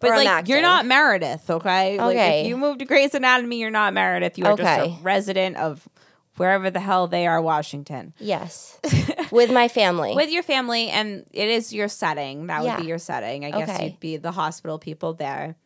But 0.00 0.10
like, 0.10 0.48
you're 0.48 0.62
not 0.62 0.86
Meredith, 0.86 1.50
okay? 1.50 1.98
Like, 1.98 2.16
Okay. 2.16 2.40
if 2.42 2.46
you 2.46 2.56
move 2.56 2.78
to 2.78 2.84
Grey's 2.84 3.14
Anatomy, 3.14 3.58
you're 3.58 3.70
not 3.70 3.94
Meredith. 3.94 4.38
You 4.38 4.44
are 4.46 4.56
just 4.56 4.80
a 4.80 4.96
resident 5.02 5.56
of 5.56 5.88
wherever 6.36 6.70
the 6.70 6.78
hell 6.78 7.08
they 7.08 7.26
are, 7.26 7.42
Washington, 7.42 8.14
Yes. 8.20 8.78
With 9.32 9.50
my 9.50 9.66
family. 9.66 10.14
with 10.14 10.30
your 10.30 10.44
family, 10.44 10.88
and 10.88 11.24
it 11.32 11.48
is 11.48 11.72
your 11.72 11.88
setting. 11.88 12.46
That 12.46 12.60
would 12.60 12.66
Yeah. 12.66 12.80
be 12.80 12.86
your 12.86 12.98
setting. 12.98 13.44
I 13.44 13.50
guess 13.50 13.68
Okay. 13.68 13.84
you'd 13.86 14.00
be 14.00 14.16
the 14.18 14.30
hospital 14.30 14.78
people 14.78 15.14
there. 15.14 15.56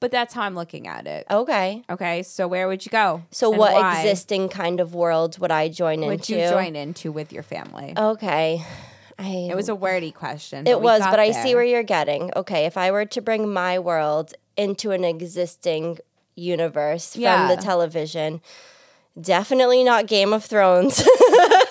But 0.00 0.10
that's 0.10 0.32
how 0.32 0.42
I'm 0.42 0.54
looking 0.54 0.86
at 0.86 1.06
it. 1.06 1.26
okay. 1.30 1.82
Okay, 1.90 2.22
so 2.22 2.48
where 2.48 2.66
would 2.68 2.84
you 2.86 2.90
go? 2.90 3.22
So 3.30 3.50
what 3.50 3.74
why 3.74 4.00
existing 4.00 4.48
kind 4.48 4.80
of 4.80 4.94
world 4.94 5.38
would 5.38 5.50
I 5.50 5.68
join 5.68 6.00
would 6.00 6.20
into? 6.20 6.34
Would 6.34 6.42
you 6.42 6.48
join 6.48 6.74
into 6.74 7.12
with 7.12 7.32
your 7.32 7.42
family? 7.42 7.92
Okay. 7.96 8.64
I 9.18 9.48
It 9.50 9.54
was 9.54 9.68
a 9.68 9.74
wordy 9.74 10.10
question. 10.10 10.66
It 10.66 10.80
was, 10.80 11.02
but 11.02 11.20
I 11.20 11.32
see 11.32 11.54
where 11.54 11.64
you're 11.64 11.82
getting. 11.82 12.30
Okay, 12.34 12.64
if 12.64 12.78
I 12.78 12.90
were 12.90 13.04
to 13.04 13.20
bring 13.20 13.52
my 13.52 13.78
world 13.78 14.32
into 14.56 14.92
an 14.92 15.04
existing 15.04 15.98
universe 16.34 17.14
Yeah. 17.16 17.46
from 17.46 17.54
the 17.54 17.62
television, 17.62 18.40
definitely 19.20 19.84
not 19.84 20.06
Game 20.06 20.32
of 20.32 20.44
Thrones. 20.44 21.06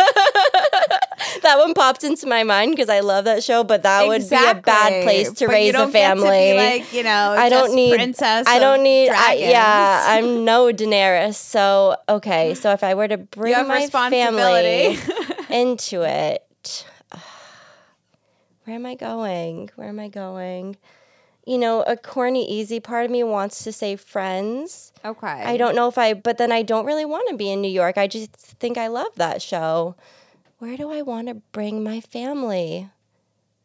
that 1.43 1.57
one 1.57 1.73
popped 1.73 2.03
into 2.03 2.27
my 2.27 2.43
mind 2.43 2.71
because 2.71 2.89
I 2.89 2.99
love 3.01 3.25
that 3.25 3.43
show, 3.43 3.63
but 3.63 3.83
that 3.83 4.07
would 4.07 4.29
be 4.29 4.35
a 4.35 4.55
bad 4.55 5.03
place 5.03 5.31
to 5.33 5.45
But 5.47 5.51
raise 5.53 5.67
you 5.67 5.73
don't 5.73 5.89
a 5.89 5.91
get 5.91 6.09
to 6.09 6.15
be 6.15 6.21
family. 6.21 6.53
like 6.53 6.93
you 6.93 7.03
know, 7.03 7.35
I 7.37 7.49
don't 7.49 7.73
need 7.75 7.95
princess. 7.95 8.45
I 8.47 8.59
don't 8.59 8.83
need. 8.83 9.09
I, 9.09 9.33
yeah. 9.33 10.03
I'm 10.07 10.45
no 10.45 10.67
Daenerys. 10.71 11.35
So 11.35 11.95
okay, 12.07 12.53
so 12.55 12.71
if 12.71 12.83
I 12.83 12.93
were 12.93 13.07
to 13.07 13.17
bring 13.17 13.67
my 13.67 13.87
family 13.87 14.97
into 15.49 16.01
it, 16.03 16.85
where 18.65 18.75
am 18.75 18.85
I 18.85 18.95
going? 18.95 19.69
Where 19.75 19.89
am 19.89 19.99
I 19.99 20.07
going? 20.09 20.77
You 21.45 21.57
know, 21.57 21.81
a 21.83 21.97
corny, 21.97 22.47
easy 22.47 22.79
part 22.79 23.05
of 23.05 23.11
me 23.11 23.23
wants 23.23 23.63
to 23.63 23.71
say 23.71 23.95
friends. 23.95 24.91
okay. 25.03 25.27
I 25.27 25.57
don't 25.57 25.73
know 25.75 25.87
if 25.87 25.97
I, 25.97 26.13
but 26.13 26.37
then 26.37 26.51
I 26.51 26.61
don't 26.61 26.85
really 26.85 27.05
want 27.05 27.27
to 27.29 27.35
be 27.37 27.49
in 27.51 27.59
New 27.61 27.71
York. 27.71 27.97
I 27.97 28.05
just 28.05 28.31
think 28.35 28.77
I 28.77 28.85
love 28.87 29.15
that 29.15 29.41
show. 29.41 29.95
Where 30.60 30.76
do 30.76 30.91
I 30.91 31.01
want 31.01 31.30
to 31.30 31.36
bring 31.53 31.84
my 31.84 32.01
family? 32.01 32.89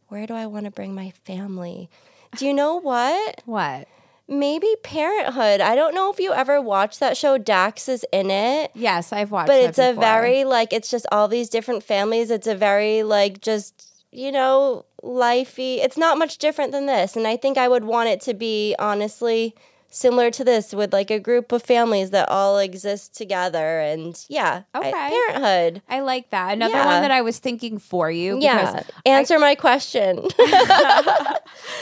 Where 0.07 0.27
do 0.27 0.35
I 0.35 0.47
want 0.47 0.67
to 0.67 0.71
bring 0.71 0.95
my 0.95 1.11
family? 1.25 1.91
Do 2.37 2.47
you 2.47 2.55
know 2.55 2.77
what? 2.77 3.43
What? 3.47 3.89
Maybe 4.27 4.75
Parenthood. 4.83 5.61
I 5.61 5.75
don't 5.75 5.95
know 5.95 6.11
if 6.11 6.19
you 6.19 6.33
ever 6.33 6.59
watched 6.59 6.99
that 7.01 7.17
show. 7.17 7.37
Dax 7.37 7.91
is 7.91 8.07
in 8.11 8.31
it. 8.31 8.71
Yes, 8.75 9.13
I've 9.13 9.31
watched. 9.31 9.49
But 9.49 9.61
it's 9.61 9.79
a 9.79 9.93
very 9.93 10.45
like 10.45 10.73
it's 10.73 10.91
just 10.91 11.05
all 11.13 11.29
these 11.29 11.51
different 11.51 11.83
families. 11.83 12.31
It's 12.31 12.47
a 12.47 12.55
very 12.55 13.03
like 13.03 13.43
just 13.43 14.07
you 14.11 14.33
know 14.33 14.87
lifey. 15.03 15.77
It's 15.85 15.99
not 15.99 16.17
much 16.17 16.39
different 16.39 16.73
than 16.73 16.87
this, 16.87 17.17
and 17.17 17.27
I 17.27 17.37
think 17.37 17.59
I 17.59 17.69
would 17.69 17.85
want 17.85 18.09
it 18.09 18.23
to 18.23 18.33
be 18.33 18.75
honestly 18.79 19.55
similar 19.95 20.29
to 20.31 20.43
this 20.43 20.75
with 20.75 20.93
like 20.93 21.11
a 21.11 21.21
group 21.21 21.53
of 21.53 21.63
families 21.63 22.11
that 22.11 22.29
all 22.29 22.59
exist 22.59 23.15
together 23.15 23.79
and 23.81 24.25
yeah 24.29 24.63
I- 24.75 24.91
parenthood 24.91 25.83
I 25.89 26.01
like 26.01 26.31
that. 26.31 26.55
Another 26.55 26.75
Yeah. 26.75 26.87
one 26.87 27.03
that 27.03 27.11
I 27.13 27.23
was 27.23 27.39
thinking 27.39 27.79
for 27.79 28.11
you. 28.11 28.39
yeah 28.41 28.83
answer 29.07 29.39
my 29.39 29.55
question 29.55 30.17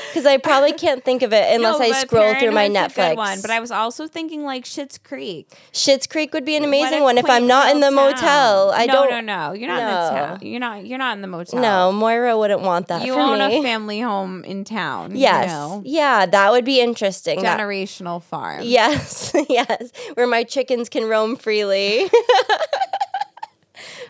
because 0.09 0.27
i 0.27 0.37
probably 0.43 0.73
can't 0.73 1.05
think 1.05 1.23
of 1.23 1.33
it 1.33 1.55
unless 1.55 1.79
No, 1.79 1.85
i 1.85 1.93
scroll 1.93 2.35
through 2.35 2.51
my 2.53 2.69
Parenthood's 2.69 2.93
a 2.93 2.97
good 2.97 3.03
netflix 3.03 3.17
one, 3.17 3.41
but 3.43 3.51
I 3.51 3.61
was 3.61 3.71
also 3.71 4.07
thinking 4.07 4.45
like 4.45 4.65
Schitt's 4.65 4.99
Creek. 4.99 5.51
Schitt's 5.73 6.07
creek 6.07 6.33
would 6.35 6.45
be 6.45 6.57
an 6.57 6.65
amazing 6.65 7.03
one 7.03 7.17
if 7.19 7.29
i'm 7.29 7.47
not 7.47 7.71
in 7.75 7.81
the 7.81 7.91
little 7.91 8.11
motel 8.11 8.71
i 8.75 8.87
no, 8.87 8.93
don't 8.93 9.11
No, 9.27 9.49
no, 9.49 9.53
You're 9.53 9.69
not 9.69 9.81
in 9.81 9.87
the 9.87 10.11
No. 10.11 10.27
town. 10.27 10.39
You're 10.43 10.61
not. 10.61 10.87
You're 10.87 10.99
not 10.99 11.17
in 11.17 11.23
the 11.23 11.29
motel. 11.29 11.61
no 11.61 11.93
moira 11.93 12.37
wouldn't 12.37 12.61
want 12.63 12.89
that 12.89 13.05
You 13.07 13.15
own 13.15 13.39
me 13.39 13.59
a 13.59 13.63
family 13.63 14.01
home 14.01 14.45
in 14.45 14.65
town. 14.65 15.17
yes 15.17 15.45
You 15.45 15.49
know? 15.57 15.83
yeah 15.85 16.27
that 16.27 16.53
would 16.53 16.65
be 16.65 16.81
interesting 16.81 17.43
That- 17.43 17.57
Generational 18.03 18.23
farm. 18.23 18.61
Yes, 18.65 19.33
yes, 19.49 19.93
where 20.15 20.27
my 20.27 20.45
chickens 20.45 20.89
can 20.89 21.09
roam 21.09 21.37
freely. 21.37 22.09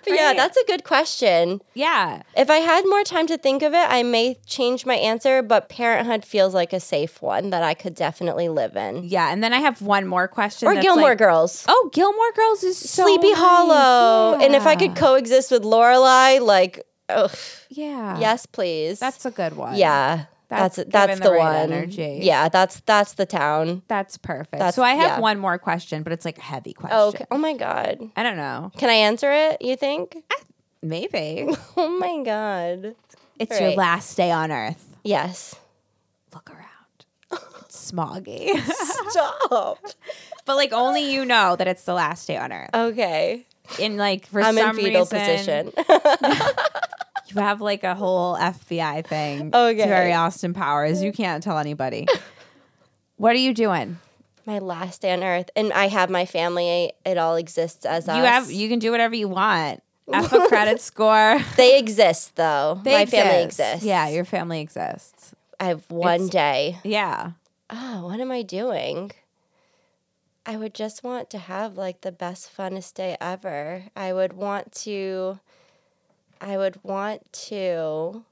but 0.04 0.14
yeah, 0.14 0.34
that's 0.34 0.56
a 0.56 0.64
good 0.66 0.84
question. 0.84 1.60
Yeah. 1.74 2.22
If 2.36 2.50
I 2.50 2.56
had 2.56 2.84
more 2.86 3.04
time 3.04 3.26
to 3.28 3.38
think 3.38 3.62
of 3.62 3.72
it, 3.72 3.86
I 3.88 4.02
may 4.02 4.36
change 4.46 4.84
my 4.84 4.94
answer, 4.96 5.42
but 5.42 5.68
parenthood 5.68 6.24
feels 6.24 6.54
like 6.54 6.72
a 6.72 6.80
safe 6.80 7.22
one 7.22 7.50
that 7.50 7.62
I 7.62 7.74
could 7.74 7.94
definitely 7.94 8.48
live 8.48 8.76
in. 8.76 9.04
Yeah. 9.04 9.30
And 9.32 9.42
then 9.44 9.52
I 9.52 9.58
have 9.58 9.80
one 9.80 10.06
more 10.06 10.26
question. 10.28 10.68
Or 10.68 10.74
Gilmore 10.80 11.10
like- 11.10 11.18
Girls. 11.18 11.64
Oh, 11.68 11.90
Gilmore 11.92 12.32
Girls 12.34 12.64
is 12.64 12.76
so 12.78 13.04
Sleepy 13.04 13.28
nice. 13.30 13.38
Hollow. 13.38 14.40
And 14.40 14.54
if 14.54 14.66
I 14.66 14.74
could 14.76 14.96
coexist 14.96 15.50
with 15.52 15.62
Lorelai, 15.62 16.40
like, 16.40 16.82
ugh, 17.08 17.30
Yeah. 17.70 18.18
yes, 18.18 18.44
please. 18.46 18.98
That's 18.98 19.24
a 19.24 19.30
good 19.30 19.56
one. 19.56 19.76
yeah. 19.76 20.24
That's 20.58 20.76
That's 20.76 20.90
that's, 20.90 21.18
the, 21.20 21.24
the 21.30 21.32
right 21.32 21.60
one. 21.62 21.72
energy. 21.72 22.20
Yeah, 22.22 22.48
that's 22.48 22.80
that's 22.80 23.14
the 23.14 23.26
town. 23.26 23.82
That's 23.88 24.16
perfect. 24.18 24.52
That's- 24.52 24.74
so 24.74 24.82
I 24.82 24.94
have 24.94 25.16
yeah. 25.18 25.20
one 25.20 25.38
more 25.38 25.58
question, 25.58 26.02
but 26.02 26.12
it's 26.12 26.24
like 26.24 26.38
a 26.38 26.42
heavy 26.42 26.72
question. 26.72 26.98
Oh, 26.98 27.08
okay. 27.08 27.24
oh 27.30 27.38
my 27.38 27.54
god. 27.54 27.98
I 28.16 28.22
don't 28.22 28.36
know. 28.36 28.70
Can 28.76 28.90
I 28.90 28.94
answer 28.94 29.32
it? 29.32 29.62
You 29.62 29.76
think? 29.76 30.16
Maybe. 30.82 31.48
Oh 31.76 31.88
my 31.98 32.22
god. 32.24 32.94
It's 33.38 33.58
your 33.58 33.70
Right. 33.70 33.78
last 33.78 34.16
day 34.16 34.30
on 34.30 34.52
Earth. 34.52 34.96
Yes. 35.04 35.54
Look 36.34 36.50
around. 36.50 36.68
It's 37.64 37.90
smoggy. 37.92 38.58
Stop. 39.10 39.78
but 40.44 40.56
like 40.56 40.72
only 40.72 41.12
you 41.12 41.24
know 41.24 41.56
that 41.56 41.66
it's 41.66 41.84
the 41.84 41.94
last 41.94 42.26
day 42.28 42.36
on 42.36 42.52
Earth. 42.52 42.70
Okay. 42.74 43.46
In 43.78 43.96
like 43.96 44.26
for 44.26 44.42
I'm 44.42 44.56
in 44.58 44.64
some 44.64 44.76
fetal 44.76 45.02
reason, 45.02 45.18
position. 45.18 45.72
You 47.34 47.40
have 47.40 47.60
like 47.60 47.84
a 47.84 47.94
whole 47.94 48.36
FBI 48.36 49.06
thing. 49.06 49.54
Okay. 49.54 49.86
Very 49.86 50.12
Austin 50.12 50.54
Powers. 50.54 51.02
You 51.02 51.12
can't 51.12 51.42
tell 51.42 51.58
anybody. 51.58 52.06
what 53.16 53.32
are 53.34 53.38
you 53.38 53.54
doing? 53.54 53.98
my 54.44 54.58
last 54.58 55.02
day 55.02 55.12
on 55.12 55.22
earth. 55.22 55.50
And 55.54 55.72
I 55.72 55.86
have 55.86 56.10
my 56.10 56.26
family. 56.26 56.92
It 57.06 57.16
all 57.16 57.36
exists 57.36 57.84
as 57.86 58.08
us. 58.08 58.16
You 58.16 58.24
have 58.24 58.50
you 58.50 58.68
can 58.68 58.78
do 58.80 58.90
whatever 58.90 59.14
you 59.14 59.28
want. 59.28 59.82
F 60.12 60.32
a 60.32 60.48
credit 60.48 60.80
score. 60.80 61.38
they 61.56 61.78
exist 61.78 62.34
though. 62.34 62.80
They 62.82 62.92
my 62.92 63.06
family 63.06 63.44
exists. 63.44 63.84
Yeah, 63.84 64.08
your 64.08 64.24
family 64.24 64.60
exists. 64.60 65.34
I 65.60 65.66
have 65.66 65.88
one 65.88 66.14
It's- 66.22 66.30
day. 66.30 66.78
Yeah. 66.82 67.32
Oh, 67.70 68.06
what 68.06 68.18
am 68.20 68.30
I 68.32 68.42
doing? 68.42 69.12
I 70.44 70.56
would 70.56 70.74
just 70.74 71.04
want 71.04 71.30
to 71.30 71.38
have 71.38 71.76
like 71.76 72.00
the 72.00 72.10
best, 72.12 72.50
funnest 72.54 72.94
day 72.94 73.16
ever. 73.20 73.84
I 73.94 74.12
would 74.12 74.32
want 74.32 74.72
to, 74.82 75.38
I 76.42 76.56
would 76.56 76.82
want 76.82 77.32
to, 77.48 78.24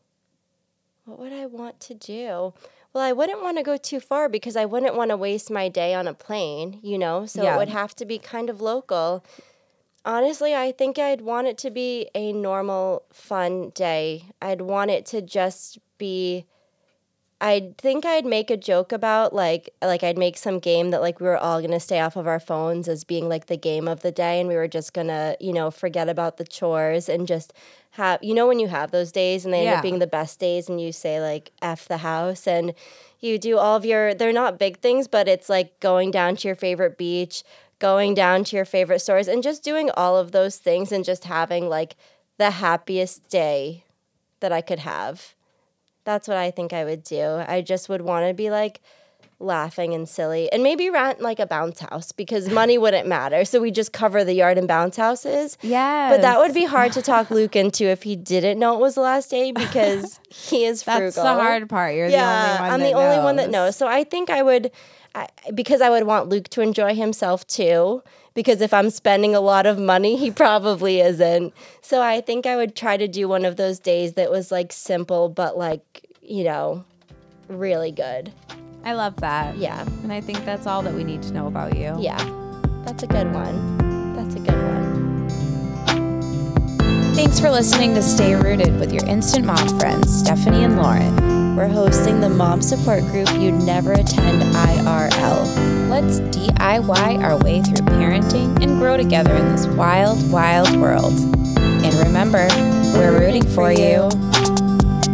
what 1.05 1.19
would 1.21 1.33
I 1.33 1.47
want 1.47 1.79
to 1.81 1.95
do? 1.95 2.53
Well, 2.93 3.05
I 3.05 3.13
wouldn't 3.13 3.41
want 3.41 3.57
to 3.59 3.63
go 3.63 3.77
too 3.77 4.01
far 4.01 4.29
because 4.29 4.57
I 4.57 4.65
wouldn't 4.65 4.97
want 4.97 5.11
to 5.11 5.17
waste 5.17 5.49
my 5.49 5.69
day 5.69 5.95
on 5.95 6.09
a 6.09 6.15
plane, 6.15 6.81
you 6.83 6.99
know? 6.99 7.25
So 7.25 7.45
Yeah. 7.45 7.55
it 7.55 7.59
would 7.59 7.69
have 7.69 7.95
to 7.97 8.05
be 8.05 8.19
kind 8.19 8.51
of 8.51 8.61
local. 8.61 9.25
Honestly, 10.05 10.57
I 10.57 10.73
think 10.73 10.99
I'd 10.99 11.21
want 11.21 11.47
it 11.47 11.57
to 11.59 11.71
be 11.71 12.09
a 12.15 12.33
normal, 12.33 13.05
fun 13.13 13.71
day. 13.71 14.25
I'd 14.43 14.63
want 14.63 14.91
it 14.91 15.07
to 15.07 15.23
just 15.23 15.79
be 15.97 16.47
I 17.43 17.73
think 17.79 18.05
I'd 18.05 18.27
make 18.27 18.51
a 18.51 18.57
joke 18.57 18.93
about 18.93 19.35
like 19.35 19.71
like 19.81 20.05
I'd 20.05 20.19
make 20.19 20.37
some 20.37 20.59
game 20.59 20.91
that 20.91 21.01
like 21.01 21.21
we 21.21 21.27
were 21.27 21.39
all 21.39 21.63
gonna 21.63 21.81
stay 21.81 21.99
off 22.01 22.17
of 22.17 22.27
our 22.27 22.41
phones 22.41 22.87
as 22.87 23.03
being 23.05 23.29
like 23.31 23.47
the 23.47 23.57
game 23.57 23.89
of 23.89 24.01
the 24.03 24.13
day 24.13 24.41
and 24.41 24.49
we 24.49 24.57
were 24.57 24.69
just 24.69 24.93
gonna, 24.93 25.37
you 25.41 25.53
know, 25.53 25.71
forget 25.71 26.09
about 26.09 26.37
the 26.37 26.45
chores 26.45 27.09
and 27.09 27.27
just 27.27 27.53
have 27.93 28.23
you 28.23 28.35
know 28.35 28.47
when 28.47 28.59
you 28.61 28.69
have 28.69 28.91
those 28.91 29.11
days 29.11 29.45
and 29.45 29.55
they 29.55 29.67
end 29.67 29.77
up 29.77 29.83
being 29.83 29.99
the 30.01 30.07
best 30.07 30.39
days 30.39 30.69
and 30.69 30.81
you 30.81 30.93
say 30.93 31.21
like 31.21 31.51
F 31.63 31.89
the 31.89 31.99
house 31.99 32.47
and 32.47 32.75
you 33.21 33.39
do 33.39 33.57
all 33.59 33.77
of 33.77 33.85
your 33.87 34.13
they're 34.15 34.33
not 34.33 34.59
big 34.59 34.79
things, 34.79 35.09
but 35.09 35.27
it's 35.27 35.49
like 35.49 35.81
going 35.81 36.11
down 36.11 36.37
to 36.37 36.49
your 36.49 36.55
favorite 36.55 36.99
beach, 36.99 37.43
going 37.79 38.13
down 38.15 38.45
to 38.45 38.57
your 38.57 38.67
favorite 38.67 39.01
stores 39.01 39.29
and 39.29 39.43
just 39.43 39.63
doing 39.65 39.91
all 39.97 40.17
of 40.17 40.33
those 40.33 40.59
things 40.59 40.93
and 40.93 41.05
just 41.07 41.25
having 41.25 41.71
like 41.71 41.97
the 42.37 42.51
happiest 42.53 43.29
day 43.31 43.85
that 44.41 44.53
I 44.53 44.61
could 44.61 44.81
have. 44.81 45.35
That's 46.05 46.29
what 46.29 46.37
I 46.37 46.51
think 46.51 46.73
I 46.73 46.85
would 46.85 47.03
do. 47.03 47.43
I 47.47 47.61
just 47.61 47.89
would 47.89 48.03
want 48.03 48.27
to 48.27 48.35
be 48.35 48.51
like 48.51 48.81
laughing 49.41 49.95
and 49.95 50.07
silly 50.07 50.53
and 50.53 50.63
maybe 50.63 50.91
rent 50.91 51.21
like 51.21 51.41
a 51.41 51.47
bounce 51.47 51.81
house 51.81 52.13
because 52.13 52.49
money 52.51 52.79
wouldn't 52.79 53.09
matter. 53.09 53.45
So 53.45 53.61
we 53.61 53.71
just 53.71 53.93
cover 53.93 54.23
the 54.23 54.35
yard 54.35 54.59
and 54.59 54.69
bounce 54.69 54.97
houses. 54.97 55.57
Yeah. 55.63 56.11
But 56.11 56.23
that 56.23 56.39
would 56.39 56.55
be 56.55 56.67
hard 56.67 56.93
to 56.93 57.03
talk 57.03 57.31
Luke 57.31 57.57
into 57.57 57.85
if 57.85 58.03
he 58.03 58.17
didn't 58.17 58.59
know 58.59 58.75
it 58.75 58.81
was 58.81 58.95
the 58.95 59.01
last 59.01 59.31
day 59.31 59.53
because 59.57 60.21
he 60.29 60.65
is 60.65 60.83
frugal. 60.83 61.05
That's 61.05 61.17
the 61.17 61.23
hard 61.23 61.69
part. 61.69 61.95
You're 61.95 62.09
yeah, 62.09 62.19
the 62.19 62.51
only 62.51 62.61
one. 62.61 62.71
I'm 62.71 62.81
the 62.81 62.93
only 62.93 63.25
one 63.25 63.37
that 63.37 63.51
knows. 63.51 63.61
knows. 63.67 63.77
So 63.77 63.89
I 63.89 64.05
think 64.05 64.31
I 64.31 64.43
would, 64.43 64.71
I, 65.15 65.27
because 65.55 65.81
I 65.81 65.91
would 65.91 66.05
want 66.05 66.29
Luke 66.29 66.49
to 66.51 66.61
enjoy 66.61 66.95
himself 66.95 67.47
too. 67.47 68.03
Because 68.35 68.61
if 68.61 68.73
I'm 68.73 68.91
spending 68.91 69.35
a 69.35 69.41
lot 69.41 69.67
of 69.67 69.79
money, 69.79 70.17
he 70.17 70.31
probably 70.31 71.01
isn't. 71.01 71.53
So 71.83 72.01
I 72.01 72.21
think 72.21 72.47
I 72.47 72.57
would 72.57 72.77
try 72.77 72.97
to 72.97 73.09
do 73.09 73.29
one 73.29 73.45
of 73.45 73.57
those 73.57 73.81
days 73.81 74.15
that 74.15 74.31
was 74.31 74.51
like 74.53 74.73
simple, 74.73 75.29
but 75.29 75.59
like, 75.59 76.07
you 76.23 76.45
know, 76.45 76.85
really 77.49 77.91
good. 77.93 78.33
I 78.85 78.95
love 78.95 79.17
that. 79.17 79.57
Yeah. 79.57 79.83
And 80.03 80.13
I 80.13 80.21
think 80.21 80.45
that's 80.45 80.67
all 80.67 80.83
that 80.83 80.95
we 80.95 81.05
need 81.05 81.23
to 81.25 81.33
know 81.33 81.47
about 81.47 81.77
you. 81.77 81.95
Yeah. 81.99 82.19
That's 82.85 83.03
a 83.03 83.07
good 83.07 83.33
one. 83.33 84.15
That's 84.15 84.35
a 84.35 84.39
good 84.39 84.55
one. 84.55 84.71
Thanks 87.15 87.39
for 87.41 87.51
listening 87.51 87.95
to 87.95 88.03
Stay 88.03 88.35
Rooted 88.35 88.79
with 88.79 88.93
your 88.93 89.05
instant 89.05 89.45
mom 89.45 89.79
friends, 89.79 90.23
Stephani 90.23 90.65
and 90.65 90.77
Lauren. 90.77 91.57
We're 91.57 91.69
hosting 91.69 92.21
the 92.21 92.31
mom 92.31 92.63
support 92.63 93.03
group 93.05 93.29
you'd 93.35 93.63
never 93.63 93.93
attend 93.93 94.41
IRL. 94.55 95.70
Let's 95.91 96.21
DIY 96.21 97.23
our 97.23 97.37
way 97.39 97.61
through 97.63 97.85
parenting 97.87 98.63
and 98.63 98.79
grow 98.79 98.97
together 98.97 99.35
in 99.35 99.49
this 99.51 99.67
wild, 99.67 100.31
wild 100.31 100.75
world. 100.77 101.13
And 101.59 101.93
remember, 102.07 102.47
we're 102.95 103.19
rooting 103.19 103.45
for 103.49 103.73
you. 103.73 104.09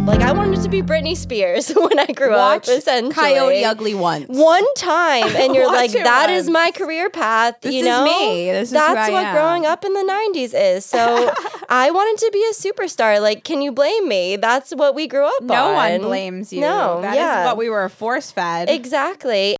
Like 0.05 0.21
I 0.21 0.31
wanted 0.31 0.61
to 0.61 0.69
be 0.69 0.81
Britney 0.81 1.17
Spears 1.17 1.67
when 1.75 1.99
I 1.99 2.05
grew 2.05 2.31
up. 2.31 2.61
Watch 2.61 2.69
up. 2.69 2.77
Essentially, 2.77 3.13
Coyote 3.13 3.65
Ugly 3.65 3.93
once. 3.95 4.25
one 4.29 4.63
time 4.75 5.35
and 5.35 5.53
you're 5.53 5.65
like 5.71 5.91
that 5.91 6.29
is 6.29 6.45
once. 6.45 6.53
my 6.53 6.71
career 6.71 7.09
path 7.09 7.55
This 7.59 7.73
you 7.73 7.81
is 7.81 7.85
know 7.87 8.05
me. 8.05 8.45
This 8.49 8.69
is 8.69 8.71
that's 8.71 9.11
what 9.11 9.33
growing 9.33 9.65
up 9.65 9.83
in 9.83 9.91
the 9.93 9.99
90s 10.33 10.53
is 10.55 10.85
so 10.85 11.29
i 11.69 11.91
wanted 11.91 12.23
to 12.25 12.31
be 12.31 12.41
a 12.49 12.53
superstar 12.53 13.21
like 13.21 13.43
can 13.43 13.61
you 13.61 13.73
blame 13.73 14.07
me 14.07 14.37
that's 14.37 14.71
what 14.71 14.95
we 14.95 15.07
grew 15.07 15.25
up 15.25 15.43
No 15.43 15.55
on 15.55 15.71
No 15.71 15.73
one 15.73 16.01
blames 16.03 16.53
you. 16.53 16.61
no 16.61 17.01
That 17.01 17.11
is 17.11 17.17
yeah 17.17 17.45
what 17.45 17.57
we 17.57 17.69
were 17.69 17.89
force 17.89 18.31
fed. 18.31 18.69
exactly 18.69 19.55